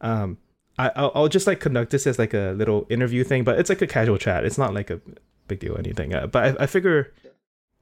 [0.00, 0.38] Um,
[0.78, 3.68] I I'll, I'll just like conduct this as like a little interview thing, but it's
[3.68, 4.44] like a casual chat.
[4.44, 5.00] It's not like a
[5.48, 6.14] big deal or anything.
[6.14, 7.12] Uh, but I, I figure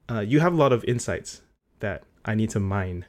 [0.09, 1.41] uh, you have a lot of insights
[1.79, 3.05] that I need to mine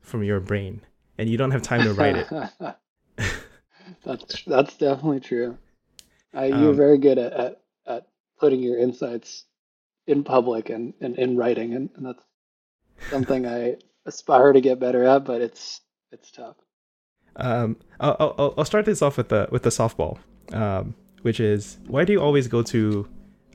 [0.00, 0.82] from your brain,
[1.18, 2.28] and you don't have time to write it.
[4.04, 5.58] that's that's definitely true.
[6.34, 8.06] Uh, you're um, very good at, at, at
[8.38, 9.44] putting your insights
[10.06, 12.22] in public and, and in writing, and, and that's
[13.10, 15.80] something I aspire to get better at, but it's
[16.12, 16.56] it's tough.
[17.36, 20.18] Um, I'll, I'll, I'll start this off with the with the softball,
[20.52, 23.08] um, which is why do you always go to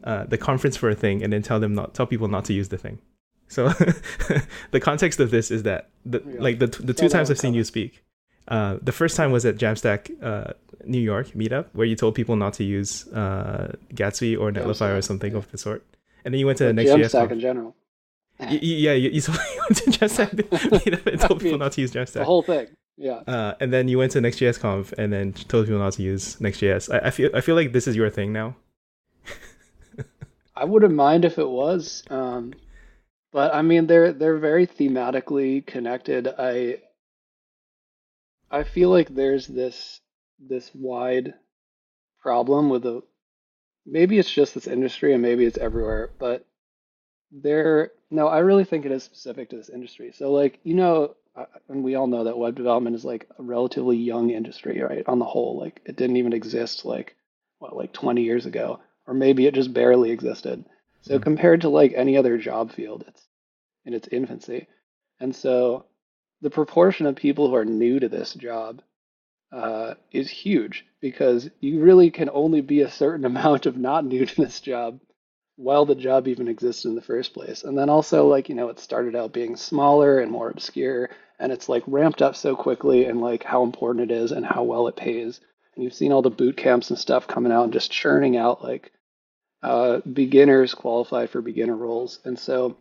[0.04, 2.54] uh, the conference for a thing and then tell them not tell people not to
[2.54, 3.00] use the thing?
[3.48, 3.68] So
[4.72, 6.40] the context of this is that the yeah.
[6.40, 8.04] like the the two times I've seen you speak,
[8.48, 10.54] uh, the first time was at Jamstack uh,
[10.86, 15.02] New York meetup where you told people not to use uh, Gatsby or Netlify or
[15.02, 15.38] something yeah.
[15.40, 15.86] of the sort,
[16.24, 17.76] and then you went to the next Jamstack in general.
[18.40, 20.30] Y- yeah, you, you, told, you went to Jamstack
[20.86, 22.14] meetup and told people not to use Jamstack.
[22.14, 22.68] The whole thing.
[22.98, 23.22] Yeah.
[23.28, 26.40] Uh, and then you went to Next.js Conf and then told people not to use
[26.40, 26.94] Next.js.
[26.94, 28.56] I, I feel I feel like this is your thing now.
[30.56, 32.54] I wouldn't mind if it was, um,
[33.32, 36.28] but I mean they're they're very thematically connected.
[36.28, 36.82] I
[38.52, 40.02] I feel like there's this
[40.40, 41.34] this wide
[42.20, 43.02] problem with the
[43.86, 46.46] maybe it's just this industry and maybe it's everywhere, but
[47.32, 50.12] there no, I really think it is specific to this industry.
[50.12, 51.16] So like, you know,
[51.70, 55.04] and we all know that web development is like a relatively young industry, right?
[55.08, 57.16] On the whole, like it didn't even exist like
[57.60, 60.66] what like 20 years ago or maybe it just barely existed.
[61.02, 61.24] So mm-hmm.
[61.24, 63.28] compared to like any other job field, it's
[63.86, 64.68] in its infancy.
[65.20, 65.86] And so
[66.42, 68.82] the proportion of people who are new to this job
[69.52, 74.26] uh, is huge because you really can only be a certain amount of not new
[74.26, 75.00] to this job
[75.62, 77.64] while the job even exists in the first place.
[77.64, 81.52] And then also, like, you know, it started out being smaller and more obscure, and
[81.52, 84.88] it's like ramped up so quickly and like how important it is and how well
[84.88, 85.40] it pays.
[85.76, 88.64] And you've seen all the boot camps and stuff coming out and just churning out
[88.64, 88.92] like
[89.62, 92.20] uh, beginners qualify for beginner roles.
[92.26, 92.78] And so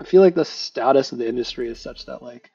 [0.00, 2.50] I feel like the status of the industry is such that like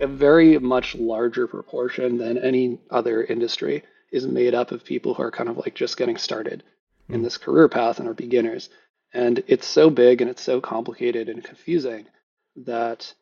[0.00, 5.22] a very much larger proportion than any other industry is made up of people who
[5.22, 6.62] are kind of like just getting started.
[7.08, 8.70] In this career path and are beginners.
[9.12, 12.06] And it's so big and it's so complicated and confusing
[12.56, 13.14] that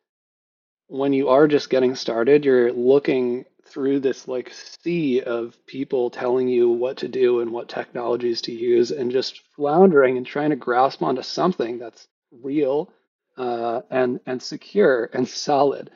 [0.89, 6.49] when you are just getting started, you're looking through this like sea of people telling
[6.49, 10.57] you what to do and what technologies to use and just floundering and trying to
[10.57, 12.93] grasp onto something that's real
[13.37, 15.91] uh, and and secure and solid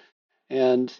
[0.50, 0.98] and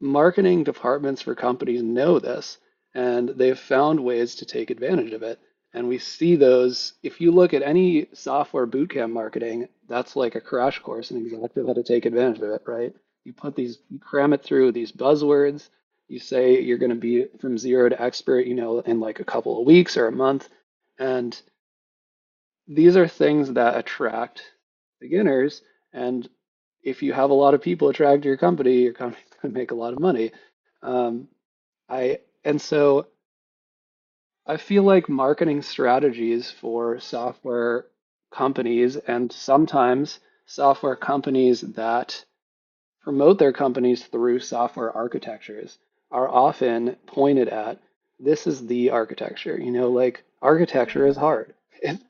[0.00, 2.58] marketing departments for companies know this,
[2.94, 5.40] and they've found ways to take advantage of it.
[5.74, 10.40] And we see those, if you look at any software bootcamp marketing, that's like a
[10.40, 12.94] crash course in exactly how to take advantage of it, right?
[13.24, 15.68] You put these, you cram it through these buzzwords.
[16.08, 19.24] You say you're going to be from zero to expert, you know, in like a
[19.24, 20.48] couple of weeks or a month.
[20.98, 21.38] And
[22.68, 24.42] these are things that attract
[25.00, 25.62] beginners.
[25.92, 26.28] And
[26.84, 29.58] if you have a lot of people attracted to your company, your company's going to
[29.58, 30.30] make a lot of money.
[30.82, 31.28] Um,
[31.88, 33.08] I and so
[34.46, 37.86] I feel like marketing strategies for software
[38.30, 42.26] companies and sometimes software companies that
[43.02, 45.78] promote their companies through software architectures
[46.10, 47.80] are often pointed at
[48.20, 49.58] this is the architecture.
[49.58, 51.54] You know, like architecture is hard.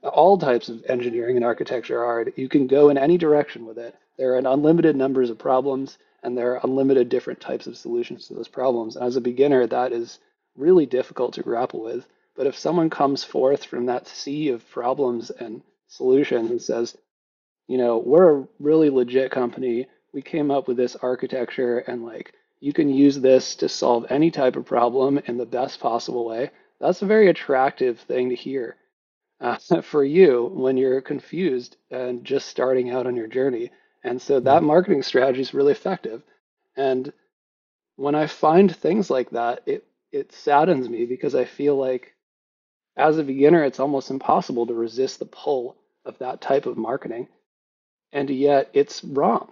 [0.02, 2.32] all types of engineering and architecture are hard.
[2.34, 3.94] You can go in any direction with it.
[4.18, 8.34] There are unlimited numbers of problems, and there are unlimited different types of solutions to
[8.34, 8.96] those problems.
[8.96, 10.18] And as a beginner, that is
[10.56, 12.06] really difficult to grapple with.
[12.36, 16.96] But if someone comes forth from that sea of problems and solutions and says,
[17.68, 22.34] you know, we're a really legit company, we came up with this architecture, and like,
[22.60, 26.50] you can use this to solve any type of problem in the best possible way,
[26.80, 28.76] that's a very attractive thing to hear
[29.40, 33.70] uh, for you when you're confused and just starting out on your journey.
[34.02, 34.66] And so that mm-hmm.
[34.66, 36.22] marketing strategy is really effective.
[36.76, 37.12] And
[37.96, 42.13] when I find things like that, it it saddens me because I feel like
[42.96, 47.28] as a beginner, it's almost impossible to resist the pull of that type of marketing.
[48.12, 49.50] And yet it's wrong.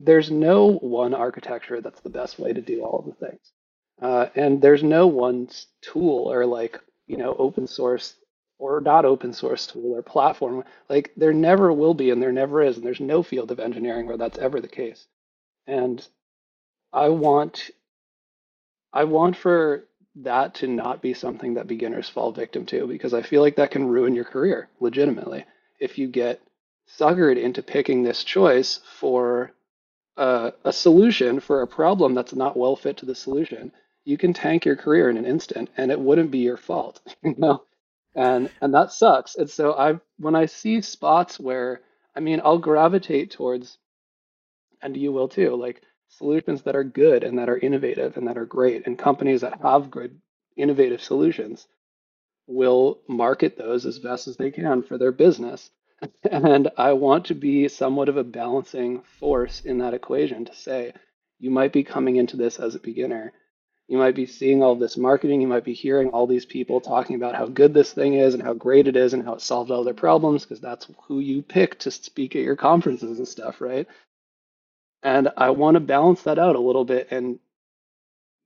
[0.00, 3.52] There's no one architecture that's the best way to do all of the things.
[4.00, 5.48] Uh, and there's no one
[5.82, 8.14] tool or like, you know, open source
[8.58, 10.64] or not open source tool or platform.
[10.88, 14.06] Like there never will be, and there never is, and there's no field of engineering
[14.06, 15.06] where that's ever the case.
[15.66, 16.06] And
[16.92, 17.70] I want,
[18.92, 19.84] I want for
[20.22, 23.70] that to not be something that beginners fall victim to because I feel like that
[23.70, 25.44] can ruin your career legitimately
[25.80, 26.40] if you get
[26.98, 29.52] suckered into picking this choice for
[30.16, 33.72] a, a solution for a problem that's not well fit to the solution
[34.08, 37.34] you can tank your career in an instant and it wouldn't be your fault, you
[37.36, 37.62] know?
[38.14, 39.36] And and that sucks.
[39.36, 41.82] And so I when I see spots where
[42.16, 43.76] I mean, I'll gravitate towards
[44.80, 48.38] and you will too, like solutions that are good and that are innovative and that
[48.38, 50.20] are great and companies that have good
[50.56, 51.66] innovative solutions
[52.48, 55.70] will market those as best as they can for their business.
[56.30, 60.92] And I want to be somewhat of a balancing force in that equation to say,
[61.40, 63.32] you might be coming into this as a beginner.
[63.88, 65.40] You might be seeing all this marketing.
[65.42, 68.42] You might be hearing all these people talking about how good this thing is and
[68.42, 71.42] how great it is and how it solved all their problems because that's who you
[71.42, 73.86] pick to speak at your conferences and stuff, right?
[75.02, 77.38] And I want to balance that out a little bit and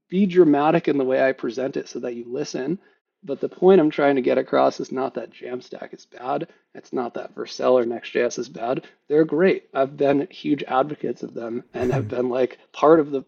[0.08, 2.78] be dramatic in the way I present it so that you listen.
[3.24, 6.48] But the point I'm trying to get across is not that Jamstack is bad.
[6.74, 8.84] It's not that Vercel or Next.js is bad.
[9.08, 9.68] They're great.
[9.72, 13.24] I've been huge advocates of them and have been like part of the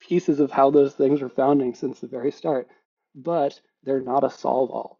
[0.00, 2.68] pieces of how those things were founding since the very start.
[3.14, 4.98] But they're not a solve all.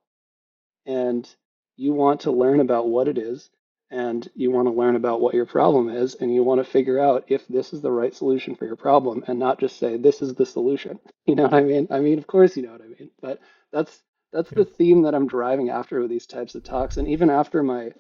[0.86, 1.28] And
[1.76, 3.50] you want to learn about what it is
[3.90, 7.00] and you want to learn about what your problem is and you want to figure
[7.00, 10.22] out if this is the right solution for your problem and not just say this
[10.22, 12.82] is the solution you know what i mean i mean of course you know what
[12.82, 13.40] i mean but
[13.72, 14.02] that's
[14.32, 17.62] that's the theme that i'm driving after with these types of talks and even after
[17.62, 17.90] my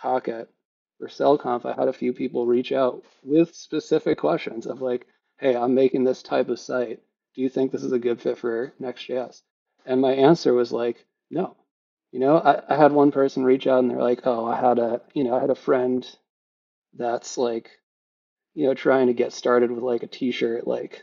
[0.00, 0.48] talk at
[1.02, 5.06] VercelConf, I had a few people reach out with specific questions of like,
[5.38, 7.00] hey, I'm making this type of site.
[7.34, 9.42] Do you think this is a good fit for Next.js?
[9.86, 11.56] And my answer was like, no,
[12.12, 14.78] you know, I, I had one person reach out and they're like, oh, I had
[14.78, 16.06] a, you know, I had a friend
[16.94, 17.70] that's like,
[18.54, 21.02] you know, trying to get started with like a t-shirt, like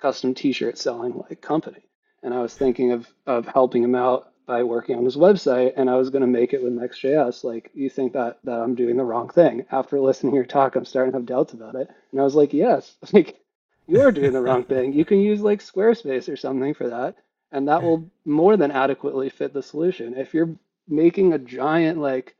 [0.00, 1.84] custom t-shirt selling like company.
[2.22, 5.90] And I was thinking of of helping him out by working on his website and
[5.90, 7.44] I was going to make it with Next.js.
[7.44, 9.66] Like, you think that that I'm doing the wrong thing?
[9.70, 11.90] After listening to your talk, I'm starting to have doubts about it.
[12.12, 13.38] And I was like, yes, like
[13.86, 14.94] you are doing the wrong thing.
[14.94, 17.16] You can use like Squarespace or something for that
[17.52, 20.16] and that will more than adequately fit the solution.
[20.16, 20.56] If you're
[20.88, 22.34] making a giant like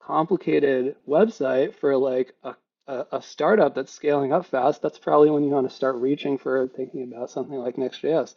[0.00, 2.54] complicated website for like a,
[2.86, 6.38] a, a startup that's scaling up fast, that's probably when you want to start reaching
[6.38, 8.34] for thinking about something like Next.js.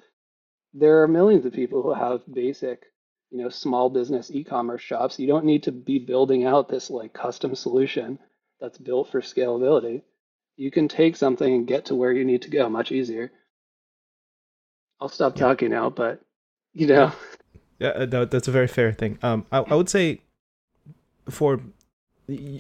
[0.74, 2.84] There are millions of people who have basic,
[3.30, 5.20] you know, small business e-commerce shops.
[5.20, 8.20] You don't need to be building out this like custom solution
[8.60, 10.04] that's built for scalability.
[10.56, 13.32] You can take something and get to where you need to go much easier.
[15.02, 16.22] I'll stop talking now, but
[16.74, 17.12] you know,
[17.80, 19.18] Yeah, uh, that, that's a very fair thing.
[19.24, 20.22] Um, I, I would say
[21.30, 21.60] for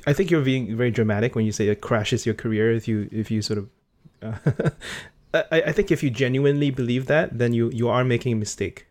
[0.07, 3.07] I think you're being very dramatic when you say it crashes your career if you
[3.11, 3.69] if you sort of
[5.33, 8.35] uh, I, I think if you genuinely believe that then you you are making a
[8.35, 8.87] mistake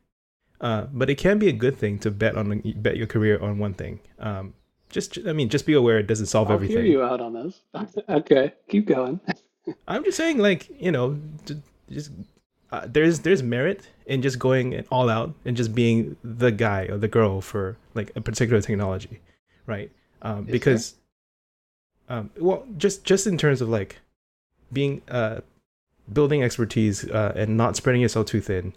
[0.60, 3.58] uh, but it can be a good thing to bet on bet your career on
[3.58, 4.54] one thing um,
[4.88, 7.34] just I mean just be aware it doesn't solve I'll everything hear you out on
[7.34, 7.60] this.
[8.08, 9.20] Okay, keep going.
[9.88, 11.18] I'm just saying like you know
[11.90, 12.10] just
[12.72, 16.98] uh, there's there's merit in just going all out and just being the guy or
[16.98, 19.20] the girl for like a particular technology
[19.70, 19.90] right?
[20.22, 20.96] Um, because
[22.08, 24.00] um, well just just in terms of like
[24.72, 25.40] being uh
[26.12, 28.74] building expertise uh, and not spreading yourself too thin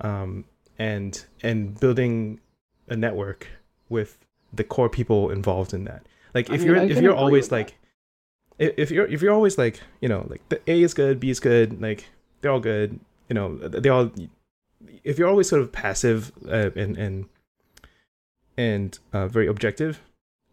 [0.00, 0.44] um,
[0.78, 2.40] and and building
[2.88, 3.46] a network
[3.88, 4.18] with
[4.52, 6.02] the core people involved in that.
[6.34, 7.54] Like I if mean, you're I if you're always that.
[7.54, 7.78] like
[8.58, 11.30] if if you're if you're always like you know like the A is good, B
[11.30, 12.06] is good, like
[12.40, 12.98] they're all good,
[13.28, 14.10] you know they all.
[15.04, 17.26] If you're always sort of passive uh, and and
[18.56, 20.00] and uh, very objective,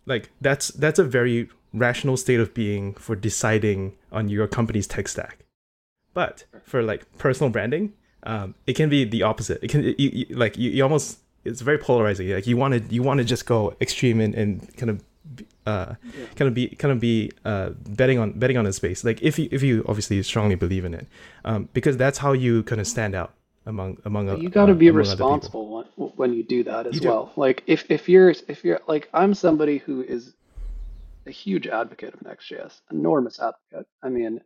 [0.05, 5.07] like that's that's a very rational state of being for deciding on your company's tech
[5.07, 5.45] stack.
[6.13, 9.63] But for like personal branding, um, it can be the opposite.
[9.63, 12.29] It can you, you, like you, you almost it's very polarizing.
[12.29, 15.03] Like you want to you want to just go extreme and, and kind of
[15.71, 16.25] uh, Yeah.
[16.37, 17.15] kind of be kind of be
[17.51, 17.67] uh,
[17.99, 18.99] betting on betting on a space.
[19.09, 21.05] Like if you if you obviously strongly believe in it,
[21.49, 23.31] um, because that's how you kind of stand out
[23.65, 24.27] among among.
[24.27, 25.27] But you got to be among other people.
[25.31, 27.09] responsible when, when you do that as You do.
[27.09, 27.25] well.
[27.45, 30.33] Like if if you're if you're like I'm somebody who is
[31.25, 33.87] a huge advocate of Next.js, enormous advocate.
[34.01, 34.41] I mean,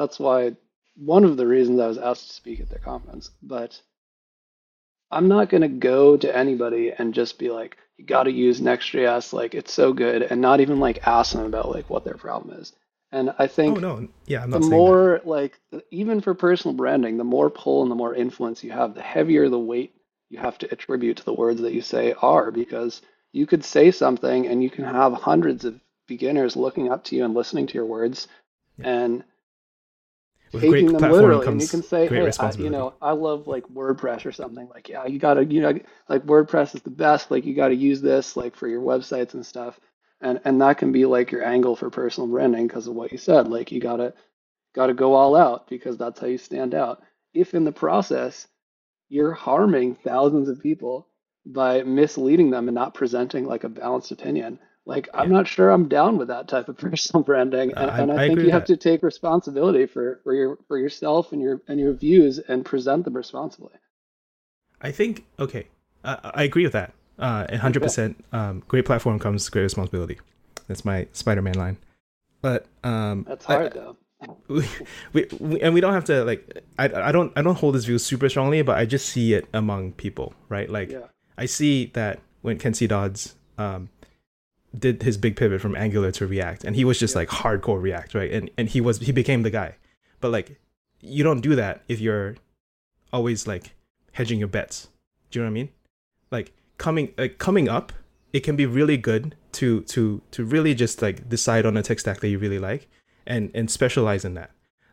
[0.00, 0.56] that's why
[0.96, 3.30] one of the reasons I was asked to speak at their conference.
[3.42, 3.80] But
[5.10, 8.60] I'm not going to go to anybody and just be like, you got to use
[8.60, 12.14] Next.js, like it's so good, and not even like ask them about like what their
[12.16, 12.72] problem is.
[13.10, 14.76] And I think Oh no, yeah, I'm the not saying that.
[14.76, 15.58] more like
[15.90, 19.48] even for personal branding, the more pull and the more influence you have, the heavier
[19.48, 19.94] the weight
[20.30, 23.00] you have to attribute to the words that you say are, because
[23.32, 27.24] you could say something and you can have hundreds of beginners looking up to you
[27.24, 28.28] and listening to your words
[28.78, 28.88] Yeah.
[28.88, 29.24] and
[30.52, 31.50] With taking great them literally.
[31.50, 34.68] And you can say, hey, I, you know, I love like WordPress or something.
[34.68, 35.78] Like, yeah, you gotta, you know,
[36.08, 37.30] like WordPress is the best.
[37.30, 39.80] Like, you gotta use this like for your websites and stuff.
[40.20, 43.18] And and that can be like your angle for personal branding because of what you
[43.18, 43.48] said.
[43.48, 44.14] Like, you gotta
[44.74, 47.02] got to go all out because that's how you stand out.
[47.34, 48.46] If in the process
[49.10, 51.08] you're harming thousands of people
[51.46, 54.60] by misleading them and not presenting like a balanced opinion.
[54.88, 58.10] Like I'm not sure I'm down with that type of personal branding, and, I and
[58.10, 58.66] I I think you have that.
[58.68, 63.04] to take responsibility for, for your for yourself and your and your views and present
[63.04, 63.74] them responsibly.
[64.80, 65.68] I think okay,
[66.04, 66.94] I, I agree with that.
[67.18, 68.24] Uh, and hundred Okay, percent.
[68.32, 70.18] Um, great platform comes great responsibility.
[70.68, 71.76] That's my Spider-Man line.
[72.40, 73.96] But um, that's I, hard though.
[74.48, 74.64] we,
[75.12, 77.84] we, we and we don't have to like I, I don't I don't hold this
[77.84, 80.70] view super strongly, but I just see it among people, right?
[80.70, 82.86] Like Yeah, I see that when Kent C.
[82.86, 83.90] Dodds um
[84.76, 87.80] did his big pivot from Angular to React, and he was just yeah, like hardcore
[87.80, 88.30] React, right?
[88.30, 89.76] And and he was he became the guy.
[90.20, 90.60] But like
[91.00, 92.36] you don't do that if you're
[93.12, 93.74] always like
[94.12, 94.88] hedging your bets.
[95.30, 95.68] Do you know what I mean?
[96.30, 97.92] Like coming like coming up,
[98.32, 102.00] it can be really good to to to really just like decide on a tech
[102.00, 102.88] stack that you really like
[103.26, 104.50] and and specialize in that.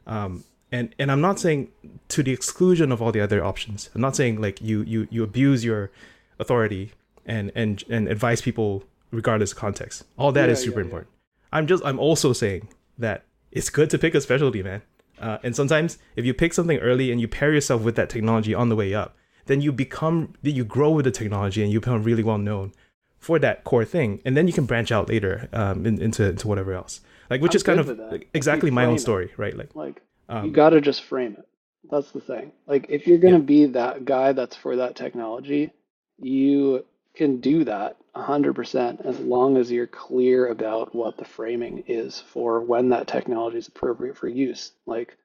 [0.07, 1.69] Um and and I'm not saying
[2.09, 3.89] to the exclusion of all the other options.
[3.93, 5.91] I'm not saying like you you you abuse your
[6.39, 6.91] authority
[7.25, 8.83] and and and advise people
[9.15, 10.03] regardless of context.
[10.17, 10.85] All that yeah, is super yeah, yeah.
[10.85, 11.11] important.
[11.51, 14.81] I'm just I'm also saying that it's good to pick a specialty, man.
[15.19, 18.53] Uh, and sometimes if you pick something early and you pair yourself with that technology
[18.53, 22.03] on the way up, then you become you grow with the technology and you become
[22.03, 22.73] really well known
[23.19, 26.47] for that core thing, and then you can branch out later um, in, into into
[26.47, 27.01] whatever else.
[27.29, 28.99] Like which I'm is kind of like, exactly my own it.
[28.99, 29.55] story, right?
[29.57, 31.47] Like Like you um, got to just frame it.
[31.89, 32.51] That's the thing.
[32.67, 35.71] Like if you're gonna be that guy that's for that technology,
[36.19, 42.21] you can do that 100% as long as you're clear about what the framing is
[42.21, 44.71] for when that technology is appropriate for use.
[44.85, 45.17] Like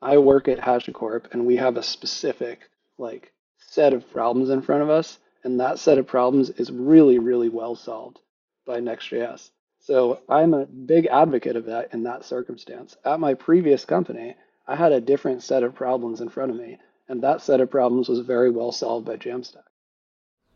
[0.00, 2.60] I work at HashiCorp and we have a specific
[2.98, 7.18] like set of problems in front of us, and that set of problems is really,
[7.18, 8.20] really well solved
[8.66, 9.50] by Next.js.
[9.80, 12.96] So I'm a big advocate of that in that circumstance.
[13.04, 16.78] At my previous company, I had a different set of problems in front of me,
[17.08, 19.64] and that set of problems was very well solved by Jamstack.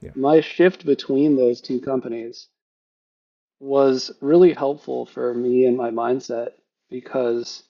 [0.00, 2.48] Yeah, My shift between those two companies
[3.60, 6.54] was really helpful for me and my mindset
[6.90, 7.62] because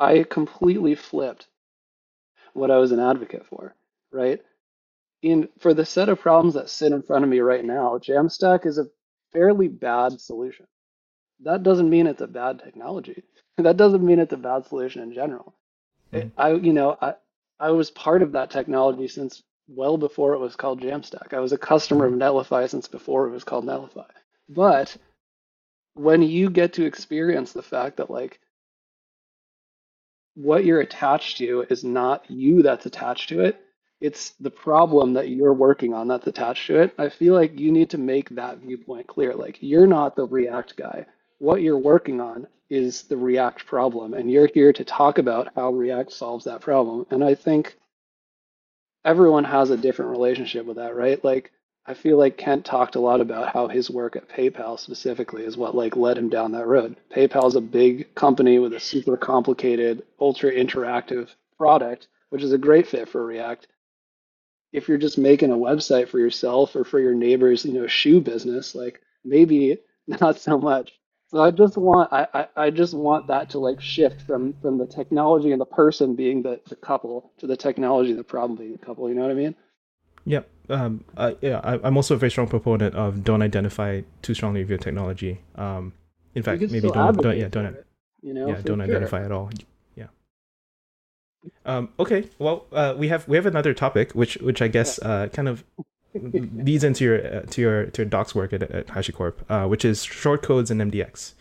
[0.00, 1.46] I completely flipped
[2.54, 3.74] what I was an advocate for,
[4.12, 4.40] right?
[5.22, 8.66] In for the set of problems that sit in front of me right now, Jamstack
[8.66, 8.88] is a
[9.32, 10.66] fairly bad solution.
[11.40, 13.24] That doesn't mean it's a bad technology.
[13.58, 15.54] That doesn't mean it's a bad solution in general.
[16.12, 17.14] Mhm, I, you know, I,
[17.60, 21.34] I was part of that technology since well before it was called Jamstack.
[21.34, 24.06] I was a customer of Netlify since before it was called Netlify.
[24.48, 24.96] But
[25.94, 28.40] when you get to experience the fact that like
[30.34, 33.60] what you're attached to is not you that's attached to it,
[34.00, 36.94] it's the problem that you're working on that's attached to it.
[36.98, 39.34] I feel like you need to make that viewpoint clear.
[39.34, 41.06] Like you're not the React guy.
[41.38, 45.70] What you're working on is the React problem, and you're here to talk about how
[45.70, 47.06] React solves that problem.
[47.10, 47.76] And I think
[49.08, 51.24] everyone has a different relationship with that, right?
[51.24, 51.50] Like
[51.86, 55.56] I feel like Kent talked a lot about how his work at PayPal specifically is
[55.56, 56.94] what like led him down that road.
[57.10, 62.58] PayPal is a big company with a super complicated, ultra interactive product, which is a
[62.58, 63.66] great fit for React.
[64.74, 68.20] If you're just making a website for yourself or for your neighbor's, you know, shoe
[68.20, 70.92] business, like maybe not so much.
[71.28, 74.78] So I just want I, I, I just want that to like shift from from
[74.78, 78.56] the technology and the person being the, the couple to the technology and the problem
[78.58, 79.08] being the couple.
[79.08, 79.54] You know what I mean?
[80.24, 80.42] yeah.
[80.68, 84.60] Um, uh, yeah, I, I'm also a very strong proponent of don't identify too strongly
[84.60, 85.40] with your technology.
[85.54, 85.94] Um,
[86.34, 87.86] in fact, maybe don't don't yeah don't it,
[88.22, 88.82] you know, yeah don't sure.
[88.82, 89.50] identify at all.
[89.96, 90.08] Yeah.
[91.64, 92.28] Um, okay.
[92.38, 94.94] Well, uh, we have we have another topic which which I Yeah.
[94.94, 95.64] guess uh, kind of
[96.22, 99.84] leads into your uh, to your to your docs work at, at HashiCorp, uh, which
[99.84, 101.34] is short codes and MDX.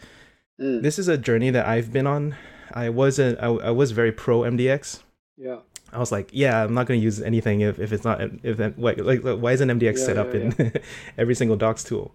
[0.60, 2.36] Mm, This is a journey that I've been on.
[2.74, 3.40] I wasn't.
[3.40, 5.04] I, I was very pro MDX.
[5.38, 5.60] yeah.
[5.94, 8.60] I was like, yeah, I'm not going to use anything if, if it's not if
[8.78, 10.52] like, like why isn't MDX Yeah, set up yeah, yeah.
[10.66, 10.74] in
[11.18, 12.14] every single docs tool?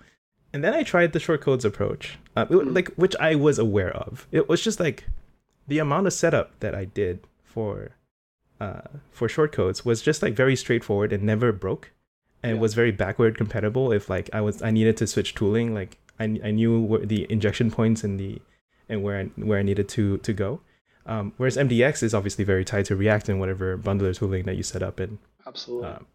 [0.53, 3.59] And then I tried the short codes approach, uh, it- Mm, like which I was
[3.59, 4.29] aware of.
[4.31, 5.05] It was just like
[5.67, 7.93] the amount of setup that I did for
[8.61, 11.93] uh for short codes was just like very straightforward and never broke,
[12.43, 12.61] and yeah.
[12.61, 13.93] was very backward compatible.
[13.93, 17.27] If like I was I needed to switch tooling, like I I knew where the
[17.31, 18.41] injection points and the
[18.89, 20.61] and where I, where I needed to to go.
[21.05, 24.63] Um, whereas MDX is obviously very tied to React and whatever bundler tooling that you
[24.63, 25.89] set up and Absolutely.
[25.89, 26.07] um,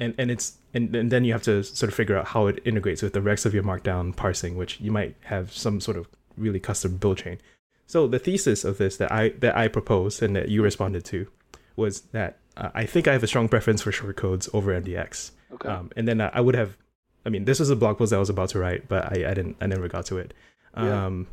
[0.00, 2.58] and and it's and, and then you have to sort of figure out how it
[2.64, 6.08] integrates with the rest of your markdown parsing which you might have some sort of
[6.36, 7.38] really custom build chain
[7.86, 11.28] so the thesis of this that i that i proposed and that you responded to
[11.76, 15.32] was that uh, i think i have a strong preference for short codes over mdx
[15.54, 15.68] Okay.
[15.68, 16.76] um, and then I, I would have
[17.26, 19.34] i mean this was a blog post i was about to write but i, I
[19.34, 20.34] didn't i never got to it
[20.76, 21.06] Yeah.
[21.06, 21.26] um,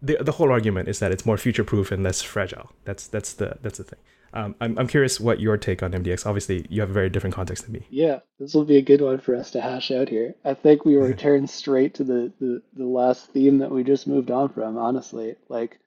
[0.00, 3.34] the, the whole argument is that it's more future proof and less fragile that's that's
[3.34, 4.00] the that's the thing
[4.34, 6.24] Um, I'm I'm curious what your take on MDX.
[6.24, 7.82] Obviously, you have a very different context than me.
[7.90, 10.34] Yeah, this will be a good one for us to hash out here.
[10.42, 14.30] I think we return straight to the, the, the last theme that we just moved
[14.30, 15.36] on from, honestly.
[15.50, 15.78] Like,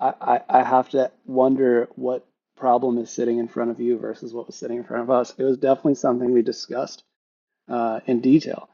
[0.00, 4.32] I, I, I have to wonder what problem is sitting in front of you versus
[4.32, 5.34] what was sitting in front of us.
[5.38, 7.04] It was definitely something we discussed
[7.68, 8.68] uh, in detail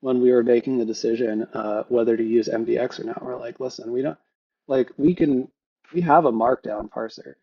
[0.00, 3.22] when we were making the decision uh, whether to use MDX or not.
[3.22, 4.18] We're like, listen, we don't,
[4.66, 5.48] like, we can,
[5.92, 7.34] we have a markdown parser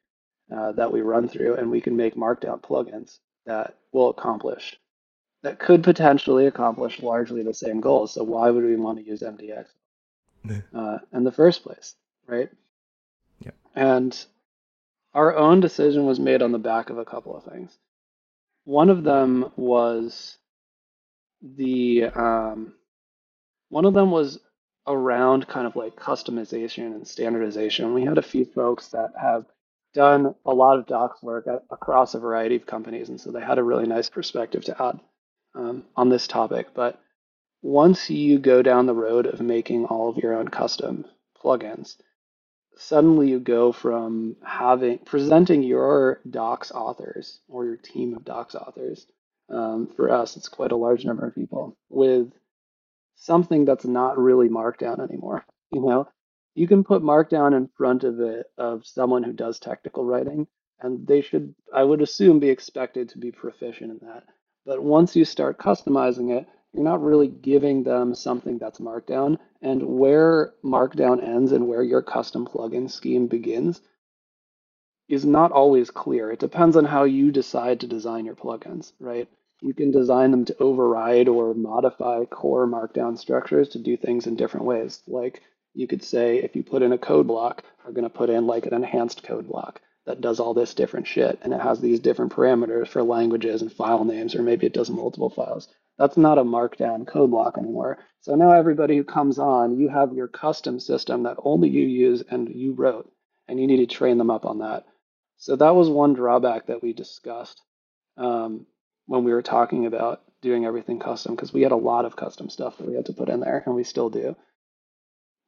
[0.51, 4.77] uh, that we run through, and we can make Markdown plugins that will accomplish,
[5.41, 8.13] that could potentially accomplish largely the same goals.
[8.13, 9.65] So why would we want to use MDX
[10.73, 11.95] uh, in the first place,
[12.27, 12.50] right?
[13.39, 13.51] Yeah.
[13.75, 14.25] And
[15.13, 17.77] our own decision was made on the back of a couple of things.
[18.65, 20.38] One of them was
[21.41, 22.74] the um,
[23.70, 24.39] one of them was
[24.88, 27.93] around kind of like customization and standardization.
[27.93, 29.46] We had a few folks that have
[29.93, 33.41] done a lot of docs work at, across a variety of companies, and so they
[33.41, 35.00] had a really nice perspective to add
[35.55, 36.67] um, on this topic.
[36.74, 37.00] But
[37.62, 41.05] once you go down the road of making all of your own custom
[41.41, 41.98] plugins,
[42.77, 49.06] suddenly you go from having presenting your docs authors or your team of docs authors.
[49.50, 52.32] Um, for us, it's quite a large number of people with
[53.15, 55.46] something that's not really Markdown anymore.
[55.72, 56.08] You know,
[56.56, 60.48] you can put Markdown in front of it of someone who does technical writing,
[60.80, 64.24] and they should, I would assume, be expected to be proficient in that.
[64.65, 69.38] But once you start customizing it, you're not really giving them something that's Markdown.
[69.62, 73.80] And where Markdown ends and where your custom plugin scheme begins
[75.08, 76.32] is not always clear.
[76.32, 79.30] It depends on how you decide to design your plugins, right?
[79.62, 84.36] You can design them to override or modify core Markdown structures to do things in
[84.36, 85.01] different ways.
[85.08, 85.42] Like
[85.74, 88.48] you could say if you put in a code block, we're going to put in
[88.48, 92.00] like an enhanced code block that does all this different shit and it has these
[92.00, 95.68] different parameters for languages and file names, or maybe it does multiple files.
[95.97, 97.99] That's not a markdown code block anymore.
[98.21, 102.23] So now everybody who comes on, you have your custom system that only you use
[102.29, 103.12] and you wrote,
[103.47, 104.86] and you need to train them up on that.
[105.38, 107.62] So that was one drawback that we discussed
[108.17, 108.65] um,
[109.06, 112.49] when we were talking about doing everything custom, because we had a lot of custom
[112.49, 114.36] stuff that we had to put in there, and we still do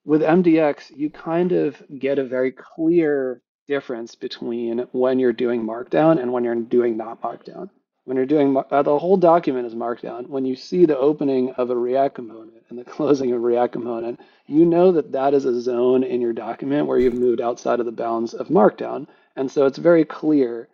[0.05, 6.21] with MDX, you kind of get a very clear difference between when you're doing Markdown
[6.21, 7.69] and when you're doing not Markdown.
[8.05, 10.27] When you're doing uh, the whole document is Markdown.
[10.27, 13.73] When you see the opening of a React component and the closing of a React
[13.73, 17.79] component, you know that that is a zone in your document where you've moved outside
[17.79, 19.07] of the bounds of Markdown.
[19.35, 20.69] And so it's very clear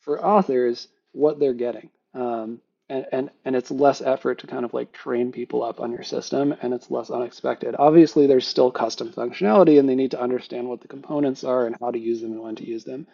[0.00, 1.90] for authors what they're getting.
[2.14, 5.92] Um, and, and and it's less effort to kind of like train people up on
[5.92, 10.20] your system and it's less unexpected obviously there's still custom functionality and they need to
[10.20, 13.06] understand what the components are and how to use them and when to use them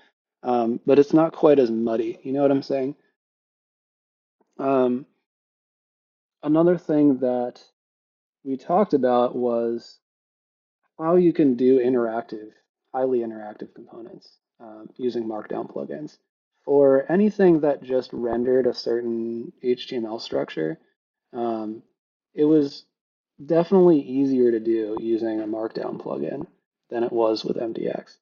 [0.44, 2.94] um, but it's not quite as muddy you know what i'm saying
[4.58, 5.06] um,
[6.42, 7.60] another thing that
[8.44, 9.98] we talked about was
[10.98, 12.50] how you can do interactive
[12.94, 16.16] highly interactive components um, using markdown plugins
[16.64, 20.78] for anything that just rendered a certain HTML structure,
[21.32, 21.82] um,
[22.34, 22.84] it was
[23.44, 26.46] definitely easier to do using a Markdown plugin
[26.90, 28.16] than it was with MDX.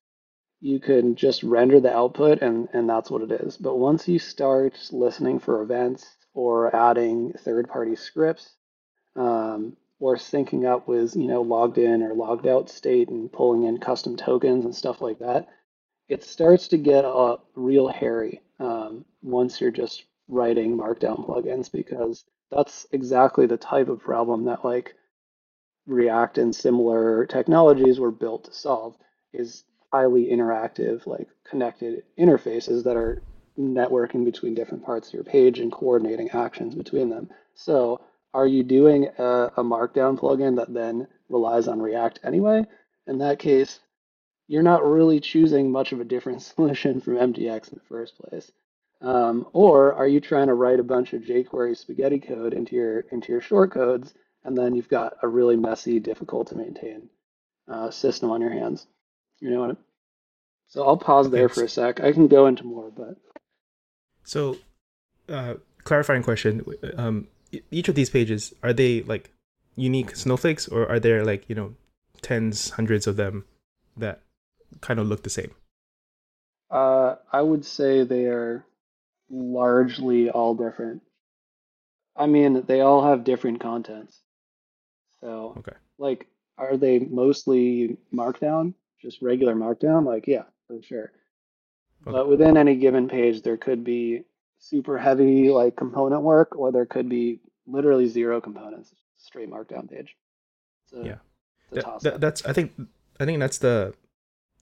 [0.61, 3.57] You could just render the output and, and that's what it is.
[3.57, 8.55] But once you start listening for events or adding third-party scripts
[9.17, 13.65] um, or syncing up with you know logged in or logged out state and pulling
[13.65, 15.49] in custom tokens and stuff like that,
[16.09, 22.25] it starts to get uh, real hairy um, once you're just writing markdown plugins because
[22.51, 24.95] that's exactly the type of problem that like
[25.87, 28.97] React and similar technologies were built to solve
[29.33, 33.23] is highly interactive, like connected interfaces that are
[33.59, 37.31] networking between different parts of your page and coordinating actions between them.
[37.55, 38.01] So
[38.35, 42.65] are you doing a, a markdown plugin that then relies on React anyway?
[43.07, 43.81] In that case,
[44.49, 48.51] you're not really choosing much of a different solution from MDX in the first place.
[49.01, 53.01] Um, or are you trying to write a bunch of jQuery spaghetti code into your
[53.11, 57.09] into your shortcodes, and then you've got a really messy, difficult to maintain
[57.67, 58.87] uh, system on your hands?
[59.41, 59.71] You know what?
[59.73, 59.77] I
[60.69, 62.01] so I'll pause there for a sec.
[62.01, 63.17] I can go into more, but
[64.25, 64.59] so
[65.29, 65.55] uh,
[65.85, 66.65] clarifying question:
[66.97, 67.29] um,
[67.71, 69.31] each of these pages are they like
[69.77, 71.75] unique snowflakes, or are there like you know
[72.21, 73.45] tens, hundreds of them
[73.97, 74.21] that
[74.81, 75.53] kind of look the same?
[76.71, 78.65] Uh, I would say they are
[79.31, 81.03] largely all different.
[82.17, 84.21] I mean, they all have different contents.
[85.21, 85.77] So, okay.
[85.99, 86.27] like,
[86.59, 88.75] are they mostly Markdown?
[89.01, 90.05] Just regular Markdown?
[90.05, 91.13] Like, yeah, for sure.
[92.07, 92.13] Okay.
[92.13, 94.25] But within any given page, there could be
[94.59, 100.17] super heavy like component work, or there could be literally zero components, straight markdown page.
[100.87, 101.19] So Yeah.
[101.71, 102.73] That- that- that's I think
[103.21, 103.95] I think that's the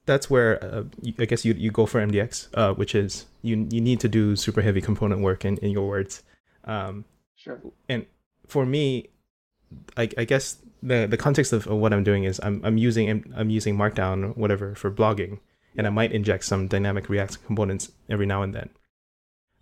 [0.05, 0.83] that's where uh,
[1.19, 4.35] I guess you you go for MDX, uh, which is you you need to do
[4.35, 6.23] super heavy component work in, in your words.
[6.65, 7.59] Um, Sure.
[7.89, 8.05] and
[8.47, 9.09] for me,
[9.97, 13.23] I, I guess the the context of, of what I'm doing is I'm I'm using
[13.35, 15.39] I'm using Markdown or whatever for blogging,
[15.77, 18.69] and I might inject some dynamic React components every now and then.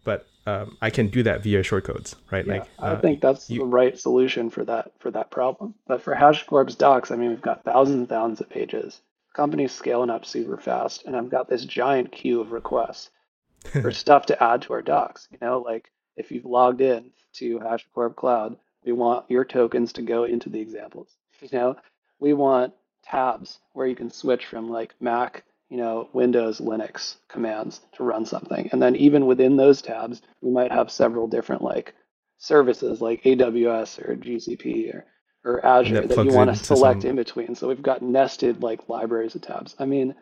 [0.03, 2.45] But um, I can do that via shortcodes, right?
[2.45, 5.75] Yeah, like I uh, think that's you- the right solution for that for that problem.
[5.87, 9.01] But for HashiCorp's docs, I mean, we've got thousands and thousands of pages.
[9.33, 13.11] Company's scaling up super fast, and I've got this giant queue of requests
[13.81, 15.27] for stuff to add to our docs.
[15.31, 20.01] You know, like if you've logged in to HashiCorp Cloud, we want your tokens to
[20.01, 21.15] go into the examples.
[21.41, 21.75] You know,
[22.19, 27.81] we want tabs where you can switch from like Mac, you know, Windows, Linux commands
[27.93, 28.69] to run something.
[28.71, 31.93] And then even within those tabs, we might have several different like
[32.37, 35.05] services like AWS or GCP or,
[35.45, 37.55] or Azure that that, you want to select some- in between.
[37.55, 39.75] So we've got nested like libraries of tabs.
[39.77, 40.15] I mean,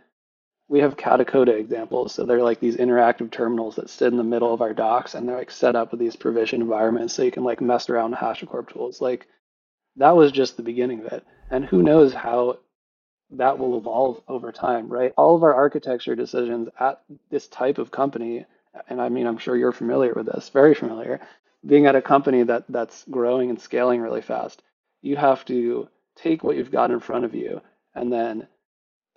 [0.67, 2.13] we have Katacoda examples.
[2.13, 5.27] So they're like these interactive terminals that sit in the middle of our docs and
[5.27, 8.19] they're like set up with these provision environments so you can like mess around with
[8.19, 8.99] HashiCorp tools.
[8.99, 9.27] Like
[9.95, 11.25] that was just the beginning of it.
[11.49, 12.60] And who knows how
[13.31, 15.13] that will evolve over time, right?
[15.17, 18.45] All of our architecture decisions at this type of company,
[18.89, 21.19] and I mean, I'm sure you're familiar with this, very familiar,
[21.65, 24.61] being at a company that that's growing and scaling really fast,
[25.01, 27.61] you have to take what you've got in front of you
[27.95, 28.47] and then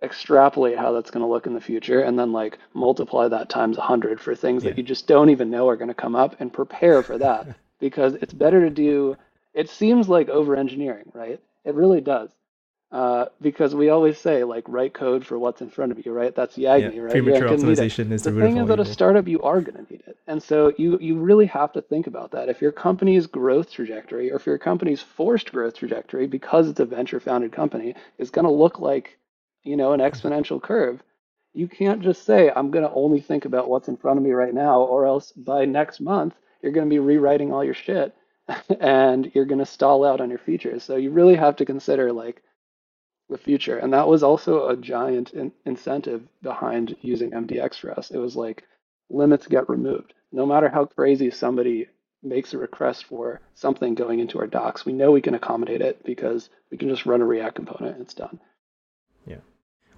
[0.03, 3.77] extrapolate how that's going to look in the future and then like multiply that times
[3.77, 4.71] 100 for things Yeah.
[4.71, 7.49] that you just don't even know are going to come up and prepare for that
[7.81, 9.17] because it's better to do
[9.53, 12.31] it seems like over engineering right it really does
[12.93, 16.35] uh, because we always say like write code for what's in front of you right?
[16.35, 17.13] That's yeah, Yagni right?
[17.13, 17.83] premature ain't gonna need it.
[17.83, 19.93] optimization is the, the root thing of is that a startup you are going to
[19.93, 20.19] need it.
[20.27, 22.49] And so you you really have to think about that.
[22.49, 26.85] If your company's growth trajectory or if your company's forced growth trajectory because it's a
[26.85, 29.19] venture founded company is going to look like
[29.63, 31.03] you know an exponential curve
[31.53, 34.31] you can't just say i'm going to only think about what's in front of me
[34.31, 38.15] right now or else by next month you're going to be rewriting all your shit
[38.81, 40.83] and you're going to stall out on your features.
[40.83, 42.43] So you really have to consider like
[43.31, 43.79] the future.
[43.79, 48.11] And that was also a giant in- incentive behind using MDX for us.
[48.11, 48.65] It was like
[49.09, 50.15] limits get removed.
[50.33, 51.89] No matter how crazy somebody
[52.23, 56.05] makes a request for something going into our docs, we know we can accommodate it
[56.05, 58.39] because we can just run a React component and it's done.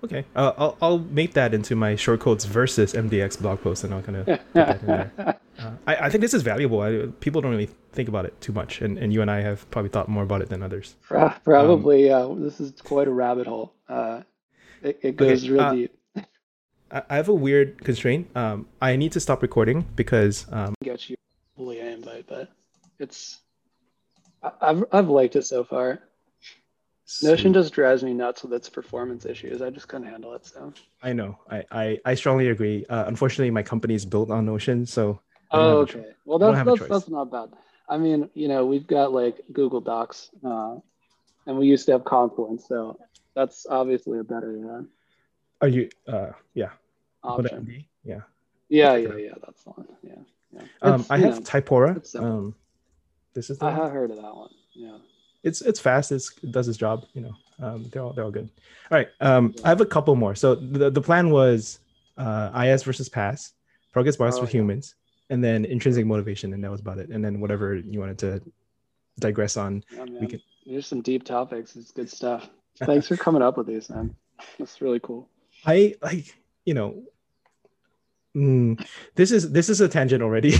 [0.05, 4.03] Okay, uh, I'll I'll make that into my shortcodes versus MDX blog post, and I'll
[4.03, 5.39] kind of put that in there.
[5.59, 6.81] Uh, I, I think this is valuable.
[6.81, 9.71] I, people don't really think about it too much, and, and you and I have
[9.71, 10.97] probably thought more about it than others.
[11.03, 13.75] Pro- Probably, uh, this is quite a rabbit hole.
[13.87, 14.23] Uh,
[14.83, 15.99] it, it goes real uh, deep.
[16.91, 18.35] I, I have a weird constraint.
[18.35, 21.17] Um, I need to stop recording because um, Get you
[21.55, 22.51] fully invite, but
[22.99, 23.39] it's
[24.61, 26.01] I've I've liked it so far.
[27.23, 29.61] Notion just drives me nuts with its performance issues.
[29.61, 30.47] I just couldn't handle it.
[30.47, 30.73] So.
[31.03, 31.39] I know.
[31.51, 32.87] I, I, I strongly agree.
[32.89, 35.21] Uh, unfortunately, my company is built on Notion, so
[35.53, 36.07] Oh, okay.
[36.25, 37.51] Well, that's that's that's not bad.
[37.89, 40.77] I mean, you know, we've got like Google Docs, uh,
[41.47, 42.99] and we used to have Confluence, so
[43.35, 44.87] that's obviously a better
[45.61, 45.91] Are you?
[46.09, 46.71] Uh, yeah.
[47.23, 47.85] uh, option.
[48.05, 48.21] Yeah.
[48.69, 49.35] Yeah, yeah, yeah.
[49.45, 49.89] That's the one.
[50.03, 50.15] Yeah,
[50.55, 50.63] yeah.
[50.81, 52.19] Um, I have know, Typora.
[52.19, 52.55] Um,
[53.35, 53.81] this is the I one.
[53.83, 54.51] have heard of that one.
[54.73, 54.97] Yeah.
[55.43, 56.13] It's it's fast.
[56.13, 57.05] It's, it does its job.
[57.15, 58.49] You know, um, they're all they're all good.
[58.91, 59.09] All right.
[59.21, 60.35] Um, I have a couple more.
[60.35, 61.81] So the the plan was
[62.17, 63.53] uh, IaaS versus PaaS,
[63.93, 64.53] progress bars Oh, for yeah.
[64.53, 64.95] humans,
[65.31, 67.09] and then intrinsic motivation, and that was about it.
[67.11, 68.41] And then whatever you wanted to
[69.19, 69.83] digress on.
[69.95, 70.05] yeah.
[70.21, 71.75] We can- There's some deep topics.
[71.77, 72.49] It's good stuff.
[72.79, 74.15] Thanks for coming up with these, man.
[74.59, 75.29] That's really cool.
[75.67, 77.03] I like you know.
[78.37, 78.79] mm,
[79.15, 80.55] this is this is a tangent already.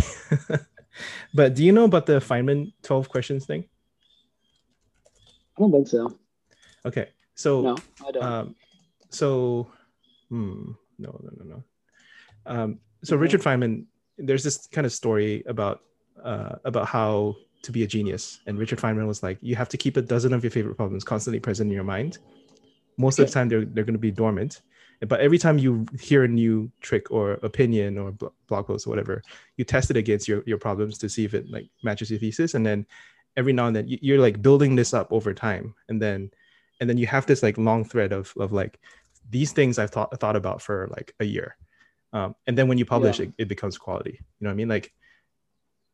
[1.35, 3.65] but do you know about the Feynman twelve questions thing?
[5.63, 6.19] Don't think so.
[6.85, 8.23] Okay, so No, I don't.
[8.25, 8.57] Um,
[9.11, 9.71] so,
[10.29, 11.65] hmm, no, no, no, no.
[12.47, 13.23] Um, so Okay.
[13.23, 13.85] Richard Feynman,
[14.19, 15.83] there's this kind of story about
[16.25, 19.77] uh, about how to be a genius, and Richard Feynman was like, you have to
[19.77, 22.19] keep a dozen of your favorite problems constantly present in your mind.
[22.97, 24.63] Most of the time, they're they're going to be dormant,
[25.07, 28.11] but every time you hear a new trick or opinion or
[28.49, 29.23] blog post or whatever,
[29.57, 32.55] you test it against your your problems to see if it like matches your thesis,
[32.55, 32.85] and then
[33.37, 36.31] every now and then you- you're like building this up over time, and then
[36.81, 38.81] and then you have this like long thread of of like
[39.31, 41.57] these things I've thought thought about for like a year,
[42.13, 43.27] um, and then when you publish Yeah.
[43.27, 44.19] it, it becomes quality.
[44.21, 44.69] You know what I mean?
[44.69, 44.93] Like,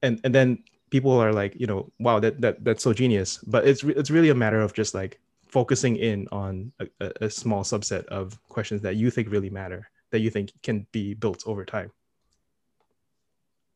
[0.03, 3.39] and and then people are like, you know, wow, that that that's so genius.
[3.47, 7.31] But it's re- it's really a matter of just like focusing in on a, a,
[7.31, 11.43] small subset of questions that you think really matter, that you think can be built
[11.47, 11.91] over time?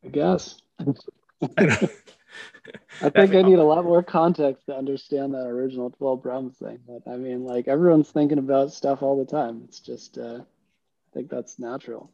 [0.04, 0.60] I guess.
[0.78, 0.84] I
[3.00, 6.78] I think I need a lot more context to understand that original 12 problems thing.
[6.86, 9.62] But I mean, like everyone's thinking about stuff all the time.
[9.64, 12.10] It's just, uh, I think that's natural.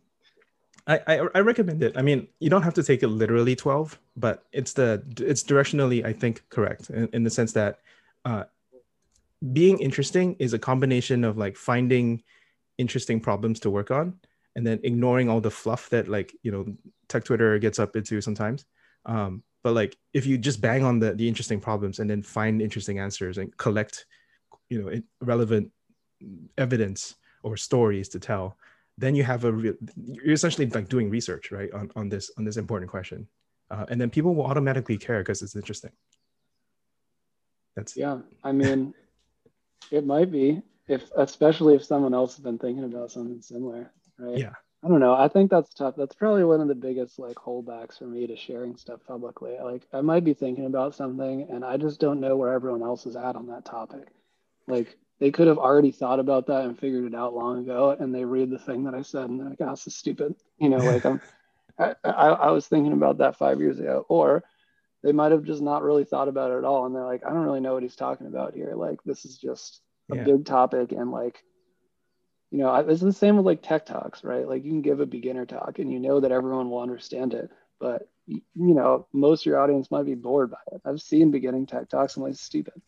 [0.87, 1.96] I, I I recommend it.
[1.96, 6.04] I mean, you don't have to take it literally twelve, but it's the it's directionally
[6.04, 7.81] I think correct in, in the sense that
[8.24, 8.44] uh,
[9.52, 12.22] being interesting is a combination of like finding
[12.78, 14.18] interesting problems to work on
[14.57, 16.66] and then ignoring all the fluff that like you know
[17.09, 18.64] tech Twitter gets up into sometimes.
[19.04, 22.62] Um, but like if you just bang on the the interesting problems and then find
[22.62, 24.07] interesting answers and collect
[24.68, 25.71] you know relevant
[26.57, 28.57] evidence or stories to tell
[28.97, 32.44] then you have a real you're essentially like doing research right on, on this on
[32.44, 33.27] this important question
[33.71, 35.92] uh, and then people will automatically care because it's interesting
[37.79, 38.92] that's Yeah, I mean,
[39.90, 44.37] it might be if, especially if someone else has been thinking about something similar, right?
[44.37, 44.55] Yeah.
[44.85, 45.14] I don't know.
[45.14, 45.97] I think that's tough.
[45.97, 49.57] That's probably one of the biggest like holdbacks for me to sharing stuff publicly.
[49.61, 53.05] Like I might be thinking about something and I just don't know where everyone else
[53.07, 54.09] is at on that topic.
[54.69, 58.14] Like they could have already thought about that and figured it out long ago and
[58.14, 60.37] they read the thing that I said and they're like, oh, this is stupid.
[60.59, 61.21] You know, like I'm
[61.79, 64.07] I, I, I was thinking about that five years ago.
[64.09, 64.45] Or
[65.03, 67.31] they might have just not really thought about it at all and they're like, I
[67.31, 68.75] don't really know what he's talking about here.
[68.77, 70.25] Like this is just a Yeah.
[70.25, 71.43] big topic and like
[72.50, 74.48] you know it's the same with like tech talks right?
[74.48, 77.50] Like you can give a beginner talk and you know that everyone will understand it
[77.80, 80.80] but you know most of your audience might be bored by it.
[80.84, 82.80] I've seen beginning tech talks and like stupid.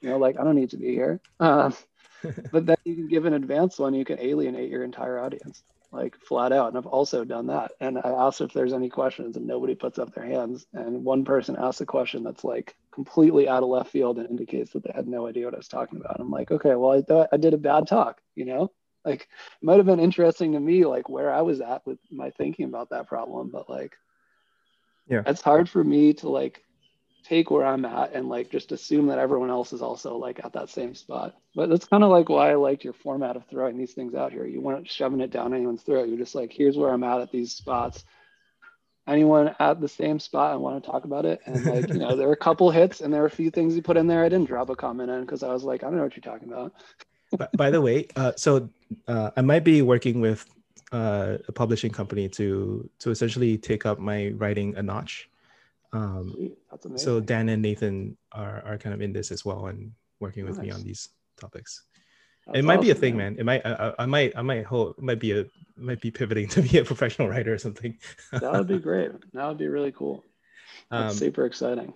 [0.00, 1.20] You know like i don't need to be here.
[1.40, 1.70] Uh,
[2.52, 5.62] but then you can give an advanced one you can alienate your entire audience
[5.96, 7.72] like flat out and i've also done that.
[7.80, 10.66] And i asked if there's any questions and nobody puts up their hands.
[10.74, 14.72] And one person asks a question that's like completely out of left field and indicates
[14.72, 16.20] that they had no idea what i was talking about.
[16.20, 18.70] I'm like okay well i thought i did a bad talk you know?
[19.04, 22.30] Like it might have been interesting to me like where i was at with my
[22.30, 23.96] thinking about that problem but like
[25.08, 25.22] Yeah.
[25.26, 26.62] it's hard for me to like
[27.26, 30.52] take where i'm at and like just assume that everyone else is also like at
[30.52, 31.34] that same spot.
[31.54, 34.32] But that's kind of like why i liked your format of throwing these things out
[34.32, 34.46] here.
[34.46, 36.08] You weren't shoving it down anyone's throat.
[36.08, 38.04] You're just like here's where i'm at at these spots.
[39.08, 41.40] Anyone at the same spot and want to talk about it.
[41.46, 43.74] And like you know there were a couple hits and there were a few things
[43.74, 45.86] you put in there i didn't drop a comment in because i was like i
[45.86, 46.72] don't know what you're talking about.
[47.36, 48.68] By, by the way uh, so
[49.08, 50.46] uh, i might be working with
[50.92, 55.28] uh, a publishing company to to essentially take up my writing a notch
[55.92, 56.58] um, Sweet.
[56.70, 57.04] that's amazing.
[57.04, 60.58] So dan and nathan are, are kind of in this as well and working with
[60.58, 61.82] me on these topics.
[62.46, 63.36] That's it might be a thing man.
[63.38, 65.46] it might I, I- might i might hope might be a
[65.76, 67.98] might be pivoting to be a professional writer or something.
[68.32, 69.10] That would be great.
[69.34, 70.24] That would be really cool.
[70.90, 71.92] That's Um, super exciting.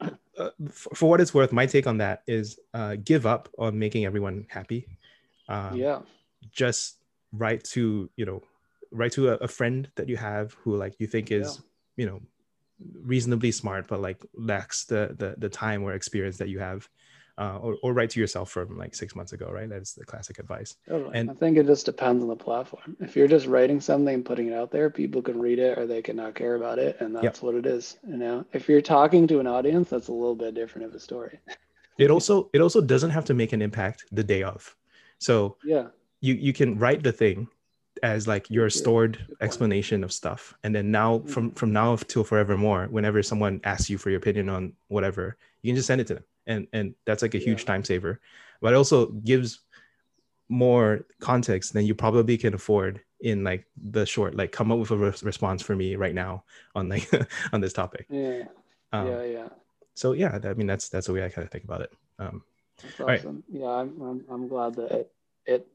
[0.00, 3.78] uh, for, for what it's worth, my take on that is uh, give up on
[3.78, 4.86] making everyone happy.
[5.48, 6.00] Um, yeah.
[6.50, 6.98] Just
[7.32, 8.42] write to you know,
[8.90, 11.60] write to a, a friend that you have who like you think is
[11.96, 12.20] you know
[13.02, 16.88] reasonably smart, but like lacks the the, the time or experience that you have,
[17.38, 19.50] uh, or or write to yourself from like six months ago.
[19.50, 20.76] Right, that's the classic advice.
[20.88, 21.10] Totally.
[21.14, 22.96] And- I think it just depends on the platform.
[23.00, 25.86] If you're just writing something and putting it out there, people can read it or
[25.86, 27.98] they can not care about it, and that's what it is.
[28.06, 31.00] You know, if you're talking to an audience, that's a little bit different of a
[31.00, 31.38] story.
[31.98, 34.74] It also it also doesn't have to make an impact the day of.
[35.18, 35.88] So Yeah,
[36.20, 37.48] you you can write the thing
[38.02, 41.56] as like your stored explanation of stuff and then now from Mhm.
[41.56, 45.76] from now till forevermore whenever someone asks you for your opinion on whatever you can
[45.76, 47.66] just send it to them and and that's like a huge Yeah.
[47.66, 48.20] time saver
[48.60, 49.60] but it also gives
[50.48, 54.90] more context than you probably can afford in like the short like come up with
[54.90, 56.42] a res- response for me right now
[56.74, 57.08] on like
[57.52, 58.42] on this topic yeah,
[58.92, 59.48] um, yeah, yeah.
[59.94, 62.42] so yeah i mean that's that's the way i kind of think about it um
[62.82, 63.20] That's right.
[63.20, 63.44] awesome.
[63.48, 65.12] Yeah, I'm, I'm, I'm glad that it,
[65.46, 65.66] it,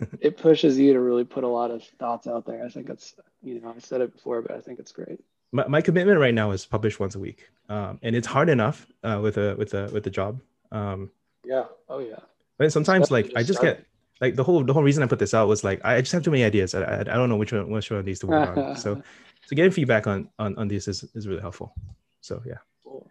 [0.20, 2.64] it pushes you to really put a lot of thoughts out there.
[2.64, 5.20] I think it's, you know, I said it before, but I think it's great.
[5.52, 8.86] my, my commitment right now is publish once a week um, and it's hard enough
[9.02, 10.40] uh, with a with a with the job
[10.72, 11.10] um,
[11.44, 11.64] Yeah.
[11.88, 12.20] Oh yeah.
[12.58, 13.84] but sometimes Especially like i just just get
[14.20, 16.22] like the whole the whole reason i put this out was like i just have
[16.22, 18.26] too many ideas i, I, I don't know which one which one of these to
[18.28, 19.02] work on so
[19.46, 21.74] so getting feedback on on, on this is, is really helpful
[22.20, 23.02] so yeah Cool.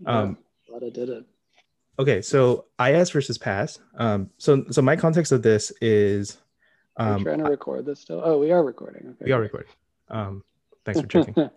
[0.00, 1.24] Yeah, um glad I did it.
[1.98, 6.38] Okay so IaaS versus PaaS um so so my context of this is
[6.96, 8.20] Are um trying to record this still?
[8.24, 9.08] Oh, we are recording.
[9.08, 9.24] Okay.
[9.26, 9.70] we are recording
[10.08, 10.42] um
[10.84, 11.50] thanks for checking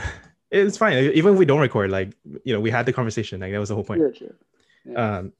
[0.50, 3.52] it's fine even if we don't record like you know we had the conversation like
[3.52, 4.34] that was the whole point You're true.
[4.84, 5.18] Yeah.
[5.18, 5.32] um,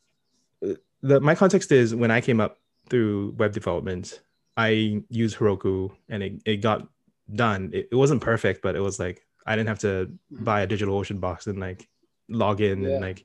[1.02, 4.20] the my context is when I came up through web development,
[4.56, 6.86] I used Heroku and it, it got
[7.34, 7.70] done.
[7.72, 11.20] It, it wasn't perfect, but it was like I didn't have to buy a DigitalOcean
[11.20, 11.88] box and like
[12.30, 12.90] log in Yeah.
[12.90, 13.24] and like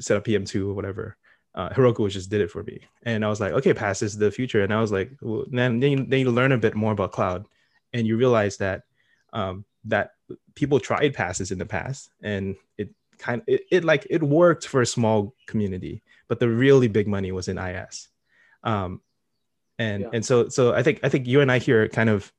[0.00, 1.16] set up PM2 or whatever.
[1.54, 4.16] uh, Heroku was just did it for me, and I was like, okay, PaaS is
[4.16, 4.62] the future.
[4.62, 7.10] And I was like, well, then then you, then you learn a bit more about
[7.12, 7.46] cloud,
[7.92, 8.82] and you realize that
[9.32, 10.12] um, that
[10.54, 14.68] people tried PaaSes in the past, and it kind of it, it like it worked
[14.68, 18.06] for a small community, but the really big money was in IaaS.
[18.62, 19.00] Um,
[19.78, 20.10] and yeah.
[20.12, 22.30] and so so I think I think you and I here kind of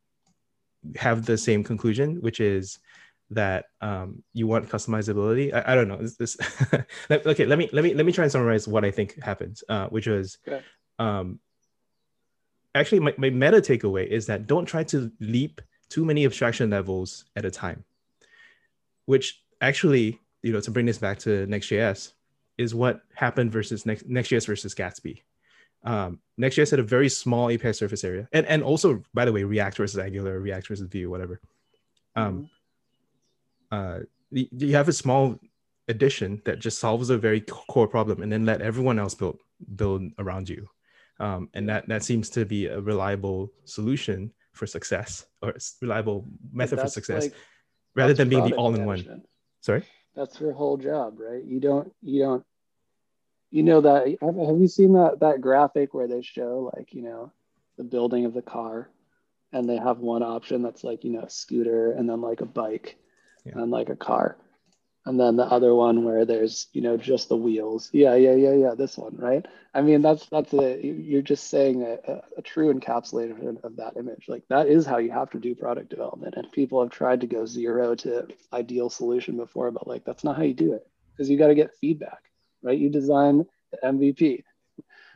[0.96, 2.80] have the same conclusion, which is
[3.32, 5.54] that um, you want customizability.
[5.54, 5.98] I, I don't know.
[5.98, 6.38] This, this
[7.12, 7.46] okay.
[7.46, 10.08] Let me let me let me try and summarize what I think happens, uh, which
[10.08, 10.64] was okay.
[10.98, 11.40] um,
[12.76, 17.26] actually my, my meta takeaway is that don't try to leap too many abstraction levels
[17.36, 17.84] at a time,
[19.06, 22.14] which actually you know to bring this back to Next.js
[22.58, 25.22] is what happened versus Next Next.js versus Gatsby.
[25.84, 29.44] Um, Next.js had a very small API surface area, and and also by the way,
[29.44, 31.40] React versus Angular, React versus Vue, whatever.
[32.16, 32.44] Um, mm-hmm.
[33.72, 34.00] Uh,
[34.32, 35.40] you have a small
[35.88, 39.40] addition that just solves a very core problem, and then let everyone else build
[39.76, 40.68] build around you.
[41.20, 46.80] Um, and that that seems to be a reliable solution for success or reliable method
[46.80, 47.34] for success, like,
[47.96, 49.24] rather than being the all-in-one.
[49.62, 49.84] Sorry.
[50.16, 51.44] That's your whole job, right?
[51.44, 52.46] You don't you don't
[53.52, 57.02] you know that have, have you seen that that graphic where they show like you
[57.02, 57.32] know
[57.78, 58.90] the building of the car
[59.52, 62.46] and they have one option that's like you know a scooter and then like a
[62.46, 62.98] bike
[63.50, 63.62] yeah.
[63.62, 64.38] and like a car
[65.06, 68.54] and then the other one where there's you know just the wheels yeah yeah yeah
[68.54, 72.74] yeah this one right i mean that's that's a you're just saying a, a, true
[72.74, 76.52] encapsulation of that image like that is how you have to do product development and
[76.52, 80.44] people have tried to go zero to ideal solution before but like that's not how
[80.44, 82.30] you do it because you got to get feedback
[82.62, 82.78] right?
[82.78, 84.44] You design the MVP,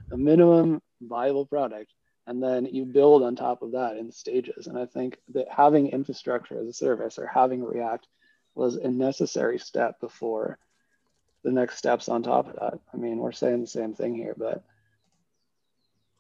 [0.10, 1.91] the minimum viable product,
[2.28, 4.67] and then you build on top of that in stages.
[4.67, 8.08] And I think that having infrastructure as a service or having React
[8.56, 10.58] was a necessary step before
[11.44, 12.80] the next steps on top of that.
[12.94, 14.63] I mean, we're saying the same thing here, but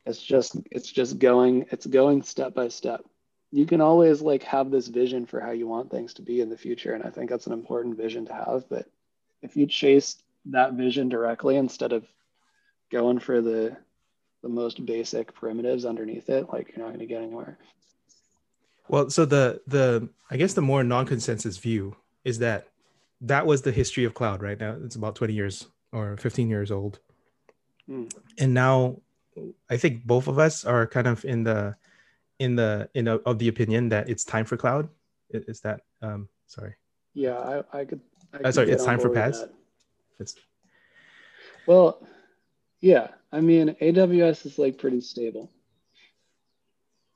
[0.05, 3.05] it's just it's just going it's going step by step.
[3.51, 6.49] You can always like have this vision for how you want things to be in
[6.49, 8.67] the future, and I think that's an important vision to have.
[8.69, 8.87] But
[9.41, 12.05] if you chase that vision directly instead of
[12.91, 13.77] going for the
[14.41, 17.57] the most basic primitives underneath it, like you're not going to get anywhere.
[18.89, 22.67] Well, so the the I guess the more non-consensus view is that
[23.21, 24.41] that was the history of cloud.
[24.41, 26.99] Right now, it's about 20 years or 15 years old,
[27.89, 28.11] mm.
[28.39, 28.97] and now
[29.69, 31.75] I think both of us are kind of in the
[32.39, 34.89] in the in a, of the opinion that it's time for cloud.
[35.29, 36.75] Is that um sorry?
[37.13, 38.01] Yeah, I, I could.
[38.33, 39.47] I uh, could uh, sorry, it's time for PaaS
[40.19, 40.35] It's
[41.65, 42.05] well,
[42.81, 43.09] yeah.
[43.31, 45.49] I mean, AWS is like pretty stable,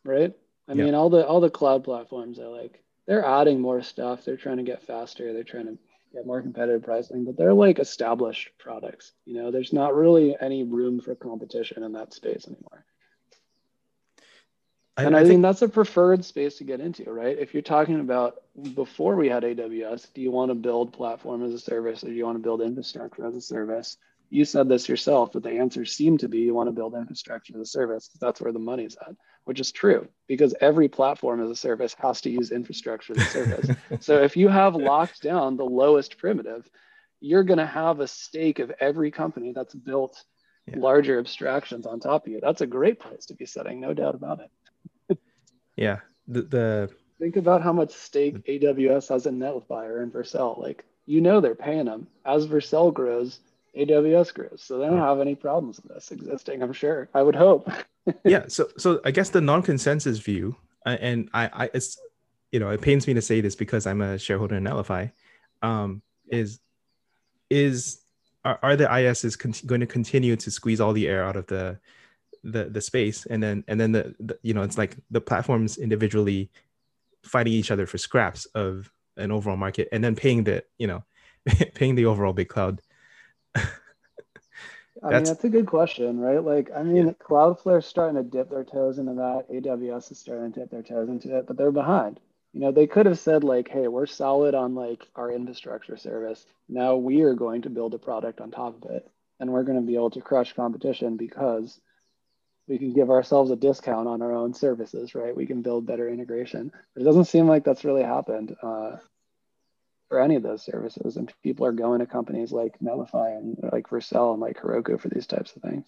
[0.03, 0.33] right?
[0.67, 0.85] I yeah.
[0.85, 4.23] mean, all the all the cloud platforms are like they're adding more stuff.
[4.23, 5.33] They're trying to get faster.
[5.33, 5.77] They're trying to
[6.13, 9.13] get more competitive pricing, but they're like established products.
[9.25, 12.85] You know, there's not really any room for competition in that space anymore.
[14.97, 17.37] I, and I, I think, think that's a preferred space to get into, right?
[17.37, 18.41] If you're talking about
[18.73, 22.13] before we had AWS, do you want to build platform as a service or do
[22.13, 23.97] you want to build infrastructure as a service?
[24.29, 27.53] You said this yourself, but the answers seem to be you want to build infrastructure
[27.55, 28.09] as a service.
[28.19, 32.21] That's where the money's at, which is true because every platform as a service has
[32.21, 33.69] to use infrastructure as a service.
[34.05, 36.69] so if you have locked down the lowest primitive,
[37.21, 40.23] you're going to have a stake of every company that's built
[40.67, 40.75] yeah.
[40.77, 42.39] larger abstractions on top of you.
[42.41, 44.51] That's a great place to be setting, no doubt about it
[45.75, 50.83] yeah the, the think about how much stake aws has in netlify and vercel like
[51.05, 53.39] you know they're paying them as vercel grows
[53.77, 57.09] aws grows so they don't have any problems with this existing i'm sure.
[57.13, 57.69] I would hope.
[58.23, 61.99] Yeah so so i guess the non-consensus view uh, and i i it's
[62.53, 65.11] you know it pains me to say this because i'm a shareholder in netlify
[65.61, 66.59] um is
[67.49, 67.99] is
[68.47, 71.47] are, are the IaaSes con- going to continue to squeeze all the air out of
[71.47, 71.79] the
[72.43, 73.25] the the space?
[73.25, 76.49] And then and then the, the, you know it's like the platforms individually
[77.23, 81.03] fighting each other for scraps of an overall market and then paying the you know
[81.73, 82.81] paying the overall big cloud
[85.03, 86.43] I mean, that's a good question, right?
[86.43, 87.13] Like, I mean, yeah.
[87.13, 89.45] Cloudflare's starting to dip their toes into that.
[89.51, 92.19] AWS is starting to dip their toes into it, but they're behind.
[92.53, 96.45] You know, they could have said like, "Hey, we're solid on like our infrastructure service.
[96.67, 99.07] Now we are going to build a product on top of it,
[99.39, 101.79] and we're going to be able to crush competition because
[102.67, 105.35] we can give ourselves a discount on our own services, right?
[105.35, 106.71] We can build better integration.
[106.93, 108.97] But it doesn't seem like that's really happened uh,
[110.09, 111.17] for any of those services.
[111.17, 115.09] And people are going to companies like Netlify and like Vercel and like Heroku for
[115.09, 115.85] these types of things.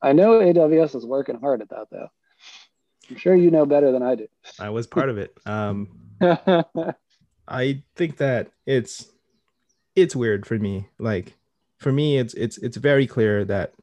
[0.00, 2.08] I know AWS is working hard at that though.
[3.10, 4.28] I'm sure you know better than I do.
[4.58, 5.36] I was part of it.
[5.46, 5.88] Um,
[7.48, 9.10] I think that it's
[9.94, 10.88] it's weird for me.
[10.98, 11.34] Like
[11.78, 13.74] for me, it's it's it's very clear that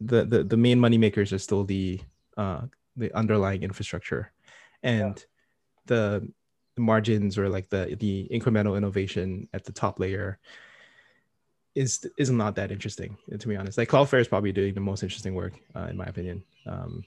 [0.00, 2.00] the the, the main money makers are still the
[2.36, 2.62] uh
[2.96, 4.32] the underlying infrastructure
[4.82, 5.24] and
[5.86, 6.28] the
[6.76, 10.38] margins or like the the incremental innovation at the top layer
[11.74, 13.78] is is not that interesting to be honest.
[13.78, 16.42] Like cloudflare is probably doing the most interesting work uh, in my opinion.
[16.66, 17.04] Um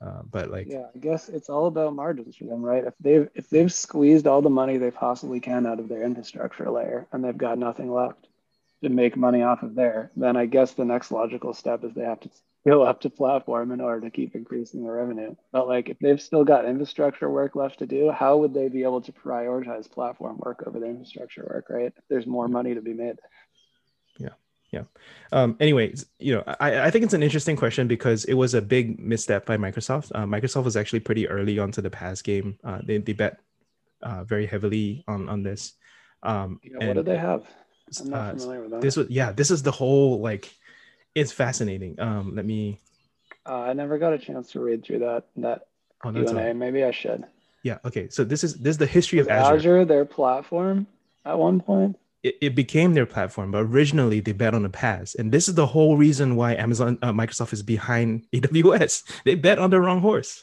[0.00, 2.84] uh, but like yeah i guess it's all about margins for them right?
[2.84, 6.70] If they've if they've squeezed all the money they possibly can out of their infrastructure
[6.70, 8.28] layer and they've got nothing left
[8.84, 12.04] to make money off of there then i guess the next logical step is they
[12.04, 12.30] have to
[12.68, 15.34] go up to platform in order to keep increasing the revenue.
[15.52, 18.82] But like if they've still got infrastructure work left to do, how would they be
[18.82, 21.92] able to prioritize platform work over the infrastructure work, right?
[21.96, 23.16] If there's more money to be made.
[24.18, 24.36] Yeah.
[24.70, 24.82] Yeah.
[25.32, 28.60] Um, anyways, you know, I, I think it's an interesting question because it was a
[28.60, 30.12] big misstep by Microsoft.
[30.14, 32.58] Uh, Microsoft was actually pretty early onto the PaaS game.
[32.62, 33.40] Uh, they, they bet
[34.02, 35.72] uh, very heavily on on this.
[36.22, 37.46] Um, yeah, what did they have?
[38.00, 38.80] I'm not uh, familiar with that.
[38.82, 39.32] This was yeah.
[39.32, 40.52] This is the whole like
[41.18, 41.98] it's fascinating.
[42.00, 42.78] Um, let me.
[43.46, 45.66] Uh, I never got a chance to read through that that
[46.04, 46.54] oh, Q and A.
[46.54, 47.24] Maybe I should.
[47.62, 47.78] Yeah.
[47.84, 48.08] Okay.
[48.08, 49.56] So this is this is the history of Azure.
[49.56, 50.86] Azure their platform
[51.24, 51.98] at one point.
[52.22, 55.54] It, it became their platform, but originally they bet on the PaaS, and this is
[55.54, 59.04] the whole reason why Amazon, uh, Microsoft is behind AWS.
[59.24, 60.42] They bet on the wrong horse.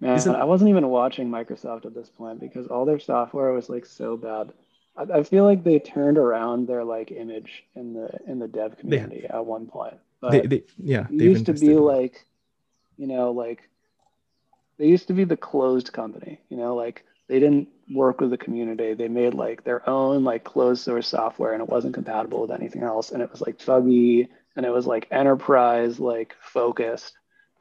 [0.00, 3.86] Man, I wasn't even watching Microsoft at this point because all their software was like
[3.86, 4.52] so bad.
[4.96, 8.78] I, I feel like they turned around their like image in the in the dev
[8.78, 9.36] community yeah.
[9.36, 9.94] at one point.
[10.20, 12.24] But they, they, yeah, they used to be like,
[12.96, 13.68] you know, like
[14.78, 16.40] they used to be the closed company.
[16.48, 18.94] You know, like they didn't work with the community.
[18.94, 22.82] They made like their own like closed source software, and it wasn't compatible with anything
[22.82, 23.10] else.
[23.10, 27.12] And it was like buggy, and it was like enterprise like focused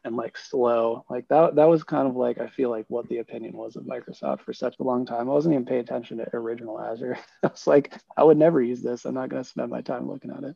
[0.06, 1.04] and like slow.
[1.10, 3.84] Like that that was kind of like I feel like what the opinion was of
[3.84, 5.30] Microsoft for such a long time.
[5.30, 7.18] I wasn't even paying attention to original Azure.
[7.44, 9.06] I was like, I would never use this.
[9.06, 10.56] I'm not gonna spend my time looking at it.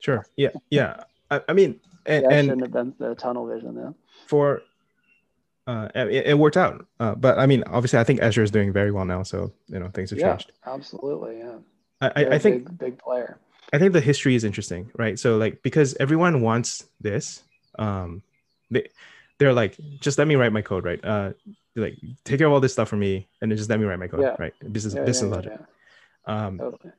[0.00, 0.26] Sure.
[0.36, 0.50] Yeah.
[0.70, 1.04] Yeah.
[1.30, 3.94] I, I mean, and, yeah, and shouldn't have been the tunnel vision though.
[4.26, 4.62] For
[5.66, 6.84] uh, it, it, worked out.
[6.98, 9.22] Uh, but I mean, obviously, I think Azure is doing very well now.
[9.22, 10.52] So you know, things have yeah, changed.
[10.66, 11.38] Absolutely.
[11.38, 11.58] Yeah.
[12.00, 13.38] I, I think big, big player.
[13.72, 15.18] I think the history is interesting, right?
[15.18, 17.42] So like because everyone wants this,
[17.78, 18.22] um,
[18.70, 18.88] they
[19.38, 21.02] they're like, just let me write my code, right?
[21.02, 21.32] Uh,
[21.74, 23.98] like take care of all this stuff for me, and then just let me write
[23.98, 24.36] my code, yeah.
[24.38, 24.52] right?
[24.72, 25.58] Business yeah, this yeah, logic.
[26.26, 26.92] Um, totally.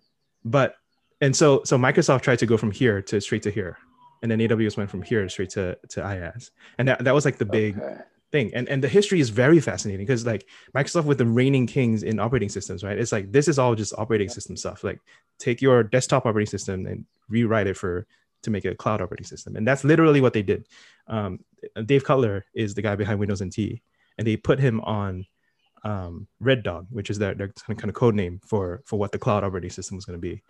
[0.43, 0.75] but
[1.21, 3.77] and so so Microsoft tried to go from here to straight to here,
[4.21, 7.37] and then AWS went from here straight to to IaaS, and that, that was like
[7.37, 8.01] the big okay.
[8.31, 8.51] thing.
[8.55, 12.19] And and the history is very fascinating because like Microsoft with the reigning kings in
[12.19, 12.97] operating systems, right?
[12.97, 14.83] It's like this is all just operating system stuff.
[14.83, 14.99] Like
[15.37, 18.07] take your desktop operating system and rewrite it for
[18.43, 19.55] to make a cloud operating system.
[19.55, 20.67] And that's literally what they did.
[21.07, 21.39] Um,
[21.85, 23.81] Dave Cutler is the guy behind Windows NT,
[24.17, 25.25] and they put him on
[25.83, 29.19] um, Red Dog, which is their, their kind of code name for for what the
[29.19, 30.41] cloud operating system was going to be,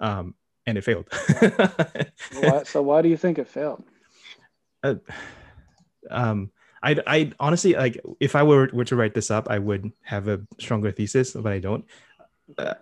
[0.00, 0.34] um,
[0.66, 1.08] and it failed.
[2.32, 3.82] why, so why do you think it failed?
[4.82, 4.96] Uh,
[6.10, 6.50] um,
[6.82, 10.28] I I honestly like if I were were to write this up, I would have
[10.28, 11.84] a stronger thesis, but I don't.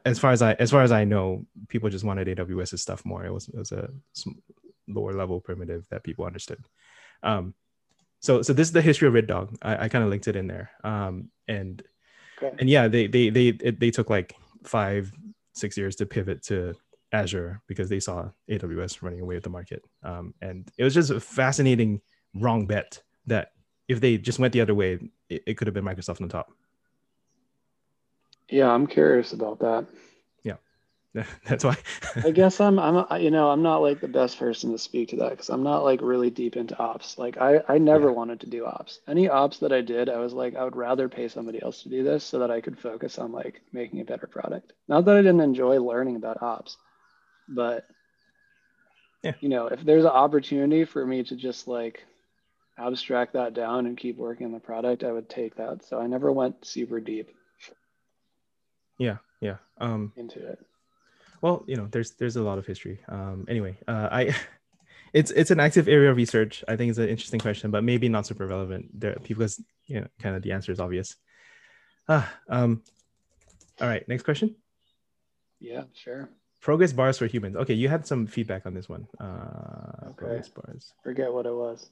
[0.04, 3.24] As far as I as far as I know, people just wanted AWS's stuff more.
[3.24, 3.90] It was it was a
[4.86, 6.64] lower level primitive that people understood.
[7.22, 7.54] Um,
[8.20, 9.56] so so this is the history of Red Dog.
[9.62, 10.70] I, I kind of linked it in there.
[10.82, 11.82] Um, and
[12.42, 12.54] okay.
[12.58, 15.12] and yeah, they they they they took like five
[15.54, 16.74] six years to pivot to
[17.12, 19.82] Azure because they saw AWS running away with the market.
[20.02, 22.00] Um, and it was just a fascinating
[22.34, 23.52] wrong bet that
[23.88, 24.98] if they just went the other way,
[25.28, 26.52] it, it could have been Microsoft on top.
[28.48, 29.86] Yeah, I'm curious about that.
[31.14, 31.76] Yeah, that's why.
[32.24, 35.16] I guess I'm I'm you know I'm not like the best person to speak to
[35.16, 37.18] that because I'm not like really deep into ops.
[37.18, 38.14] Like I I never yeah.
[38.14, 39.00] wanted to do ops.
[39.08, 41.88] Any ops that I did, I was like I would rather pay somebody else to
[41.88, 44.72] do this so that I could focus on like making a better product.
[44.86, 46.76] Not that I didn't enjoy learning about ops,
[47.48, 47.86] but
[49.22, 49.32] yeah.
[49.40, 52.04] you know if there's an opportunity for me to just like
[52.78, 55.84] abstract that down and keep working on the product, I would take that.
[55.84, 57.30] So I never went super deep.
[58.98, 59.56] Yeah, yeah.
[59.78, 60.58] Um, into it.
[61.40, 62.98] well you know there's there's a lot of history.
[63.08, 64.34] Um anyway uh i
[65.12, 66.64] it's it's an active area of research.
[66.66, 70.06] I think it's an interesting question but maybe not super relevant there because you know
[70.22, 71.16] kind of the answer is obvious.
[72.08, 72.82] Ah um
[73.80, 74.56] all right next question.
[75.60, 76.28] Yeah sure.
[76.60, 77.54] Progress bars for humans.
[77.56, 79.06] Okay you had some feedback on this one.
[79.20, 80.14] Uh okay.
[80.16, 80.92] progress bars.
[81.04, 81.88] Forget what it was.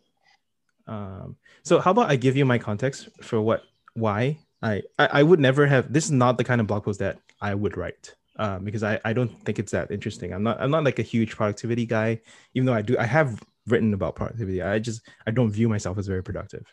[0.88, 3.62] Um so how about i give you my context for what
[3.94, 6.98] why I, I i would never have this is not the kind of blog post
[7.00, 10.32] that i would write um, because I, I don't think it's that interesting.
[10.32, 12.20] I'm not I'm not like a huge productivity guy,
[12.54, 14.62] even though I do I have written about productivity.
[14.62, 16.66] I just I don't view myself as very productive.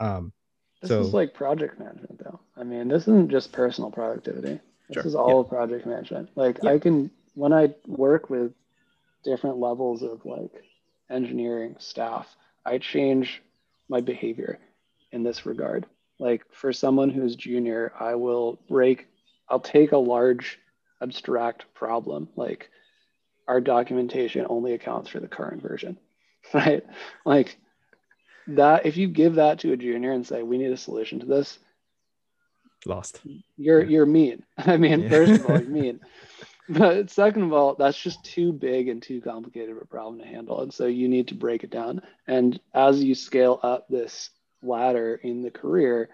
[0.00, 0.32] Um,
[0.80, 2.40] this so, is like project management, though.
[2.56, 4.60] I mean, this isn't just personal productivity.
[4.88, 5.06] This sure.
[5.06, 5.48] is all yeah.
[5.48, 6.30] project management.
[6.34, 6.70] Like yeah.
[6.70, 8.52] I can when I work with
[9.24, 10.64] different levels of like
[11.10, 12.26] engineering staff,
[12.64, 13.42] I change
[13.88, 14.58] my behavior
[15.12, 15.86] in this regard.
[16.22, 19.08] Like for someone who's junior, I will break,
[19.48, 20.60] I'll take a large
[21.02, 22.70] abstract problem, like
[23.48, 25.98] our documentation only accounts for the current version,
[26.54, 26.86] right?
[27.26, 27.58] Like
[28.46, 31.26] that, if you give that to a junior and say, we need a solution to
[31.26, 31.58] this,
[32.86, 33.20] lost.
[33.56, 33.88] You're yeah.
[33.88, 34.44] you're mean.
[34.58, 35.08] I mean, yeah.
[35.08, 36.00] first of all, you're mean.
[36.68, 40.26] But second of all, that's just too big and too complicated of a problem to
[40.26, 40.60] handle.
[40.60, 42.02] And so you need to break it down.
[42.28, 44.30] And as you scale up this
[44.62, 46.08] ladder in the career,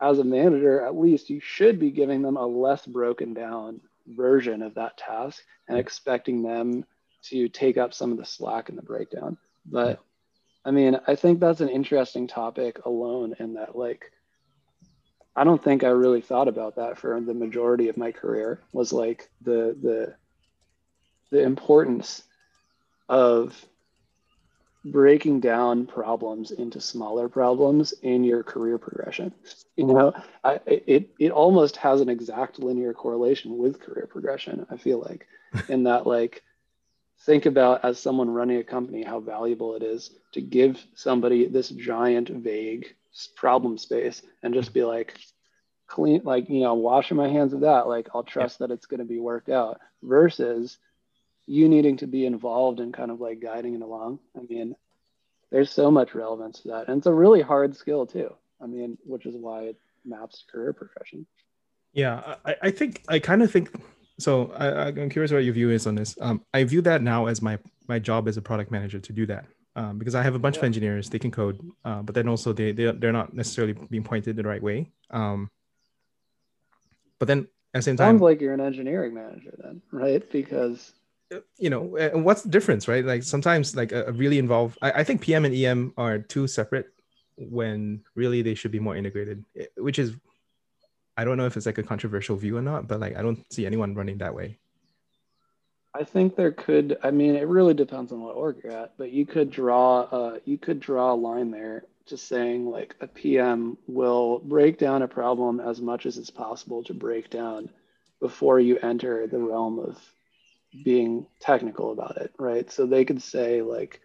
[0.00, 4.62] as a manager, at least you should be giving them a less broken down version
[4.62, 6.84] of that task and expecting them
[7.22, 9.36] to take up some of the slack in the breakdown.
[9.66, 10.00] But
[10.64, 14.10] I mean, I think that's an interesting topic alone in that like
[15.36, 18.92] I don't think I really thought about that for the majority of my career was
[18.92, 20.14] like the the
[21.30, 22.22] the importance
[23.08, 23.64] of
[24.84, 29.32] breaking down problems into smaller problems in your career progression.
[29.76, 30.12] You know,
[30.42, 34.66] I, it it almost has an exact linear correlation with career progression.
[34.70, 35.26] I feel like,
[35.68, 36.42] in that like,
[37.20, 41.68] think about as someone running a company how valuable it is to give somebody this
[41.68, 42.94] giant vague
[43.36, 45.18] problem space and just be like
[45.86, 48.66] clean like you know washing my hands of that like i'll trust yeah.
[48.66, 50.78] that it's going to be worked out versus
[51.50, 54.74] you needing to be involved in kind of like guiding it along i mean
[55.50, 58.32] there's so much relevance to that and it's a really hard skill too
[58.62, 61.26] i mean which is why it maps to career progression
[61.92, 63.74] yeah i, I think i kind of think
[64.18, 67.26] so I, i'm curious what your view is on this um, i view that now
[67.26, 69.46] as my my job as a product manager to do that
[69.76, 70.62] um, because I have a bunch yeah.
[70.62, 74.02] of engineers, they can code, uh, but then also they, they they're not necessarily being
[74.02, 74.90] pointed the right way.
[75.10, 75.48] Um,
[77.20, 80.28] but then at the same time, sounds like you're an engineering manager then, right?
[80.32, 80.92] Because
[81.58, 81.82] you know,
[82.14, 83.04] what's the difference, right?
[83.04, 84.78] Like sometimes, like a, really involved.
[84.82, 86.86] I, I think PM and EM are two separate
[87.36, 90.16] when really they should be more integrated, eh, which is
[91.16, 93.44] I don't know if it's like a controversial view or not, but like I don't
[93.52, 94.58] see anyone running that way.
[95.92, 96.98] I think there could.
[97.02, 100.02] I mean, it really depends on what org you're at, but you could draw.
[100.02, 105.02] Uh, you could draw a line there just saying like a PM will break down
[105.02, 107.70] a problem as much as it's possible to break down
[108.20, 109.96] before you enter the realm of
[110.84, 112.70] being technical about it, right?
[112.70, 114.00] So they could say like,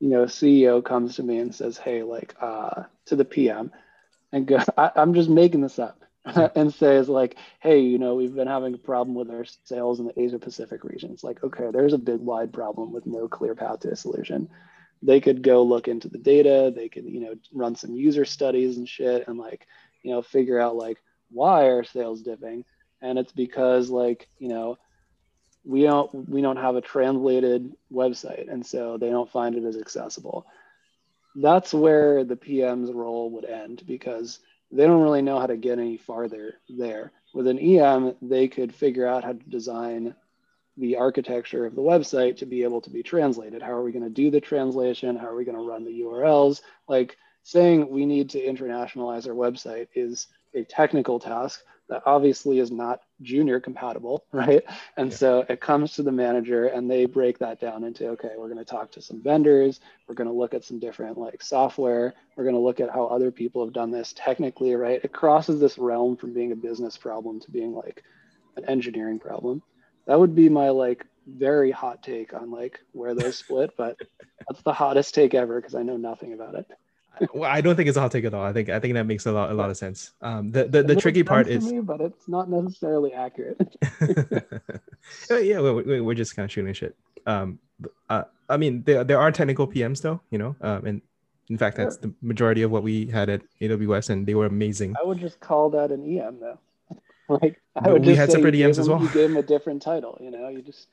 [0.00, 3.72] you know, CEO comes to me and says, hey, like uh, to the PM,
[4.32, 6.00] and go, I, I'm just making this up.
[6.54, 10.06] and says like, hey, you know, we've been having a problem with our sales in
[10.06, 11.10] the Asia Pacific region.
[11.12, 14.48] It's like, okay, there's a big wide problem with no clear path to a solution
[15.04, 18.78] they could go look into the data they could you know run some user studies
[18.78, 19.66] and shit and like
[20.02, 20.98] you know figure out like
[21.30, 22.64] why are sales dipping
[23.02, 24.78] and it's because like you know
[25.64, 29.76] we don't we don't have a translated website and so they don't find it as
[29.76, 30.46] accessible
[31.36, 34.40] that's where the pm's role would end because
[34.70, 38.74] they don't really know how to get any farther there with an em they could
[38.74, 40.14] figure out how to design
[40.76, 43.62] the architecture of the website to be able to be translated.
[43.62, 45.16] How are we going to do the translation?
[45.16, 46.62] How are we going to run the URLs?
[46.88, 52.70] Like saying we need to internationalize our website is a technical task that obviously is
[52.70, 54.62] not junior compatible, right?
[54.96, 55.16] And yeah.
[55.16, 58.58] so it comes to the manager and they break that down into okay, we're going
[58.58, 62.44] to talk to some vendors, we're going to look at some different like software, we're
[62.44, 65.00] going to look at how other people have done this technically, right?
[65.02, 68.02] It crosses this realm from being a business problem to being like
[68.56, 69.62] an engineering problem
[70.06, 73.98] that would be my like very hot take on like where those split, but
[74.48, 76.66] that's the hottest take ever because I know nothing about it.
[77.32, 78.44] Well, I don't think it's a hot take at all.
[78.44, 80.12] I think I think that makes a lot a lot of sense.
[80.20, 83.76] Um, the the, the tricky part is, me, but it's not necessarily accurate.
[85.30, 86.96] yeah, we're, we're just kind of shooting shit.
[87.26, 87.58] Um,
[88.08, 91.02] uh, I mean, there there are technical PMs though, you know, um, and
[91.48, 92.02] in fact, that's sure.
[92.02, 94.94] the majority of what we had at AWS, and they were amazing.
[95.00, 96.58] I would just call that an EM though.
[97.26, 99.00] Like I would we had separate EMs as well.
[99.00, 100.18] You gave him a different title.
[100.20, 100.88] You know, you just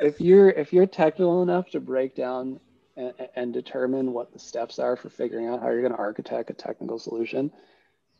[0.00, 2.58] if you're if you're technical enough to break down
[2.96, 6.50] and, and determine what the steps are for figuring out how you're going to architect
[6.50, 7.52] a technical solution,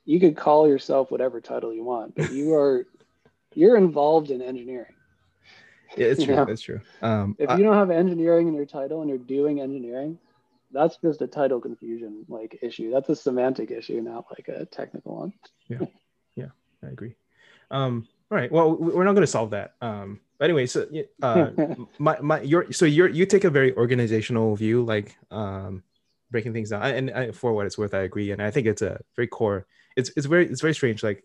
[0.04, 2.86] you could call yourself whatever title you want, but you are
[3.54, 4.86] you're involved in engineering.
[5.94, 6.46] Yeah, it's true.
[6.48, 6.80] It's true.
[7.02, 10.18] Um, if you don't have engineering in your title and you're doing engineering,
[10.70, 12.90] that's just a title confusion like issue.
[12.90, 15.34] That's a semantic issue, not like a technical one.
[15.68, 15.80] yeah,
[16.34, 16.46] yeah,
[16.82, 17.14] I agree.
[17.70, 18.50] Um, all right.
[18.50, 19.74] Well, we're not going to solve that.
[19.82, 20.88] Um, but anyway, so
[21.22, 21.50] uh,
[22.00, 25.84] my my your so you're you take a very organizational view, like um,
[26.32, 26.82] breaking things down.
[26.82, 28.32] And I, for what it's worth, I agree.
[28.32, 29.68] And I think it's a very core.
[29.94, 31.04] It's it's very it's very strange.
[31.04, 31.22] Like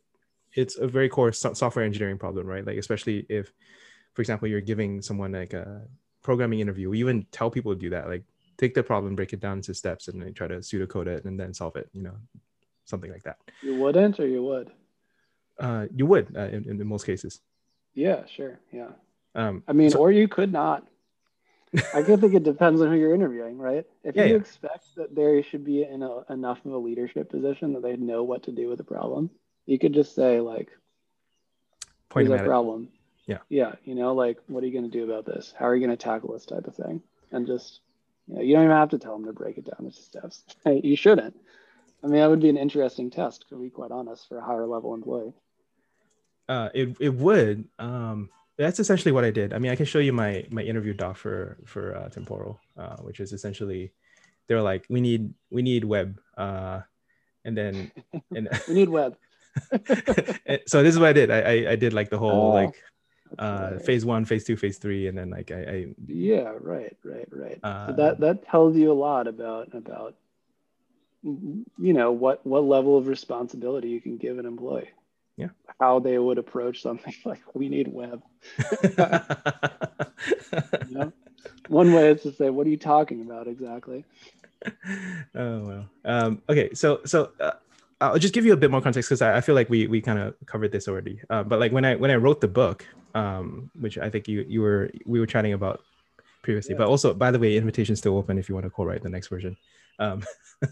[0.53, 2.63] it's a very core so- software engineering problem, right?
[2.63, 3.51] Like especially if,
[4.13, 5.81] for example, you're giving someone like a
[6.21, 8.07] programming interview, we even tell people to do that.
[8.07, 8.23] Like
[8.59, 11.39] take the problem, break it down into steps, and then try to pseudocode it and
[11.39, 11.89] then solve it.
[11.91, 12.17] You know,
[12.85, 13.37] something like that.
[13.63, 14.69] You wouldn't, or you would?
[15.59, 17.41] Uh, you would uh, in, in most cases.
[17.97, 18.59] Yeah, sure.
[18.71, 18.89] Yeah.
[19.37, 20.85] Um, I mean, so- or you could not.
[21.93, 23.85] I think it depends on who you're interviewing, right?
[24.03, 24.37] If Yeah, you yeah.
[24.37, 28.23] expect that they should be in a, enough of a leadership position that they know
[28.23, 29.29] what to do with the problem,
[29.65, 30.69] you could just say like,
[32.09, 32.49] point "Here's them a at it.
[32.49, 32.89] problem."
[33.25, 33.39] Yeah.
[33.49, 33.75] Yeah.
[33.83, 35.53] You know, like, what are you going to do about this?
[35.57, 37.01] How are you going to tackle this type of thing?
[37.31, 37.81] And just,
[38.27, 40.43] you know, you don't even have to tell them to break it down into steps.
[40.65, 41.35] you shouldn't.
[42.03, 44.65] I mean, that would be an interesting test, to be quite honest, for a higher
[44.65, 45.33] level employee.
[46.47, 47.67] Uh, it it would.
[47.77, 49.53] Um, that's essentially what I did.
[49.53, 52.97] I mean, I can show you my my interview doc for for uh, temporal, uh,
[52.97, 53.93] which is essentially
[54.47, 56.81] they're like, we need we need web, uh,
[57.45, 57.91] and then
[58.35, 59.15] and We need web.
[60.67, 61.31] so this is what I did.
[61.31, 62.75] I I, I did like the whole Oh, like
[63.37, 63.85] uh, hilarious.
[63.85, 67.59] phase one, phase two, phase three, and then like I, I Yeah, right, right, right.
[67.63, 70.15] Uh, so that that tells you a lot about about
[71.23, 74.89] you know what what level of responsibility you can give an employee.
[75.37, 75.49] Yeah.
[75.79, 78.21] How they would approach something like we need web.
[80.89, 81.13] You know?
[81.67, 84.03] One way is to say, what are you talking about exactly?
[85.35, 85.89] oh well.
[86.05, 87.51] Um, okay, so so uh,
[88.01, 90.01] I'll just give you a bit more context because I, I feel like we we
[90.01, 91.21] kind of covered this already.
[91.29, 92.85] Uh, but like when I when I wrote the book,
[93.15, 95.83] um, which I think you you were we were chatting about
[96.41, 96.79] previously, Yeah.
[96.79, 99.27] but also by the way, invitation still open if you want to co-write the next
[99.27, 99.57] version.
[99.99, 100.23] Um,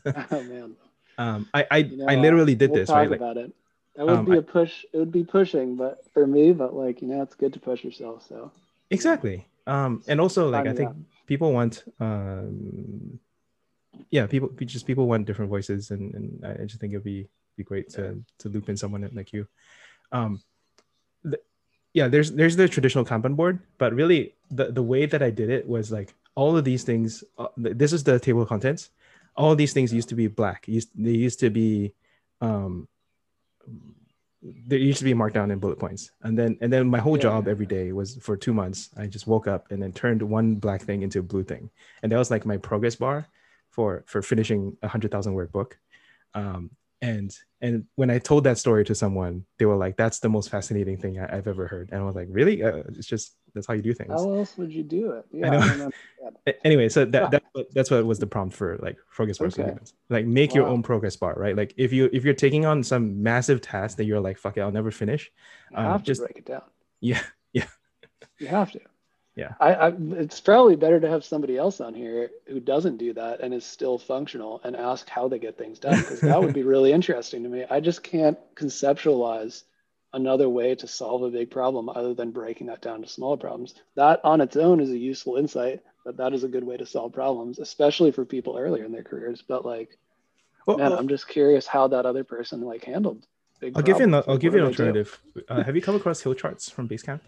[0.06, 0.76] oh man.
[1.18, 3.10] um, I I, You know, I literally did we'll this right.
[3.10, 3.54] Like, about it.
[3.96, 4.86] That would um, be a push.
[4.92, 7.84] It would be pushing, but for me, but like you know, it's good to push
[7.84, 8.26] yourself.
[8.28, 8.52] So
[8.90, 9.48] exactly.
[9.68, 10.92] Um, and also like I think
[11.26, 13.20] people want um,
[14.10, 17.28] yeah, people just people want different voices, and and I just think it'd be
[17.58, 19.48] be great to to loop in someone like you.
[20.12, 20.42] Um,
[21.24, 21.40] the,
[21.94, 25.50] yeah, there's there's the traditional Kanban board, but really the the way that I did
[25.50, 27.24] it was like all of these things.
[27.38, 28.90] Uh, this is the table of contents.
[29.38, 30.68] All of these things used to be black.
[30.68, 31.94] Used they used to be,
[32.42, 32.88] um,
[34.68, 37.18] they used to be marked down in bullet points, and then and then my whole
[37.18, 37.24] Yeah.
[37.24, 38.90] job every day was for two months.
[38.96, 41.70] I just woke up and then turned one black thing into a blue thing,
[42.04, 43.28] and that was like my progress bar
[43.72, 45.80] for for finishing a hundred thousand word book.
[46.34, 46.72] Um,
[47.06, 47.30] and
[47.62, 50.98] and when I told that story to someone, they were like, "That's the most fascinating
[50.98, 52.64] thing I, have ever heard." And I was like, "Really?
[52.64, 55.26] Uh, it's just that's how you do things." how else would you do it?
[55.32, 55.90] Yeah.
[56.64, 59.74] Anyway, so that, that's what that's what was the prompt for like progress bar Okay.
[60.10, 61.56] Like make your own progress bar, right?
[61.56, 64.62] Like if you if you're taking on some massive task that you're like, "Fuck it,
[64.62, 65.32] I'll never finish."
[65.72, 66.64] You Um, have to just- break it down.
[67.02, 67.22] Yeah,
[67.54, 67.68] yeah,
[68.40, 68.80] You have to.
[69.36, 69.54] Yeah.
[69.60, 73.42] I, I it's probably better to have somebody else on here who doesn't do that
[73.42, 76.64] and is still functional and ask how they get things done because that would be
[76.74, 77.66] really interesting to me.
[77.70, 79.64] I just can't conceptualize
[80.14, 83.76] another way to solve a big problem other than breaking that down to smaller problems.
[83.96, 86.86] That on its own is a useful insight, but that is a good way to
[86.86, 89.44] solve problems, especially for people earlier in their careers.
[89.46, 89.98] But like,
[90.66, 93.26] Well, man, well, I'm just curious how that other person like handled
[93.60, 94.14] big I'll give you an.
[94.14, 95.00] I'll give you an do they do?
[95.00, 95.22] alternative.
[95.50, 97.22] Uh, have you come across hill charts from Basecamp?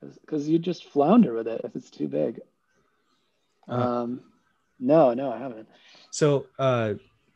[0.00, 2.40] Because you just flounder with it if it's too big.
[3.68, 4.02] Uh-huh.
[4.02, 4.20] Um,
[4.78, 5.68] no, no, I haven't.
[6.10, 6.94] So uh,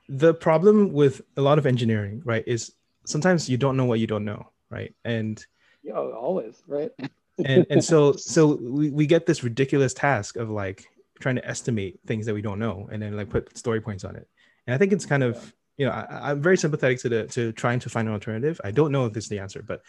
[0.08, 2.72] the problem with a lot of engineering, right, is
[3.06, 4.94] sometimes you don't know what you don't know, right?
[5.04, 5.44] And
[5.82, 6.90] Yeah, always, right?
[7.44, 10.86] and and so so we, we get this ridiculous task of like
[11.20, 14.16] trying to estimate things that we don't know and then like put story points on
[14.16, 14.28] it.
[14.66, 17.52] And I think it's kind of you know I, I'm very sympathetic to the to
[17.52, 18.60] trying to find an alternative.
[18.64, 19.82] I don't know if this is the answer, but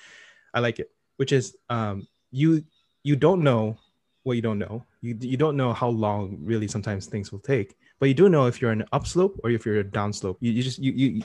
[0.53, 2.63] I like it, which is um, you
[3.03, 3.77] you don't know
[4.23, 4.83] what you don't know.
[5.01, 8.47] You you don't know how long really sometimes things will take, but you do know
[8.47, 10.37] if you're an upslope or if you're a downslope.
[10.41, 11.23] You, you just you you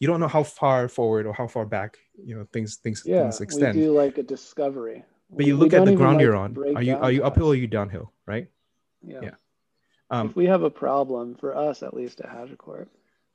[0.00, 3.22] you don't know how far forward or how far back you know things things Yeah,
[3.22, 3.74] things we extend.
[3.74, 5.04] do like a discovery.
[5.30, 6.56] But you we look at the ground like, you're on.
[6.74, 8.48] Are you are you uphill or are you downhill, right?
[9.02, 9.20] Yeah.
[9.22, 9.36] Yeah.
[10.10, 12.88] Um, if we have a problem for us, at least at HashiCorp,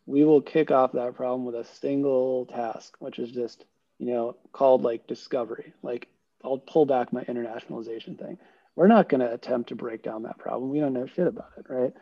[0.08, 3.66] we will kick off that problem with a single task, which is just
[4.00, 5.74] you know called like discovery.
[5.84, 6.08] Like
[6.44, 8.38] I'll pull back my internationalization thing.
[8.76, 10.70] We're not going to attempt to break down that problem.
[10.70, 11.94] We don't know shit about it, right?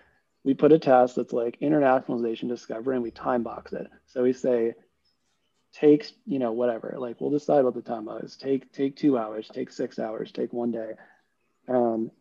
[0.44, 3.88] We put a task that's like internationalization discovery and we time box it.
[4.08, 4.74] So we say
[5.74, 6.96] takes, you know, whatever.
[6.98, 8.36] Like we'll decide what the time is.
[8.38, 10.94] Take take two hours, take six hours, take one day.
[11.68, 12.12] Um,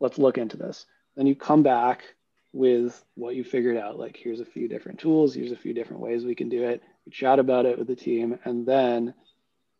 [0.00, 0.86] let's look into this.
[1.16, 2.02] Then you come back
[2.52, 3.98] with what you figured out.
[3.98, 6.82] Like here's a few different tools, here's a few different ways we can do it.
[7.06, 9.14] We chat about it with the team, and then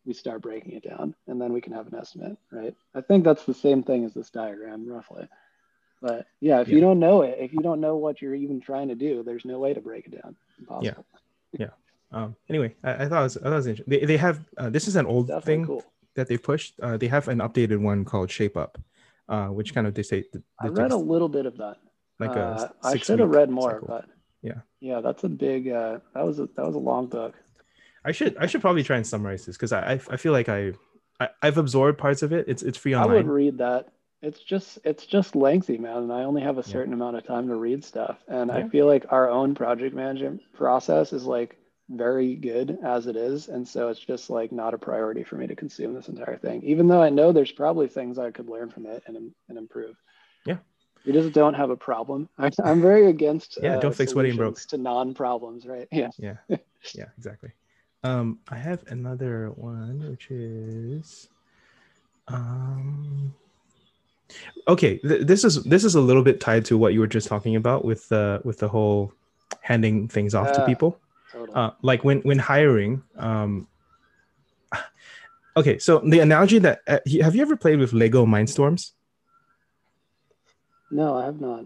[0.05, 2.75] we start breaking it down, and then we can have an estimate, right?
[2.95, 5.27] I think that's the same thing as this diagram, roughly.
[6.01, 8.87] But yeah, if you don't know it, if you don't know what you're even trying
[8.87, 10.35] to do, there's no way to break it down.
[10.59, 11.05] Impossible.
[11.53, 11.67] Yeah.
[12.11, 13.99] Um, anyway, I, I thought it was, I thought it was interesting.
[13.99, 15.83] They, they have uh, this is an old Definitely thing cool.
[16.15, 16.79] that they pushed.
[16.81, 18.79] Uh, they have an updated one called Shape Up,
[19.29, 20.23] uh, which kind of they say
[20.59, 21.77] I read a little bit of that.
[22.19, 23.87] like Uh, a I six should have read more, cycle.
[23.87, 24.05] but
[24.41, 24.61] Yeah.
[24.79, 25.69] yeah, that's a big.
[25.69, 27.35] Uh, that was a, that was a long book.
[28.03, 30.49] I should I should probably try and summarize this because I, I I feel like
[30.49, 30.73] I,
[31.19, 32.45] I I've absorbed parts of it.
[32.47, 33.11] It's it's free online.
[33.11, 33.89] I would read that.
[34.21, 36.73] It's just it's just lengthy, man, and I only have a Yeah.
[36.73, 38.17] certain amount of time to read stuff.
[38.27, 41.57] And I feel like our own project management process is like
[41.89, 45.47] very good as it is, and so it's just like not a priority for me
[45.47, 46.61] to consume this entire thing.
[46.63, 49.95] Even though I know there's probably things I could learn from it and and improve.
[50.45, 50.57] Yeah.
[51.05, 52.29] We just don't have a problem.
[52.37, 54.59] I, I'm very against Yeah, don't uh, fix what ain't broke.
[54.67, 55.87] to non-problems, right?
[55.91, 56.09] Yeah.
[56.19, 56.35] Yeah.
[56.95, 57.51] yeah, exactly.
[58.03, 61.29] Um, I have another one, which is,
[62.27, 63.33] um,
[64.67, 64.97] okay.
[64.97, 67.55] Th- this is this is a little bit tied to what you were just talking
[67.55, 69.13] about with the with the whole
[69.61, 70.97] handing things off to people.
[71.31, 71.53] Totally.
[71.53, 73.67] Uh, like when when hiring, um,
[75.57, 75.77] okay.
[75.77, 78.93] So the analogy that uh, have you ever played with Lego Mindstorms?
[80.91, 81.65] no, I have not.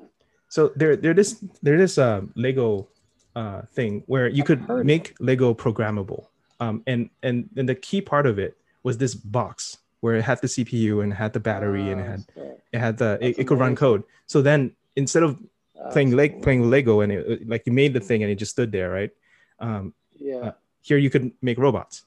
[0.50, 2.88] So there, there this, there this uh, Lego
[3.36, 6.28] uh, thing where you could make Lego programmable,
[6.60, 10.40] um, and and and the key part of it was this box where it had
[10.42, 12.60] the CPU and it had the battery and it Ah, had sick.
[12.74, 14.04] it had the it, it could run code.
[14.28, 15.38] So then instead of
[15.76, 16.42] That's playing leg cool.
[16.42, 19.12] playing Lego and it, like you made the thing and it just stood there, right?
[19.60, 20.52] Um, Yeah.
[20.82, 22.06] here you could make robots,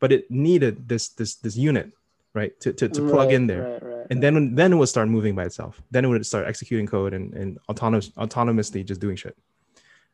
[0.00, 1.90] but it needed this this this unit,
[2.32, 4.32] right, to to, to plug in there Right, right, and right.
[4.32, 5.82] then then it would start moving by itself.
[5.90, 9.36] Then it would start executing code and, and autonomous autonomously just doing shit.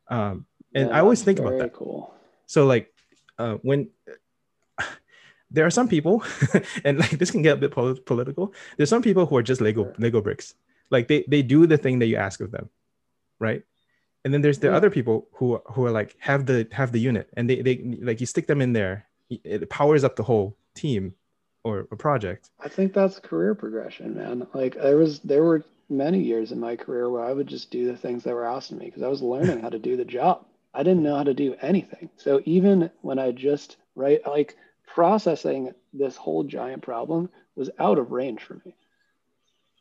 [0.09, 0.47] Um,
[0.77, 1.73] and Yeah, I always think about that.
[1.73, 2.13] Cool.
[2.47, 2.93] So like
[3.39, 3.89] uh, when
[5.51, 6.23] there are some people,
[6.85, 8.53] and like this can get a bit pol- political.
[8.77, 9.95] There's some people who are just Lego Sure.
[9.99, 10.55] Lego bricks.
[10.91, 12.69] Like they they do the thing that you ask of them,
[13.41, 13.63] right?
[14.25, 14.77] And then there's the Yeah.
[14.77, 18.21] other people who who are like have the have the unit and they they like
[18.21, 21.15] you stick them in there, it powers up the whole team
[21.65, 22.51] or a project.
[22.61, 24.47] I think that's career progression, man.
[24.55, 27.87] Like there was there were many years in my career where I would just do
[27.87, 30.05] the things that were asked of me because I was learning how to do the
[30.05, 30.45] job.
[30.77, 32.11] I didn't know how to do anything.
[32.17, 34.57] So even when I just right like
[34.87, 38.77] processing this whole giant problem was out of range for me.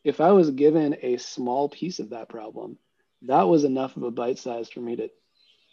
[0.05, 2.77] If I was given a small piece of that problem,
[3.23, 5.09] that was enough of a bite size for me to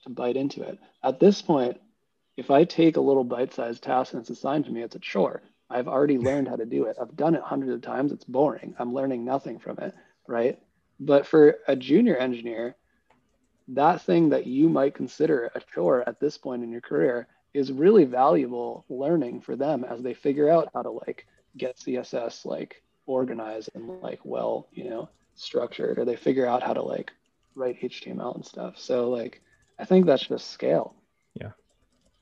[0.05, 0.79] to bite into it.
[1.05, 1.81] At this point,
[2.37, 5.43] if I take a little bite-sized task and it's assigned to me, it's a chore.
[5.71, 6.97] I've already learned how to do it.
[7.01, 8.11] I've done it hundreds of times.
[8.11, 8.75] It's boring.
[8.79, 9.95] I'm learning nothing from it,
[10.27, 10.59] right?
[10.99, 12.77] But for a junior engineer,
[13.69, 17.73] that thing that you might consider a chore at this point in your career is
[17.73, 22.83] really valuable learning for them as they figure out how to like get CSS like
[23.07, 27.13] organized and like well, you know, structured, or they figure out how to like
[27.55, 28.79] write HTML and stuff.
[28.79, 29.41] So like
[29.79, 30.95] I think that's just scale.
[31.35, 31.51] Yeah.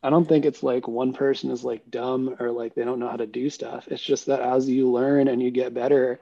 [0.03, 3.09] I don't think it's like one person is like dumb or like they don't know
[3.09, 3.87] how to do stuff.
[3.89, 6.21] It's just that as you learn and you get better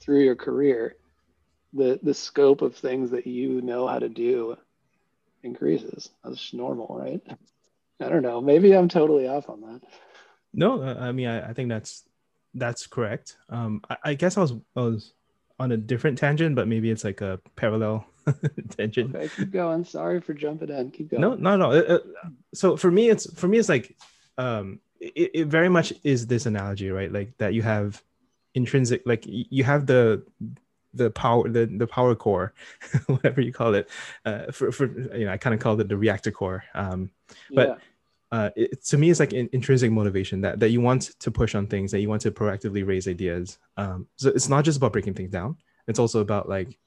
[0.00, 0.96] through your career,
[1.76, 4.56] the the scope of things that you know how to do
[5.42, 6.10] increases.
[6.24, 7.20] That's normal, right?
[8.00, 8.40] I don't know.
[8.40, 9.80] Maybe I'm totally off on that.
[10.52, 12.04] No, uh, I mean, I, I think that's
[12.54, 13.36] that's correct.
[13.48, 15.12] Um, I, I guess I was I was
[15.58, 18.06] on a different tangent, but maybe it's like a parallel
[18.76, 19.14] tangent.
[19.14, 19.84] Okay, keep going.
[19.84, 20.90] Sorry for jumping in.
[20.90, 21.20] Keep going.
[21.20, 21.70] No, no, no.
[21.70, 23.96] Uh, uh, so for me, it's for me, it's like,
[24.36, 27.10] um, it, it very much is this analogy, right?
[27.10, 28.02] Like that you have
[28.54, 30.22] intrinsic, like you have the
[30.96, 32.52] the power, the the power core,
[33.06, 33.88] whatever you call it.
[34.24, 34.86] Uh, for for
[35.16, 36.64] you know, I kind of called it the reactor core.
[36.74, 37.10] Um,
[37.54, 37.74] but- yeah.
[38.32, 41.54] uh, it, to me, it's like in, intrinsic motivation that that you want to push
[41.54, 43.58] on things, that you want to proactively raise ideas.
[43.76, 46.78] Um, so it's not just about breaking things down; it's also about like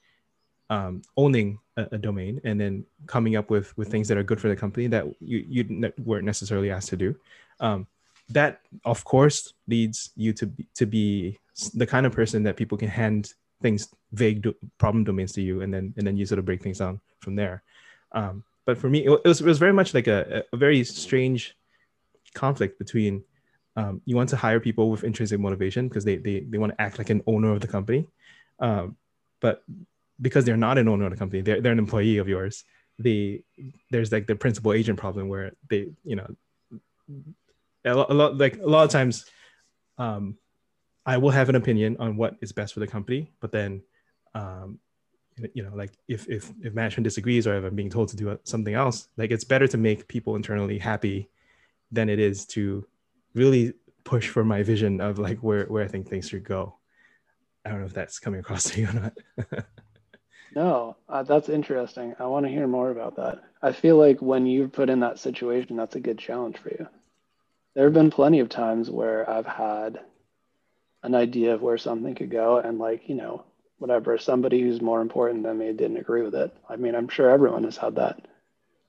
[0.70, 4.40] um, owning a, a domain and then coming up with with things that are good
[4.40, 7.16] for the company that you you ne- weren't necessarily asked to do.
[7.58, 7.86] Um,
[8.30, 11.38] that of course leads you to be, to be
[11.74, 15.62] the kind of person that people can hand things vague do- problem domains to you
[15.62, 17.62] and then and then you sort of break things down from there.
[18.12, 20.84] Um, but for me, it, it was it was very much like a, a very
[20.84, 21.56] strange
[22.34, 23.22] conflict between
[23.76, 26.80] um, you want to hire people with intrinsic motivation because they, they they want to
[26.80, 28.06] act like an owner of the company,
[28.58, 28.96] um,
[29.40, 29.62] but
[30.20, 32.64] because they're not an owner of the company, they're, they're an employee of yours.
[32.98, 33.42] They
[33.90, 36.28] there's like the principal agent problem where they you know
[37.84, 39.24] a lot, a lot like a lot of times
[39.98, 40.36] um,
[41.06, 43.82] I will have an opinion on what is best for the company, but then
[44.34, 44.78] um,
[45.54, 48.38] you know like if if if management disagrees or if i'm being told to do
[48.44, 51.28] something else like it's better to make people internally happy
[51.90, 52.86] than it is to
[53.34, 53.72] really
[54.04, 56.74] push for my vision of like where where i think things should go
[57.64, 59.64] i don't know if that's coming across to you or not
[60.52, 62.16] No, uh, that's interesting.
[62.18, 63.44] I want to hear more about that.
[63.62, 66.88] I feel like when you've put in that situation, that's a good challenge for you.
[67.74, 70.00] There have been plenty of times where I've had
[71.02, 73.44] an idea of where something could go, and like, you know,
[73.78, 76.54] whatever, somebody who's more important than me didn't agree with it.
[76.68, 78.26] I mean, I'm sure everyone has had that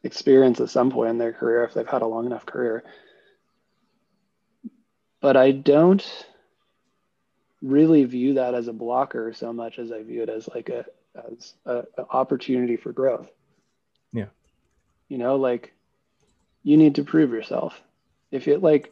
[0.04, 2.84] experience at some point in their career if they've had a long enough career.
[5.22, 6.06] But I don't
[7.62, 10.86] really view that as a blocker so much as I view it as like a
[11.16, 13.30] as a, a opportunity for growth.
[14.12, 14.26] Yeah.
[15.10, 15.74] You know, like
[16.64, 17.80] you need to prove yourself.
[18.32, 18.92] If it like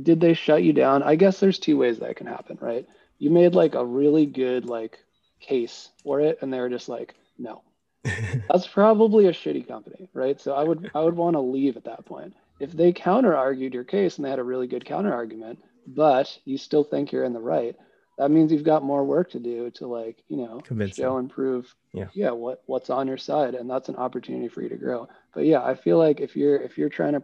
[0.00, 1.02] did they shut you down?
[1.02, 2.86] I guess there's two ways that can happen, right?
[3.18, 4.98] You made like a really good like
[5.40, 7.62] case for it and they were just like, no.
[8.50, 10.40] That's probably a shitty company, right?
[10.40, 12.34] So I would I would want to leave at that point.
[12.60, 16.38] If they counter argued your case and they had a really good counter argument, but
[16.44, 17.74] you still think you're in the right,
[18.18, 21.24] that means you've got more work to do to like you know Convince show them.
[21.24, 22.06] and prove Yeah.
[22.14, 25.44] yeah what what's on your side and that's an opportunity for you to grow but
[25.44, 27.22] yeah i feel like if you're if you're trying to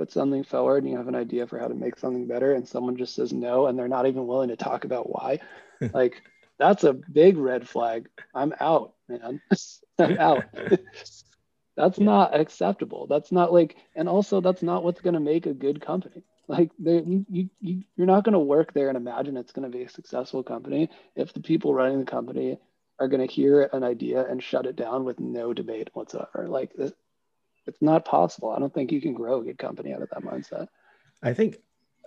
[0.00, 2.66] put something forward and you have an idea for how to make something better and
[2.66, 5.38] someone just says no and they're not even willing to talk about why
[5.92, 6.22] like
[6.58, 8.08] that's a big red flag.
[8.34, 9.42] I'm out man.
[9.98, 10.44] I'm out.
[11.76, 13.06] That's not acceptable.
[13.06, 16.22] That's not like and also that's not what's going to make a good company.
[16.48, 19.78] Like you, you, you, you're not going to work there and imagine it's going to
[19.78, 22.58] be a successful company if the people running the company
[22.98, 26.46] are going to hear an idea and shut it down with no debate whatsoever.
[26.48, 26.92] Like this,
[27.66, 28.50] it's not possible.
[28.50, 30.68] I don't think you can grow a good company out of that mindset.
[31.22, 31.58] I think,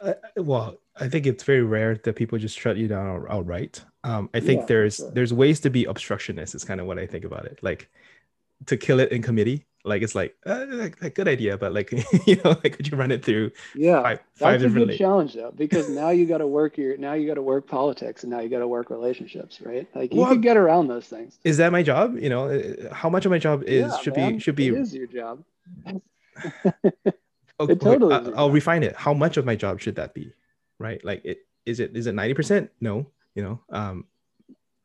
[0.01, 3.83] uh, well, I think it's very rare that people just shut you down outright.
[4.03, 5.11] Um, I think Yeah, there's sure.
[5.11, 6.55] there's ways to be obstructionist.
[6.55, 7.59] Is kind of what I think about it.
[7.61, 7.89] Like
[8.67, 9.65] to kill it in committee.
[9.85, 11.91] Like it's like, uh, like, like good idea, but like
[12.27, 14.87] you know, like could you run it through Yeah, five five that's a different?
[14.87, 17.67] good challenge though, because now you got to work your now you got to work
[17.67, 19.87] politics and now you got to work relationships, right?
[19.95, 21.39] Like you Well, can get around those things.
[21.43, 22.17] Is that my job?
[22.17, 24.67] You know, uh, how much of my job is Yeah, should man, be should be
[24.67, 25.43] It is your job.
[27.59, 28.95] Okay, It totally I- is your I'll refine it.
[28.95, 30.33] How much of my job should that be?
[30.79, 31.03] Right?
[31.05, 32.69] Like it is it is it 90%?
[32.81, 33.61] No, you know.
[33.69, 34.05] Um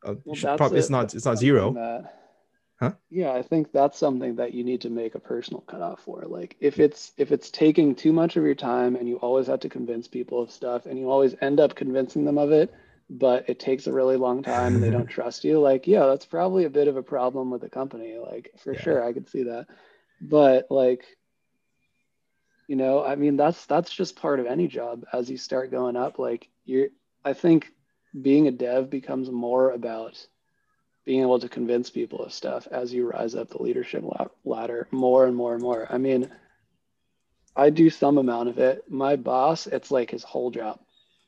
[0.05, 1.73] uh, Well, prob- it's not it's not zero.
[2.79, 2.93] Huh?
[3.09, 6.23] Yeah, I think that's something that you need to make a personal cutoff for.
[6.27, 9.61] Like if it's if it's taking too much of your time and you always have
[9.61, 12.71] to convince people of stuff and you always end up convincing them of it,
[13.09, 16.25] but it takes a really long time and they don't trust you, like yeah, that's
[16.25, 18.17] probably a bit of a problem with the company.
[18.17, 18.75] Like for Yeah.
[18.75, 19.67] sure, I could see that.
[20.21, 21.05] But like
[22.67, 25.95] you know, I mean that's that's just part of any job as you start going
[25.95, 26.19] up.
[26.19, 26.89] Like you're
[27.25, 27.71] I think
[28.19, 30.25] being a dev becomes more about
[31.05, 34.03] being able to convince people of stuff as you rise up the leadership
[34.43, 35.87] ladder more and more and more.
[35.89, 36.29] I mean,
[37.55, 38.83] I do some amount of it.
[38.89, 40.79] My boss, it's like his whole job.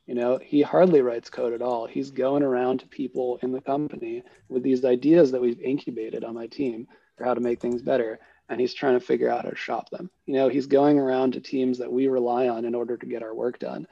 [0.06, 1.86] You know, he hardly writes code at all.
[1.86, 6.34] He's going around to people in the company with these ideas that we've incubated on
[6.34, 8.18] my team for how to make things better.
[8.48, 10.10] And he's trying to figure out how to shop them.
[10.26, 13.22] You know, he's going around to teams that we rely on in order to get
[13.22, 13.86] our work done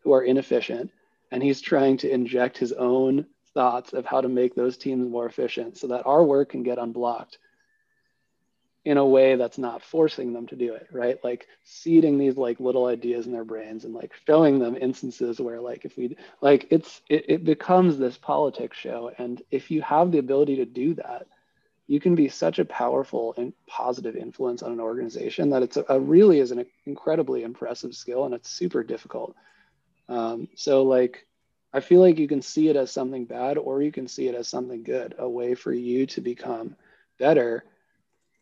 [0.00, 0.90] who are inefficient.
[1.30, 3.26] And he's trying to inject his own
[3.56, 6.78] thoughts of how to make those teams more efficient so that our work can get
[6.78, 7.38] unblocked
[8.84, 11.18] in a way that's not forcing them to do it right?
[11.24, 15.60] Like seeding these like little ideas in their brains and like showing them instances where
[15.60, 19.10] like if we like it's it, it becomes this politics show.
[19.18, 21.26] And if you have the ability to do that
[21.86, 25.84] you can be such a powerful and positive influence on an organization that it's a,
[25.88, 29.36] a really is an incredibly impressive skill and it's super difficult.
[30.08, 31.25] Um, so like
[31.76, 34.34] I feel like you can see it as something bad or you can see it
[34.34, 36.74] as something good, a way for you to become
[37.18, 37.64] better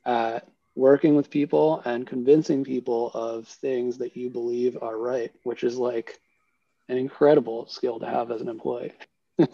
[0.07, 5.65] at working with people and convincing people of things that you believe are right, which
[5.65, 6.21] is like
[6.89, 8.93] an incredible skill to have as an employee.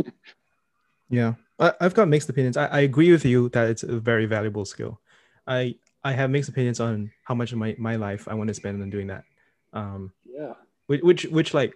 [1.08, 1.34] Yeah.
[1.58, 2.56] I, I've got mixed opinions.
[2.56, 5.00] I, I agree with you that it's a very valuable skill.
[5.46, 5.74] I
[6.04, 8.80] I have mixed opinions on how much of my, my life I want to spend
[8.80, 9.24] on doing that.
[9.72, 10.54] Um Yeah.
[10.86, 11.74] which which, which like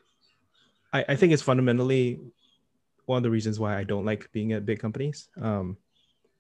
[0.94, 2.20] I, I think it's fundamentally
[3.06, 5.28] one of the reasons why I don't like being at big companies.
[5.40, 5.76] Um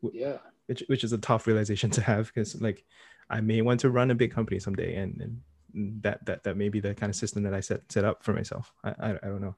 [0.00, 0.38] Yeah.
[0.66, 2.84] which which is a tough realization to have because like
[3.28, 6.68] I may want to run a big company someday and, and that that that may
[6.68, 8.72] be the kind of system that I set set up for myself.
[8.82, 9.56] I I, I don't know.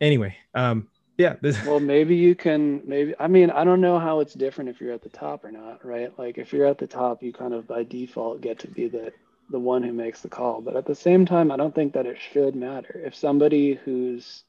[0.00, 4.34] Anyway, um yeah, Well, maybe you can, maybe, I mean, I don't know how it's
[4.34, 6.12] different if you're at the top or not, right?
[6.18, 9.12] Like if you're at the top, you kind of by default get to be the,
[9.50, 10.60] the one who makes the call.
[10.60, 13.00] But at the same time, I don't think that it should matter.
[13.04, 14.44] If somebody who's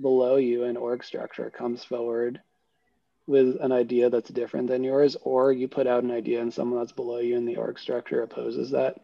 [0.00, 2.40] below you in org structure comes forward
[3.26, 6.78] with an idea that's different than yours, or you put out an idea and someone
[6.78, 8.96] that's below you in the org structure opposes that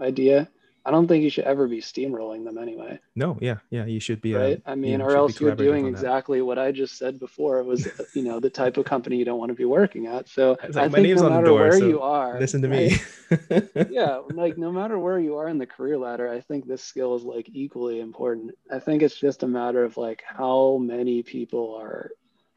[0.00, 0.48] idea,
[0.84, 4.22] I don't think you should ever be steamrolling them anyway no, yeah, yeah, you should
[4.22, 4.62] be uh, right?
[4.64, 7.58] I mean, or else you're doing exactly what I just said before.
[7.58, 10.28] It was, you know, the type of company you don't want to be working at.
[10.28, 12.40] So It's I my think name's no on the matter door, where so you are,
[12.40, 12.90] Listen to right?
[12.90, 13.86] me.
[13.90, 17.14] yeah, like no matter where you are in the career ladder, I think this skill
[17.16, 18.52] is like equally important.
[18.70, 22.12] I think it's just a matter of like how many people are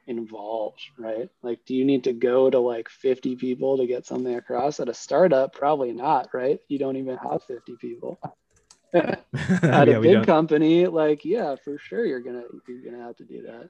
[0.08, 1.30] involved, right?
[1.42, 4.80] Like, do you need to go to like 50 people to get something across?
[4.80, 6.60] At a startup, probably not, right?
[6.68, 8.20] You don't even have 50 people.
[8.94, 13.26] At yeah, a big company, like, yeah, for sure, you're gonna you're gonna have to
[13.26, 13.70] do that.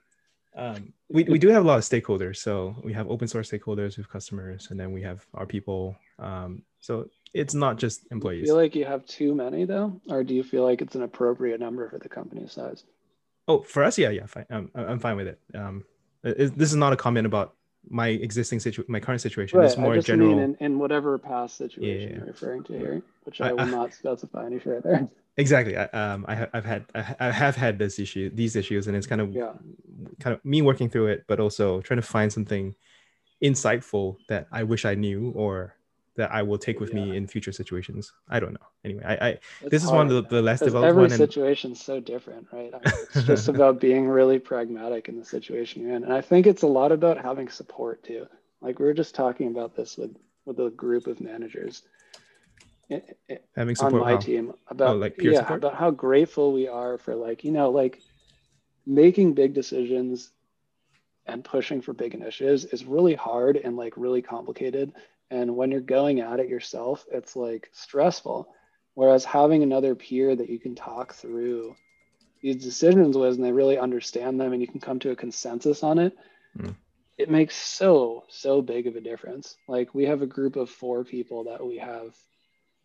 [0.55, 2.37] Um, we, we do have a lot of stakeholders.
[2.37, 5.97] So we have open source stakeholders, we have customers, and then we have our people.
[6.19, 8.43] Um, so it's not just employees.
[8.43, 10.95] Do you feel like you have too many though, or do you feel like it's
[10.95, 12.83] an appropriate number for the company size?
[13.47, 14.45] Oh, for us, yeah, yeah, fine.
[14.49, 15.39] Um, I'm fine with it.
[15.53, 15.83] Um,
[16.25, 17.55] it, this is not a comment about
[17.89, 19.59] my existing situation, my current situation.
[19.59, 19.65] Right.
[19.65, 20.29] It's more I just general.
[20.29, 22.17] Mean in, in whatever past situation yeah.
[22.17, 25.07] you're referring to here, which I, I will I, not specify any further.
[25.37, 25.75] Exactly.
[25.75, 26.85] I, um, I, have had,
[27.19, 29.51] I have had this issue, these issues, and it's kind of, yeah.
[30.21, 32.73] kind of me working through it, but also trying to find something
[33.43, 35.74] insightful that I wish I knew or
[36.15, 37.05] that I will take with yeah.
[37.05, 38.11] me in future situations.
[38.29, 38.67] I don't know.
[38.83, 41.11] Anyway, I, I this is one of the, the less developed every one.
[41.11, 42.71] Every situation's so different, right?
[42.73, 46.21] I mean, it's just about being really pragmatic in the situation you're in, and I
[46.21, 48.27] think it's a lot about having support too.
[48.61, 51.81] Like we were just talking about this with with a group of managers
[52.89, 55.59] it, it, having support on my team oh, about oh, like yeah support?
[55.59, 58.01] about how grateful we are for like you know like
[58.85, 60.31] making big decisions
[61.25, 64.93] and pushing for big initiatives is really hard and like really complicated
[65.31, 68.47] and when you're going at it yourself, it's like stressful.
[68.93, 71.75] Whereas having another peer that you can talk through
[72.41, 75.83] these decisions with and they really understand them and you can come to a consensus
[75.83, 76.17] on it,
[76.57, 76.73] mm.
[77.17, 79.57] it makes so, so big of a difference.
[79.67, 82.15] Like we have a group of four people that we have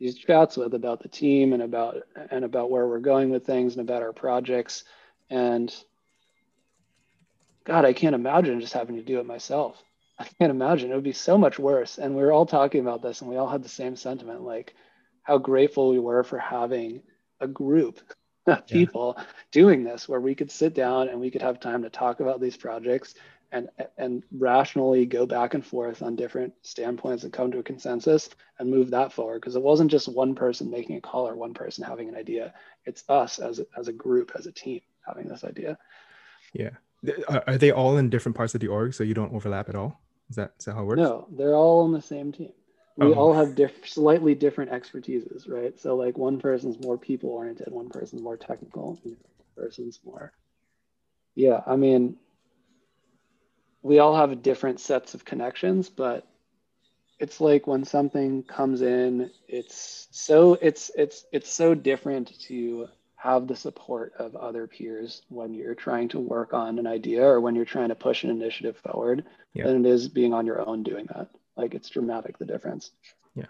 [0.01, 1.99] these chats with about the team and about
[2.31, 4.85] and about where we're going with things and about our projects.
[5.29, 5.73] And
[7.65, 9.81] God, I can't imagine just having to do it myself.
[10.21, 10.93] I can't imagine.
[10.93, 11.97] It would be so much worse.
[11.97, 14.75] And we were all talking about this and we all had the same sentiment like
[15.23, 17.03] how grateful we were for having
[17.41, 18.01] a group
[18.47, 19.25] of people yeah.
[19.51, 22.41] doing this where we could sit down and we could have time to talk about
[22.41, 23.15] these projects
[23.53, 23.69] and
[23.99, 28.71] and rationally go back and forth on different standpoints and come to a consensus and
[28.71, 31.83] move that forward because it wasn't just one person making a call or one person
[31.85, 32.55] having an idea
[32.85, 35.77] it's us as a, as a group as a team having this idea
[36.53, 36.71] yeah
[37.29, 40.01] are they all in different parts of the org so you don't overlap at all
[40.31, 40.99] is that, is that how it works?
[40.99, 42.53] No, they're all on the same team.
[42.97, 43.15] We oh.
[43.15, 45.79] all have diff- slightly different expertises, right?
[45.79, 48.99] So like one person's more people oriented, one person's more technical,
[49.57, 50.33] person's more.
[51.35, 52.17] Yeah, I mean,
[53.83, 56.27] we all have different sets of connections, but
[57.19, 63.47] it's like when something comes in, it's so it's it's it's so different to have
[63.47, 67.55] the support of other peers when you're trying to work on an idea or when
[67.55, 69.25] you're trying to push an initiative forward
[69.55, 69.67] yeah.
[69.67, 71.29] than it is being on your own doing that.
[71.57, 72.91] Like it's dramatic the difference.
[73.35, 73.47] Yeah.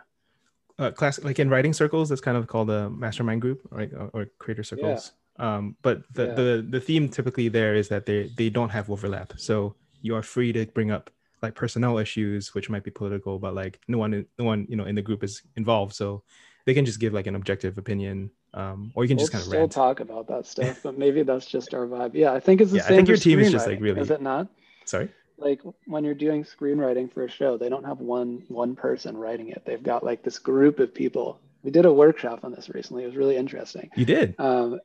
[0.79, 3.91] Uh, class like in writing circles, that's kind of called a mastermind group, right?
[3.93, 5.13] Or, or creator circles.
[5.39, 5.57] Yeah.
[5.57, 6.35] Um, but the, yeah.
[6.35, 9.35] the the theme typically there is that they they don't have overlap.
[9.37, 11.11] So you are free to bring up
[11.43, 14.85] like personnel issues, which might be political, but like no one no one you know
[14.85, 15.95] in the group is involved.
[15.95, 16.23] So
[16.67, 19.43] they can just give like an objective opinion um, or you can we'll just kind
[19.43, 19.73] of still rant.
[19.73, 22.15] talk about that stuff, but maybe that's just our vibe.
[22.15, 22.93] Yeah, I think it's the yeah, same.
[22.93, 24.01] I think your team is just like really.
[24.01, 24.49] Is it not?
[24.85, 25.09] Sorry.
[25.41, 29.49] Like when you're doing screenwriting for a show, they don't have one one person writing
[29.49, 29.63] it.
[29.65, 31.41] They've got like this group of people.
[31.63, 33.05] We did a workshop on this recently.
[33.05, 33.91] It was really interesting.
[33.97, 34.35] You did.
[34.39, 34.81] Um,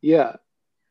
[0.00, 0.36] yeah.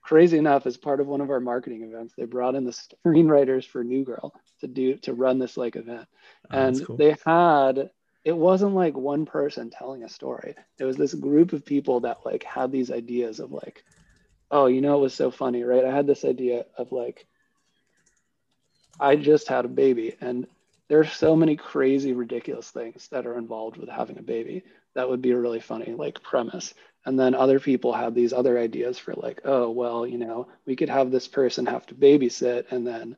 [0.02, 2.72] Crazy enough, as part of one of our marketing events, they brought in the
[3.06, 6.08] screenwriters for New Girl to do to run this like event,
[6.50, 6.98] oh, and cool.
[6.98, 7.92] they had
[8.24, 10.56] it wasn't like one person telling a story.
[10.78, 13.84] It was this group of people that like had these ideas of like,
[14.52, 15.86] oh, you know, it was so funny, right?
[15.86, 17.26] I had this idea of like,
[19.00, 20.48] I just had a baby, and
[20.88, 24.64] there are so many crazy, ridiculous things that are involved with having a baby.
[24.96, 26.74] That would be a really funny like premise.
[27.06, 30.76] And then other people had these other ideas for like, oh, well, you know, we
[30.76, 33.16] could have this person have to babysit, and then,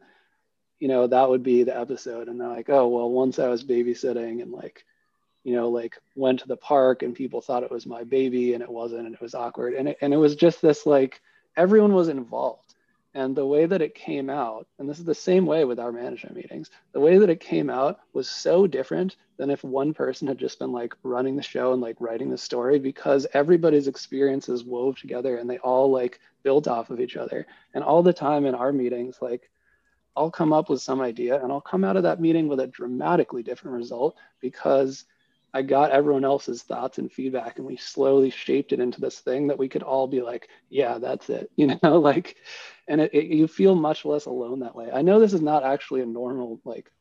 [0.80, 2.28] you know, that would be the episode.
[2.28, 4.86] And they're like, oh, well, once I was babysitting and like
[5.44, 8.62] you know, like went to the park and people thought it was my baby and
[8.62, 9.74] it wasn't and it was awkward.
[9.74, 11.22] And it, and it was just this like
[11.58, 12.71] everyone was involved.
[13.14, 15.92] And the way that it came out, and this is the same way with our
[15.92, 20.28] management meetings, the way that it came out was so different than if one person
[20.28, 24.64] had just been like running the show and like writing the story because everybody's experiences
[24.64, 27.46] wove together and they all like built off of each other.
[27.74, 29.50] And all the time in our meetings, like
[30.16, 32.68] I'll come up with some idea and I'll come out of that meeting with a
[32.68, 35.04] dramatically different result because
[35.54, 39.48] I got everyone else's thoughts and feedback, and we slowly shaped it into this thing
[39.48, 42.38] that we could all be like, yeah, that's it, you know, like,
[42.88, 44.90] and it, it, you feel much less alone that way.
[44.92, 46.92] I know this is not actually a normal like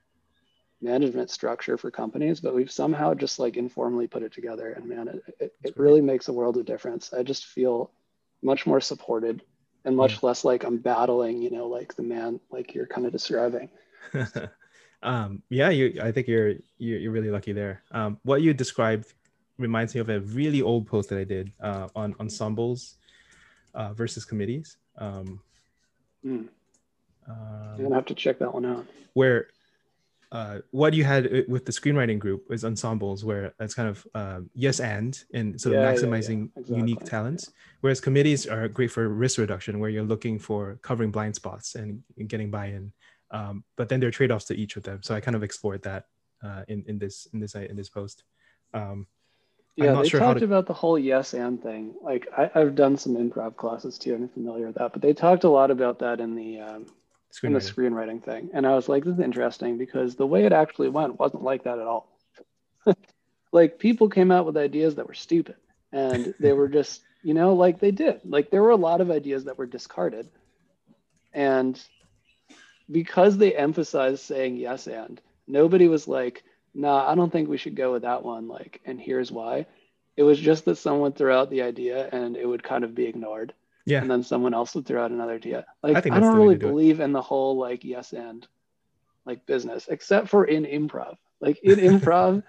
[0.82, 5.08] management structure for companies, but we've somehow just like informally put it together, and man,
[5.08, 7.12] it, it, it really makes a world of difference.
[7.12, 7.92] I just feel
[8.42, 9.42] much more supported
[9.84, 10.18] and much yeah.
[10.22, 13.70] less like I'm battling, you know, like the man like you're kind of describing.
[15.02, 16.00] um, yeah, you.
[16.02, 17.82] I think you're you're, you're really lucky there.
[17.90, 19.12] Um, what you described
[19.58, 22.96] reminds me of a really old post that I did uh, on ensembles
[23.74, 24.76] uh, versus committees.
[24.98, 25.40] Um,
[26.24, 26.48] mm.
[27.28, 28.86] I'm gonna have to check that one out.
[29.14, 29.48] Where
[30.32, 34.06] uh, what you had uh, with the screenwriting group is ensembles where it's kind of
[34.14, 36.60] um, yes and and sort yeah, of maximizing yeah, yeah.
[36.60, 36.76] Exactly.
[36.76, 41.34] unique talents whereas committees are great for risk reduction where you're looking for covering blind
[41.34, 42.92] spots and, and getting buy-in
[43.30, 45.82] um, but then there are trade-offs to each of them so i kind of explored
[45.82, 46.06] that
[46.42, 48.24] uh, in, in this in this in this post
[48.74, 49.06] um,
[49.76, 50.44] yeah they sure talked to...
[50.44, 54.24] about the whole yes and thing like I, have done some improv classes too and
[54.24, 56.86] i'm familiar with that but they talked a lot about that in the um,
[57.42, 58.50] in the screenwriting thing.
[58.52, 61.64] And I was like, this is interesting because the way it actually went wasn't like
[61.64, 62.08] that at all.
[63.52, 65.56] like people came out with ideas that were stupid
[65.92, 68.20] and they were just, you know, like they did.
[68.24, 70.28] Like there were a lot of ideas that were discarded.
[71.32, 71.80] And
[72.90, 75.20] because they emphasized saying yes and,
[75.50, 76.42] nobody was like,
[76.74, 78.48] nah, I don't think we should go with that one.
[78.48, 79.66] Like, and here's why.
[80.16, 83.06] It was just that someone threw out the idea and it would kind of be
[83.06, 83.52] ignored.
[83.86, 84.00] Yeah.
[84.00, 85.66] And then someone else would throw out another idea.
[85.82, 88.46] Like I, I don't really believe in the whole like yes and
[89.24, 91.16] like business, except for in improv.
[91.40, 92.42] Like in improv,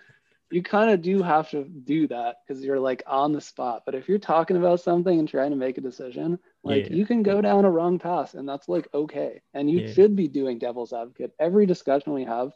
[0.51, 3.83] you kind of do have to do that because you're like on the spot.
[3.85, 6.93] But if you're talking about something and trying to make a decision, like yeah.
[6.93, 9.41] you can go down a wrong path and that's like okay.
[9.53, 9.93] And you yeah.
[9.93, 11.33] should be doing devil's advocate.
[11.39, 12.51] Every discussion we have,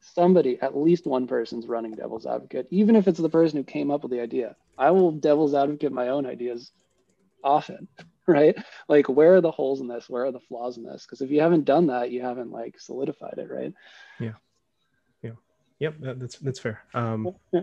[0.00, 3.90] somebody, at least one person's running devil's advocate, even if it's the person who came
[3.90, 4.56] up with the idea.
[4.76, 6.70] I will devil's advocate my own ideas
[7.42, 7.88] often
[8.28, 8.54] right?
[8.88, 10.08] Like, where are the holes in this?
[10.08, 11.04] Where are the flaws in this?
[11.04, 13.72] Because if you haven't done that, you haven't like solidified it, right?
[14.20, 14.34] Yeah.
[15.22, 15.32] Yeah.
[15.80, 15.94] Yep.
[16.00, 16.82] That's that's fair.
[16.94, 17.34] Um,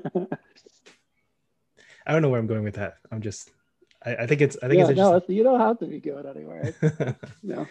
[2.08, 2.98] I don't know where I'm going with that.
[3.12, 3.52] I'm just,
[4.06, 6.26] I, I think it's, I think yeah, it's no, you don't have to be going
[6.26, 7.18] anywhere.
[7.44, 7.68] no.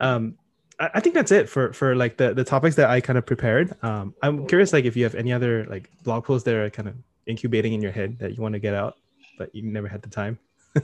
[0.00, 0.36] Um,
[0.78, 3.26] I, I think that's it for for like the the topics that I kind of
[3.26, 3.74] prepared.
[3.82, 6.88] Um, I'm curious, like, if you have any other like blog posts that are kind
[6.88, 8.96] of incubating in your head that you want to get out,
[9.38, 10.38] but you never had the time.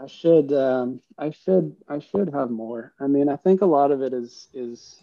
[0.00, 2.92] I should um, I should I should have more.
[3.00, 5.02] I mean, I think a lot of it is is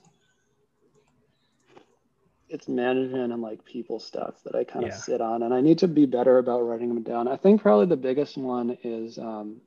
[2.50, 4.98] it's management and like people stuff that I kind of yeah.
[4.98, 7.28] sit on, and I need to be better about writing them down.
[7.28, 9.62] I think probably the biggest one is, um,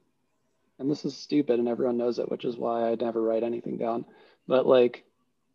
[0.79, 3.79] and this is stupid, and everyone knows it, which is why I never write anything
[3.79, 4.05] down.
[4.47, 5.05] But like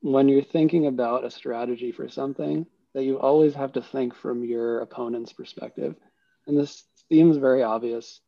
[0.02, 4.44] when you're thinking about a strategy for something, that you always have to think from
[4.44, 5.96] your opponent's perspective,
[6.46, 8.20] and this seems very obvious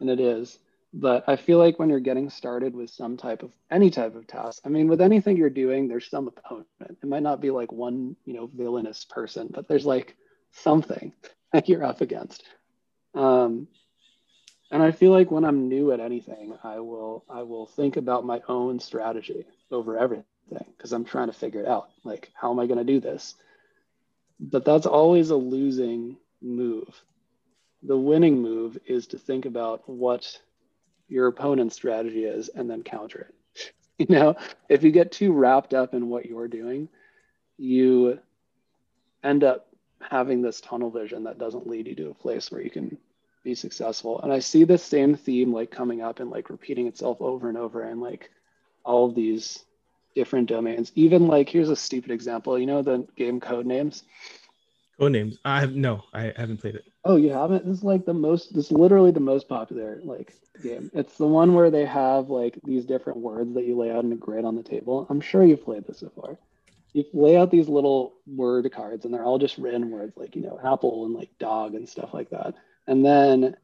[0.00, 0.58] and it is.
[0.96, 4.28] But I feel like when you're getting started with some type of any type of
[4.28, 6.68] task, I mean, with anything you're doing, there's some opponent.
[6.80, 10.16] It might not be like one, you know, villainous person, but there's like
[10.52, 11.12] something
[11.52, 12.44] that you're up against.
[13.12, 13.66] Um,
[14.70, 18.24] and I feel like when I'm new at anything, I will I will think about
[18.24, 20.24] my own strategy over everything
[20.76, 21.90] because I'm trying to figure it out.
[22.04, 23.34] Like, how am I going to do this?
[24.38, 27.02] But that's always a losing move
[27.84, 30.40] the winning move is to think about what
[31.08, 33.72] your opponent's strategy is and then counter it.
[33.98, 34.36] you know,
[34.68, 36.88] if you get too wrapped up in what you're doing,
[37.56, 38.18] you
[39.22, 39.68] end up
[40.00, 42.96] having this tunnel vision that doesn't lead you to a place where you can
[43.42, 44.20] be successful.
[44.22, 47.58] And I see the same theme like coming up and like repeating itself over and
[47.58, 48.30] over and like
[48.84, 49.64] all of these
[50.14, 50.92] different domains.
[50.94, 52.58] Even like here's a stupid example.
[52.58, 54.02] You know the game Codenames?
[54.98, 55.38] Codenames.
[55.44, 56.84] I have no, I haven't played it.
[57.04, 57.66] Oh, you haven't?
[57.66, 58.54] This is like the most.
[58.54, 60.90] This is literally the most popular like game.
[60.94, 64.12] It's the one where they have like these different words that you lay out in
[64.12, 65.06] a grid on the table.
[65.10, 66.38] I'm sure you've played this before.
[66.92, 70.42] You lay out these little word cards, and they're all just written words like you
[70.42, 72.54] know apple and like dog and stuff like that.
[72.86, 73.56] And then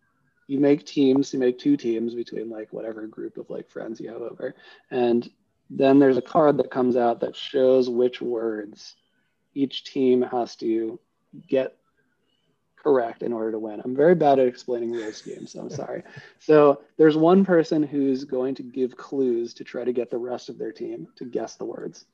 [0.48, 1.32] you make teams.
[1.32, 4.57] You make two teams between like whatever group of like friends you have over,
[4.90, 5.31] and
[5.70, 8.97] then there's a card that comes out that shows which words
[9.55, 10.98] each team has to
[11.48, 11.77] get
[12.82, 13.81] correct in order to win.
[13.85, 16.02] I'm very bad at explaining rules games, so I'm sorry.
[16.39, 20.48] So there's one person who's going to give clues to try to get the rest
[20.48, 22.05] of their team to guess the words,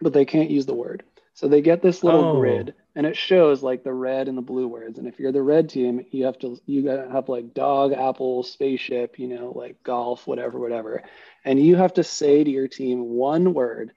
[0.00, 1.04] but they can't use the word.
[1.34, 2.38] So they get this little oh.
[2.38, 4.98] grid, and it shows like the red and the blue words.
[4.98, 8.44] And if you're the red team, you have to you gotta have like dog, apple,
[8.44, 11.02] spaceship, you know, like golf, whatever, whatever,
[11.44, 13.92] and you have to say to your team one word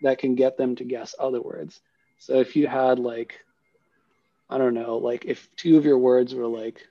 [0.00, 1.78] that can get them to guess other words.
[2.18, 3.40] So if you had like
[4.48, 6.86] I don't know, like if two of your words were like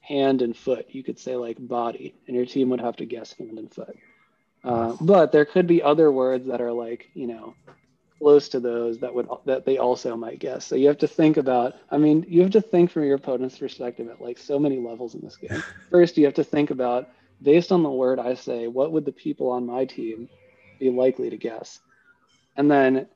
[0.00, 3.32] hand and foot, you could say like body, and your team would have to guess
[3.32, 3.96] hand and foot.
[4.64, 7.54] Uh, but there could be other words that are like, you know,
[8.18, 10.66] close to those that would that they also might guess.
[10.66, 11.74] So you have to think about.
[11.90, 15.14] I mean, you have to think from your opponent's perspective at like so many levels
[15.14, 15.62] in this game.
[15.90, 17.08] First, you have to think about
[17.40, 20.28] based on the word I say, what would the people on my team
[20.80, 21.78] be likely to guess?
[22.56, 23.06] And then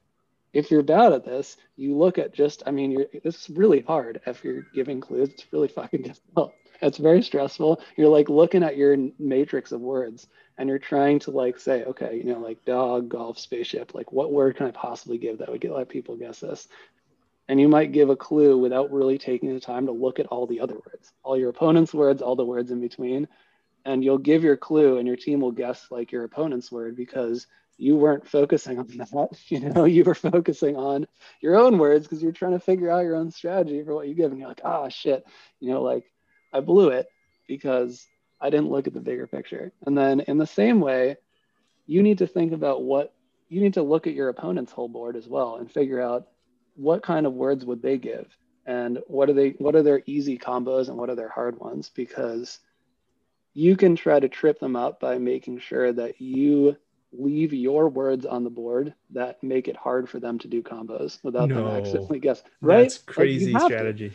[0.52, 3.80] if you're bad at this, you look at just, I mean, you're, this is really
[3.80, 5.28] hard if you're giving clues.
[5.30, 6.54] It's really fucking difficult.
[6.82, 7.82] It's very stressful.
[7.96, 10.28] You're like looking at your matrix of words
[10.58, 14.32] and you're trying to like say, okay, you know, like dog, golf, spaceship, like what
[14.32, 16.68] word can I possibly give that would get let people guess this?
[17.48, 20.46] And you might give a clue without really taking the time to look at all
[20.46, 23.28] the other words, all your opponent's words, all the words in between.
[23.84, 27.46] And you'll give your clue and your team will guess like your opponent's word because
[27.80, 29.30] you weren't focusing on that.
[29.48, 31.06] You know, you were focusing on
[31.40, 34.14] your own words because you're trying to figure out your own strategy for what you
[34.14, 34.30] give.
[34.30, 35.26] And you're like, oh shit,
[35.60, 36.04] you know, like
[36.52, 37.08] I blew it
[37.48, 38.06] because
[38.40, 39.72] I didn't look at the bigger picture.
[39.86, 41.16] And then in the same way,
[41.86, 43.14] you need to think about what
[43.48, 46.28] you need to look at your opponent's whole board as well and figure out
[46.76, 48.26] what kind of words would they give
[48.66, 51.90] and what are they what are their easy combos and what are their hard ones
[51.94, 52.60] because
[53.54, 56.76] you can try to trip them up by making sure that you
[57.12, 61.18] leave your words on the board that make it hard for them to do combos
[61.22, 62.42] without no, them accidentally guess.
[62.60, 62.82] Right?
[62.82, 64.12] That's crazy like strategy.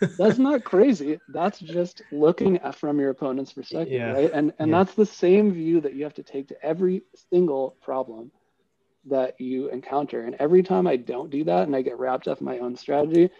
[0.18, 1.18] that's not crazy.
[1.28, 4.12] That's just looking at from your opponent's perspective, yeah.
[4.12, 4.30] right?
[4.32, 4.78] And and yeah.
[4.78, 8.30] that's the same view that you have to take to every single problem
[9.06, 10.22] that you encounter.
[10.22, 12.76] And every time I don't do that and I get wrapped up in my own
[12.76, 13.30] strategy,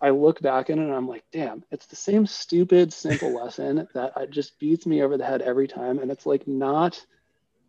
[0.00, 3.88] I look back in it and I'm like, damn, it's the same stupid, simple lesson
[3.94, 5.98] that just beats me over the head every time.
[5.98, 7.04] And it's like not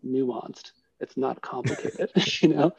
[0.06, 0.72] nuanced.
[1.00, 2.12] It's not complicated,
[2.42, 2.74] you know.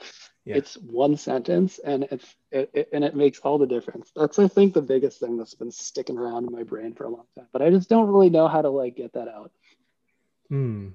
[0.45, 0.57] Yeah.
[0.57, 4.11] It's one sentence, and it's it, it, and it makes all the difference.
[4.17, 7.11] That's I think the biggest thing that's been sticking around in my brain for a
[7.11, 7.49] long time.
[7.53, 9.53] But I just don't really know how to like get that out.
[10.49, 10.89] Hmm.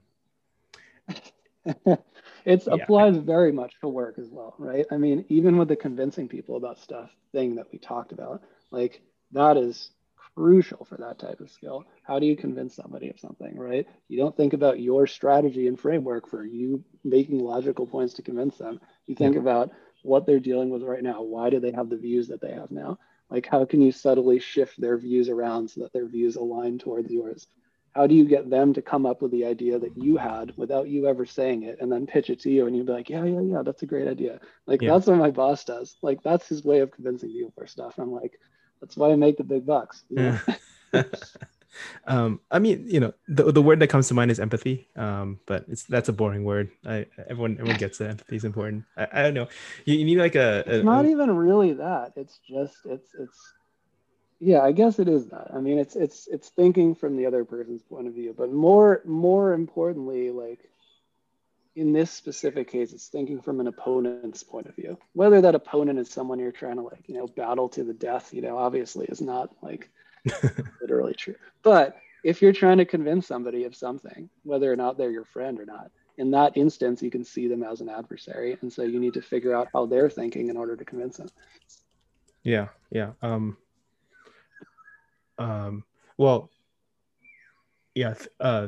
[1.66, 2.00] it
[2.46, 2.74] yeah.
[2.74, 4.86] applies very much to work as well, right?
[4.92, 9.02] I mean, even with the convincing people about stuff thing that we talked about, like
[9.32, 9.92] that is
[10.36, 11.86] crucial for that type of skill.
[12.04, 13.88] How do you convince somebody of something, right?
[14.08, 18.58] You don't think about your strategy and framework for you making logical points to convince
[18.58, 18.80] them.
[19.06, 19.72] You think about
[20.04, 21.22] what they're dealing with right now.
[21.22, 22.98] Why do they have the views that they have now?
[23.30, 27.12] Like, how can you subtly shift their views around so that their views align towards
[27.12, 27.48] yours?
[27.94, 30.88] How do you get them to come up with the idea that you had without
[30.88, 33.24] you ever saying it and then pitch it to you and you'd be like, yeah,
[33.24, 34.40] yeah, yeah, that's a great idea.
[34.66, 34.92] Like, yeah.
[34.92, 35.96] that's what my boss does.
[36.02, 37.96] Like, that's his way of convincing people for stuff.
[38.00, 38.40] I'm like,
[38.84, 40.04] that's why I make the big bucks.
[40.10, 40.38] Know?
[42.06, 44.90] um, I mean, you know, the, the word that comes to mind is empathy.
[44.98, 46.70] Um, but it's that's a boring word.
[46.86, 48.84] I everyone everyone gets that empathy is important.
[48.98, 49.48] I, I don't know.
[49.86, 52.12] You, you need like a, a It's not a, even really that.
[52.18, 53.54] It's just it's it's
[54.42, 55.52] yeah, I guess it is that.
[55.56, 59.02] I mean, it's it's it's thinking from the other person's point of view, but more
[59.06, 60.60] more importantly, like
[61.76, 64.98] in this specific case, it's thinking from an opponent's point of view.
[65.14, 68.34] Whether that opponent is someone you're trying to like, you know, battle to the death,
[68.34, 69.90] you know, obviously is not like
[70.82, 71.36] literally true.
[71.64, 75.60] But if you're trying to convince somebody of something, whether or not they're your friend
[75.60, 78.56] or not, in that instance, you can see them as an adversary.
[78.62, 81.30] And so you need to figure out how they're thinking in order to convince them.
[82.44, 82.68] Yeah.
[82.92, 83.14] Yeah.
[83.24, 83.58] Um,
[85.40, 85.84] um,
[86.18, 86.52] well,
[87.96, 88.68] yeah uh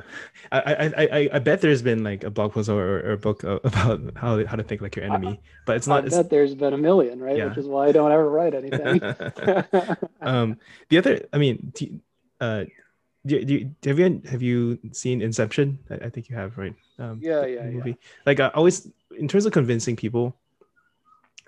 [0.51, 3.43] I, I i i bet there's been like a blog post or, or a book
[3.63, 6.53] about how how to think like your enemy but it's not i it's, bet there's
[6.53, 7.37] been a million right?
[7.37, 7.47] Yeah.
[7.47, 9.01] which is why i don't ever write anything.
[10.21, 10.57] Um
[10.89, 11.99] the other i mean do,
[12.39, 12.65] uh
[13.25, 15.79] do, do, have you have you seen inception?
[15.89, 16.75] I, I think you have right?
[16.99, 17.91] Um yeah yeah movie.
[17.91, 17.95] Yeah.
[18.25, 18.87] like i always
[19.17, 20.35] in terms of convincing people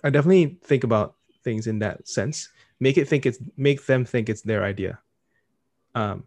[0.03, 2.49] i definitely think about things in that sense.
[2.79, 4.99] Make it think it's make them think it's their idea.
[5.93, 6.23] Um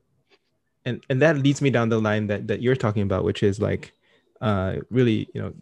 [0.91, 3.61] and and that leads me down the line that that you're talking about which is
[3.61, 3.93] like
[4.41, 5.53] uh really you know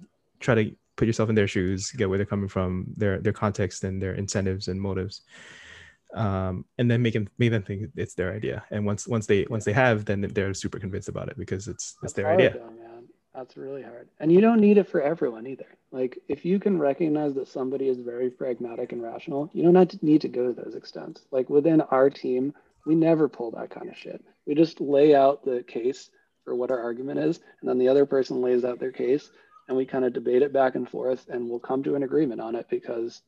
[0.41, 0.65] try to
[0.97, 4.15] put yourself in their shoes get where they're coming from their their context and their
[4.15, 5.23] incentives and motives
[6.15, 8.65] um and then make them make them think it's their idea.
[8.71, 11.97] And once once they once they have then they're super convinced about it because it's
[12.03, 12.55] it's their idea.
[12.55, 12.73] though,
[13.35, 14.09] that's really hard.
[14.19, 15.77] And you don't need it for everyone either.
[15.93, 20.23] Like if you can recognize that somebody is very pragmatic and rational you don't need
[20.23, 21.27] to go to those extents.
[21.31, 22.55] Like within our team
[22.87, 24.25] we never pull that kind of shit.
[24.49, 26.11] We just lay out the case
[26.45, 29.31] for what our argument is, and then the other person lays out their case,
[29.69, 32.41] and we kind of debate it back and forth, and we'll come to an agreement
[32.41, 33.21] on it because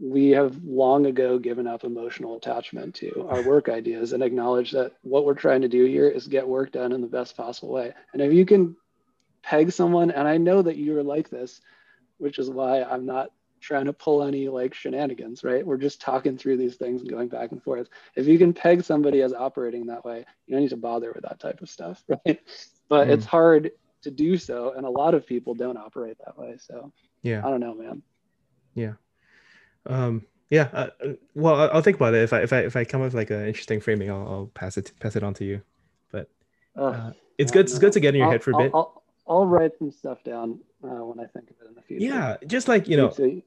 [0.00, 4.92] we have long ago given up emotional attachment to our work ideas and acknowledge that
[5.02, 7.92] what we're trying to do here is get work done in the best possible way.
[8.14, 8.76] And if you can
[9.42, 11.60] peg someone, and I know that you're like this,
[12.16, 15.66] which is why I'm not trying to pull any like shenanigans, right?
[15.66, 17.88] We're just talking through these things and going back and forth.
[18.14, 21.24] If you can peg somebody as operating that way, you don't need to bother with
[21.24, 22.40] that type of stuff, right?
[22.88, 23.10] But mm.
[23.10, 23.72] it's hard
[24.02, 26.56] to do so, and a lot of people don't operate that way.
[26.58, 26.92] So
[27.22, 28.02] yeah, I don't know, man.
[28.74, 28.92] Yeah,
[29.86, 30.68] um, yeah.
[30.72, 32.22] Uh, uh well, I'll think about it.
[32.22, 34.50] If I if I if I come up with like an interesting framing, I'll, I'll
[34.54, 35.62] pass it pass it on to you.
[36.12, 36.28] But
[36.76, 37.66] uh, it's good.
[37.66, 38.70] It's good to get in your I'll, head for a bit.
[38.74, 42.04] I'll, I'll write some stuff down uh, when I think of it in the future.
[42.04, 43.44] yeah, just like you know, Use it-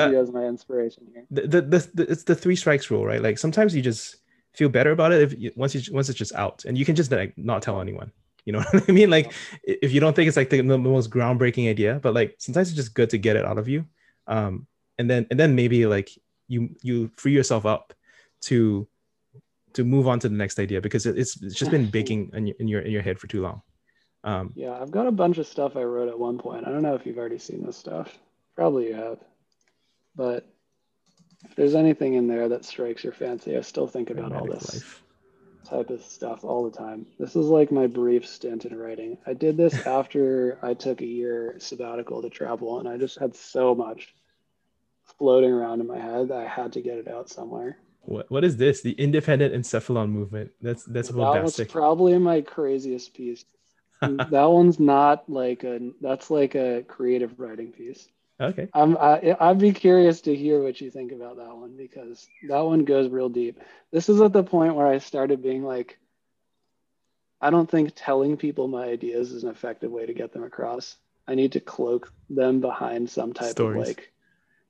[0.00, 1.24] uh, you as my inspiration here.
[1.30, 3.20] the, the, the, the it's the three strikes rule, right?
[3.20, 4.16] Like sometimes you just
[4.54, 6.94] feel better about it if you, once you once it's just out, and you can
[6.94, 8.12] just like not tell anyone.
[8.44, 9.10] You know what I mean?
[9.10, 9.32] Like
[9.68, 12.68] i- if you don't think it's like the, the most groundbreaking idea, but like sometimes
[12.68, 13.84] it's just good to get it out of you,
[14.28, 14.66] um,
[14.98, 16.10] and then and then maybe like
[16.48, 17.92] you you free yourself up
[18.42, 18.86] to
[19.72, 22.56] to move on to the next idea because it's it's just been baking in your,
[22.60, 23.62] in your in your head for too long.
[24.24, 26.66] Um, Yeah, I've got a bunch of stuff I wrote at one point.
[26.66, 28.16] I don't know if you've already seen this stuff.
[28.54, 29.18] Probably you have.
[30.14, 30.46] But
[31.44, 34.74] if there's anything in there that strikes your fancy, I still think about all this
[34.74, 35.02] life.
[35.64, 37.06] type of stuff all the time.
[37.18, 39.18] This is like my brief stint in writing.
[39.26, 43.34] I did this after I took a year sabbatical to travel, and I just had
[43.34, 44.14] so much
[45.18, 47.78] floating around in my head that I had to get it out somewhere.
[48.02, 48.82] What what is this?
[48.82, 50.50] The independent encephalon movement.
[50.60, 53.44] That's that's that was probably my craziest piece.
[54.02, 58.08] That one's not like a that's like a creative writing piece.
[58.40, 58.68] okay.
[58.74, 62.60] I'm I, I'd be curious to hear what you think about that one because that
[62.60, 63.60] one goes real deep.
[63.92, 65.98] This is at the point where I started being like,
[67.40, 70.96] I don't think telling people my ideas is an effective way to get them across.
[71.26, 73.80] I need to cloak them behind some type Stories.
[73.80, 74.12] of like,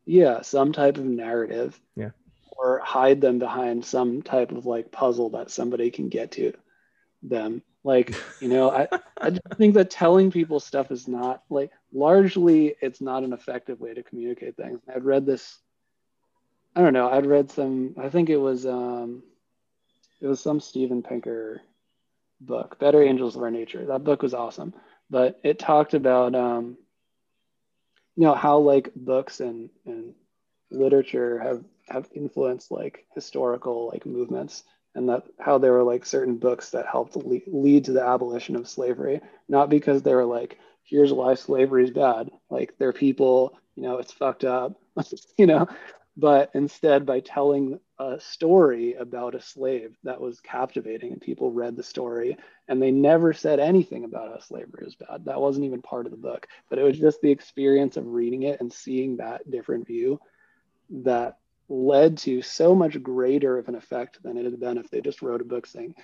[0.04, 1.80] yeah, some type of narrative.
[1.96, 2.10] Yeah.
[2.58, 6.52] Or hide them behind some type of like puzzle that somebody can get to
[7.22, 7.62] them.
[7.84, 8.88] Like, you know, I,
[9.20, 13.80] I just think that telling people stuff is not like largely it's not an effective
[13.80, 14.80] way to communicate things.
[14.92, 15.58] I'd read this
[16.74, 19.22] I don't know, I'd read some I think it was um
[20.20, 21.60] it was some Steven Pinker
[22.40, 23.86] book, Better Angels of Our Nature.
[23.86, 24.74] That book was awesome.
[25.10, 26.76] But it talked about um
[28.16, 30.14] you know how like books and and
[30.70, 34.62] literature have have influenced like historical like movements
[34.94, 38.56] and that how there were like certain books that helped le- lead to the abolition
[38.56, 39.20] of slavery.
[39.48, 43.98] Not because they were like here's why slavery is bad like they're people you know
[43.98, 44.74] it's fucked up
[45.38, 45.66] you know
[46.16, 51.74] but instead by telling a story about a slave that was captivating and people read
[51.74, 52.36] the story
[52.68, 55.24] and they never said anything about how slavery was bad.
[55.24, 58.42] That wasn't even part of the book but it was just the experience of reading
[58.42, 60.20] it and seeing that different view
[60.90, 65.00] that led to so much greater of an effect than it had been if they
[65.00, 65.94] just wrote a book saying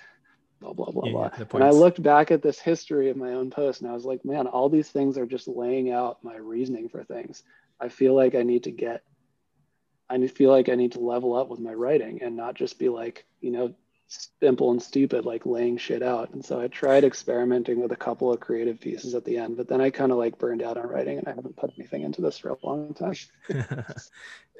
[0.59, 1.29] blah blah blah Yeah, blah.
[1.53, 4.25] And I looked back at this history of my own post and I was like,
[4.25, 7.43] man, all these things are just laying out my reasoning for things.
[7.79, 9.03] I feel like I need to get
[10.09, 12.89] I feel like I need to level up with my writing and not just be
[12.89, 13.75] like, you know,
[14.39, 16.31] simple and stupid, like laying shit out.
[16.31, 19.67] And so I tried experimenting with a couple of creative pieces at the end, but
[19.67, 22.21] then I kind of like burned out on writing and I haven't put anything into
[22.21, 23.13] this for a long time.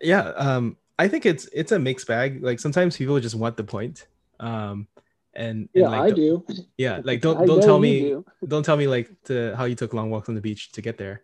[0.02, 3.64] yeah um i think it's it's a mixed bag like sometimes people just want the
[3.64, 4.08] point
[4.40, 4.88] um
[5.34, 6.46] and, and Yeah, like, I do.
[6.78, 8.26] yeah like don't don't tell me do.
[8.48, 10.98] don't tell me like to how you took long walks on the beach to get
[10.98, 11.22] there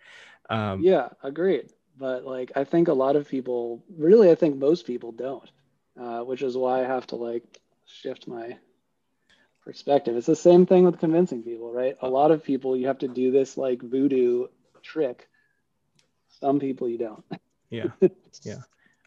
[0.49, 1.71] um Yeah, agreed.
[1.97, 5.49] But like, I think a lot of people, really, I think most people don't,
[5.99, 7.43] uh, which is why I have to like
[7.85, 8.57] shift my
[9.63, 10.15] perspective.
[10.17, 11.95] It's the same thing with convincing people, right?
[12.01, 14.47] A lot of people, you have to do this like voodoo
[14.83, 15.27] trick.
[16.41, 17.23] Some people you don't.
[17.69, 17.91] yeah
[18.43, 18.61] yeah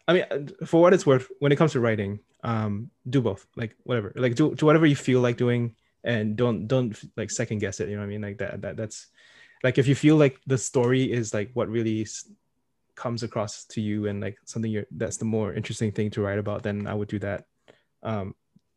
[0.08, 3.46] i mean uh, for what it's worth when it comes to writing um do both
[3.56, 5.74] like whatever like do, do whatever you feel like doing
[6.04, 8.22] and don't don't like second guess it you know what i mean?
[8.22, 9.08] Like that, that that's
[9.62, 12.06] like if you feel like the story is like what really
[12.94, 16.38] comes across to you and like something you're that's the more interesting thing to write
[16.38, 17.44] about then i would do that.
[18.02, 18.34] Um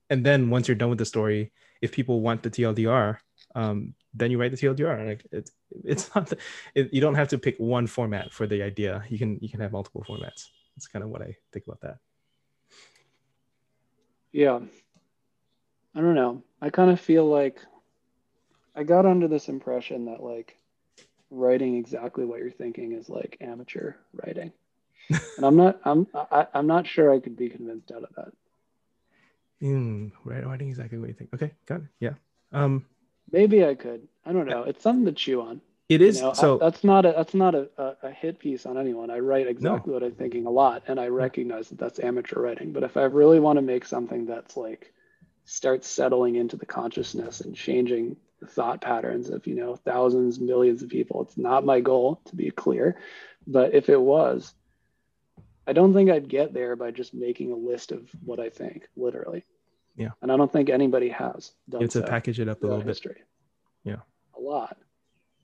[0.09, 1.51] and then once you're done with the story
[1.81, 3.17] if people want the tldr
[3.55, 5.51] um then you write the tldr like it's
[5.85, 6.37] it's not the,
[6.75, 9.03] it, you don't have to pick one format for the idea.
[9.09, 11.97] You can you can have multiple formats that's kind of what i think about that
[14.31, 14.59] Yeah.
[15.93, 16.41] I don't know.
[16.61, 17.59] I kind of feel like
[18.75, 20.57] I got under this impression that like
[21.29, 24.53] writing exactly what you're thinking is like amateur writing.
[25.09, 28.31] and I'm not I'm I, I'm not sure I could be convinced out of that.
[29.61, 32.13] mm, right writing exactly what you think okay got it yeah
[32.53, 32.85] um
[33.31, 34.07] Maybe I could.
[34.25, 34.63] I don't know.
[34.63, 35.61] It's something to chew on.
[35.91, 38.39] It You is know, I- so that's not a that's not a, a, a hit
[38.39, 39.09] piece on anyone.
[39.09, 42.71] I write exactly what I'm thinking a lot, and I recognize that that's amateur writing.
[42.73, 44.93] But if I really want to make something that's like
[45.45, 50.81] starts settling into the consciousness and changing the thought patterns of you know thousands, millions
[50.81, 52.97] of people, it's not my goal to be clear.
[53.47, 54.53] But if it was,
[55.67, 58.87] I don't think I'd get there by just making a list of what I think,
[58.95, 59.45] literally.
[59.95, 60.09] Yeah.
[60.21, 62.65] And I don't think anybody has done you have to so package it up a
[62.67, 63.17] little bit history.
[63.83, 63.97] Yeah.
[64.37, 64.77] A lot.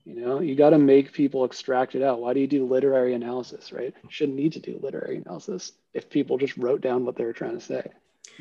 [0.08, 2.18] You know, you got to make people extract it out.
[2.18, 3.92] Why do you do literary analysis, right?
[4.02, 7.34] You shouldn't need to do literary analysis if people just wrote down what they were
[7.34, 7.90] trying to say.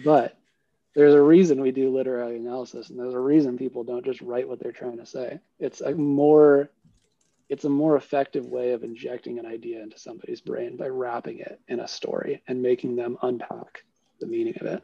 [0.02, 0.38] But
[0.96, 4.48] there's a reason we do literary analysis, and there's a reason people don't just write
[4.48, 5.42] what they're trying to say.
[5.60, 6.70] It's a more
[7.50, 11.60] it's a more effective way of injecting an idea into somebody's brain by wrapping it
[11.68, 13.84] in a story and making them unpack
[14.22, 14.84] the meaning of it.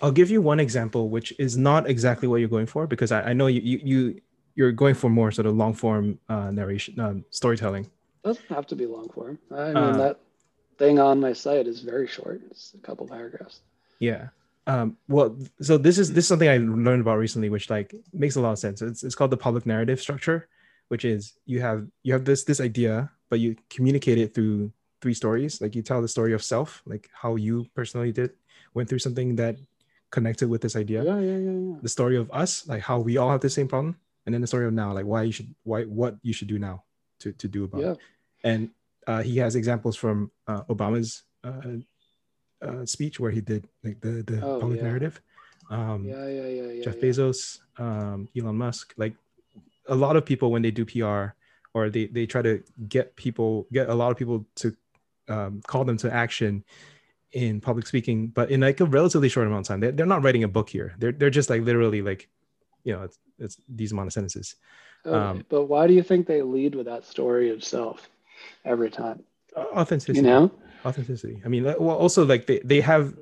[0.00, 3.30] I'll give you one example, which is not exactly what you're going for, because I,
[3.30, 4.20] I know you, you you
[4.54, 7.84] you're going for more sort of long form uh, narration um, storytelling.
[7.84, 9.38] It doesn't have to be long form.
[9.50, 10.20] I mean uh, that
[10.78, 12.40] thing on my site is very short.
[12.50, 13.60] It's a couple paragraphs.
[13.98, 14.28] Yeah.
[14.66, 18.36] Um, well, so this is this is something I learned about recently, which like makes
[18.36, 18.80] a lot of sense.
[18.82, 20.48] It's it's called the public narrative structure,
[20.88, 25.14] which is you have you have this this idea, but you communicate it through three
[25.14, 25.60] stories.
[25.60, 28.30] Like you tell the story of self, like how you personally did
[28.74, 29.56] went through something that
[30.10, 31.02] connected with this idea.
[31.02, 31.76] Yeah, yeah, yeah, yeah.
[31.82, 33.96] The story of us, like how we all have the same problem,
[34.26, 36.58] and then the story of now, like why you should why what you should do
[36.58, 36.84] now
[37.20, 37.90] to to do about yeah.
[37.92, 37.98] it.
[38.44, 38.70] And
[39.06, 41.78] uh, he has examples from uh, Obama's uh,
[42.64, 44.86] uh, speech where he did like the the oh, public yeah.
[44.86, 45.20] narrative.
[45.70, 46.84] Um, yeah, yeah, yeah, yeah.
[46.84, 49.14] Jeff Bezos, um, Elon Musk, like
[49.88, 51.34] a lot of people when they do PR
[51.74, 54.76] or they they try to get people get a lot of people to
[55.28, 56.64] um, call them to action
[57.32, 59.80] in public speaking, but in like a relatively short amount of time.
[59.80, 60.94] They're, they're not writing a book here.
[60.98, 62.28] They're they're just like literally like,
[62.84, 64.56] you know, it's, it's these amount of sentences.
[65.04, 68.08] Okay, um, but why do you think they lead with that story itself
[68.64, 69.22] every time?
[69.56, 70.18] Authenticity.
[70.18, 70.52] You know,
[70.84, 71.42] authenticity.
[71.44, 73.14] I mean, well, also like they they have,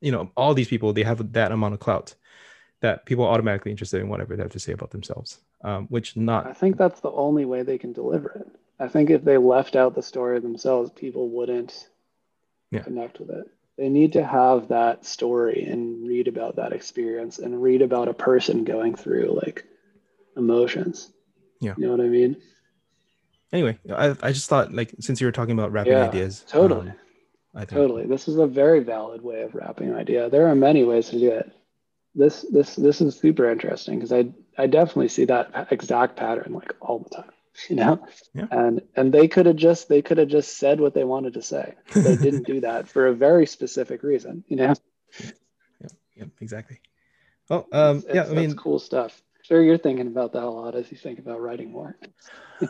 [0.00, 2.14] you know, all these people they have that amount of clout
[2.80, 5.38] that people are automatically interested in whatever they have to say about themselves.
[5.62, 6.46] Um, which not.
[6.46, 8.48] I think that's the only way they can deliver it.
[8.78, 11.88] I think if they left out the story themselves, people wouldn't
[12.70, 12.80] yeah.
[12.80, 13.46] connect with it.
[13.80, 18.12] They need to have that story and read about that experience and read about a
[18.12, 19.64] person going through like
[20.36, 21.10] emotions.
[21.62, 21.72] Yeah.
[21.78, 22.36] You know what I mean?
[23.54, 26.44] Anyway, I, I just thought like since you were talking about wrapping yeah, ideas.
[26.46, 26.90] Totally.
[26.90, 26.96] Um,
[27.54, 27.70] I think.
[27.70, 28.04] Totally.
[28.04, 30.28] This is a very valid way of wrapping an idea.
[30.28, 31.50] There are many ways to do it.
[32.14, 34.28] This this this is super interesting because I
[34.58, 37.32] I definitely see that exact pattern like all the time.
[37.68, 38.06] you know?
[38.34, 38.46] Yeah.
[38.50, 41.42] and and they could have just they could have just said what they wanted to
[41.42, 41.74] say.
[41.94, 44.74] They didn't do that for a very specific reason you know?
[45.20, 46.80] Yeah, yeah exactly.
[47.48, 49.22] Well um it's, yeah i mean cool stuff.
[49.42, 51.96] Sure you're thinking about that a lot as you think about writing more.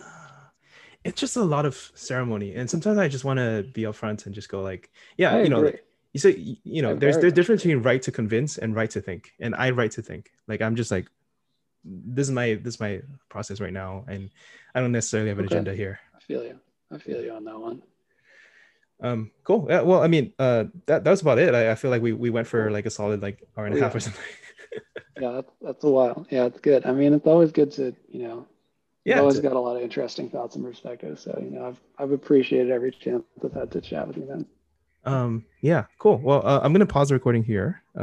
[1.03, 4.35] It's just a lot of ceremony and sometimes i just want to be upfront and
[4.35, 5.83] just go like yeah I you know like,
[6.13, 9.01] you say you know I there's there's difference between right to convince and right to
[9.01, 10.31] think and i right to think.
[10.47, 11.07] Like i'm just like
[11.85, 14.31] this is my this is my process right now and
[14.75, 15.55] i don't necessarily have an Okay.
[15.55, 15.99] agenda here.
[16.17, 16.61] I feel you.
[16.93, 17.83] I feel you on that one.
[19.03, 19.67] Um cool.
[19.69, 21.55] Yeah, well i mean uh that that was about it.
[21.55, 23.79] I, I feel like we we went for like a solid like hour and a
[23.79, 24.23] Oh, half or something.
[25.21, 26.27] Yeah that's, that's a while.
[26.31, 26.87] Yeah it's good.
[26.87, 28.47] I mean it's always good to you know
[29.05, 31.81] yeah I've always got a lot of interesting thoughts and perspectives so you know i've
[31.99, 34.47] i've appreciated every chance i've had to chat with you man
[35.05, 36.19] um yeah cool.
[36.19, 37.83] Well uh, i'm gonna pause the recording here.
[37.99, 38.03] Uh,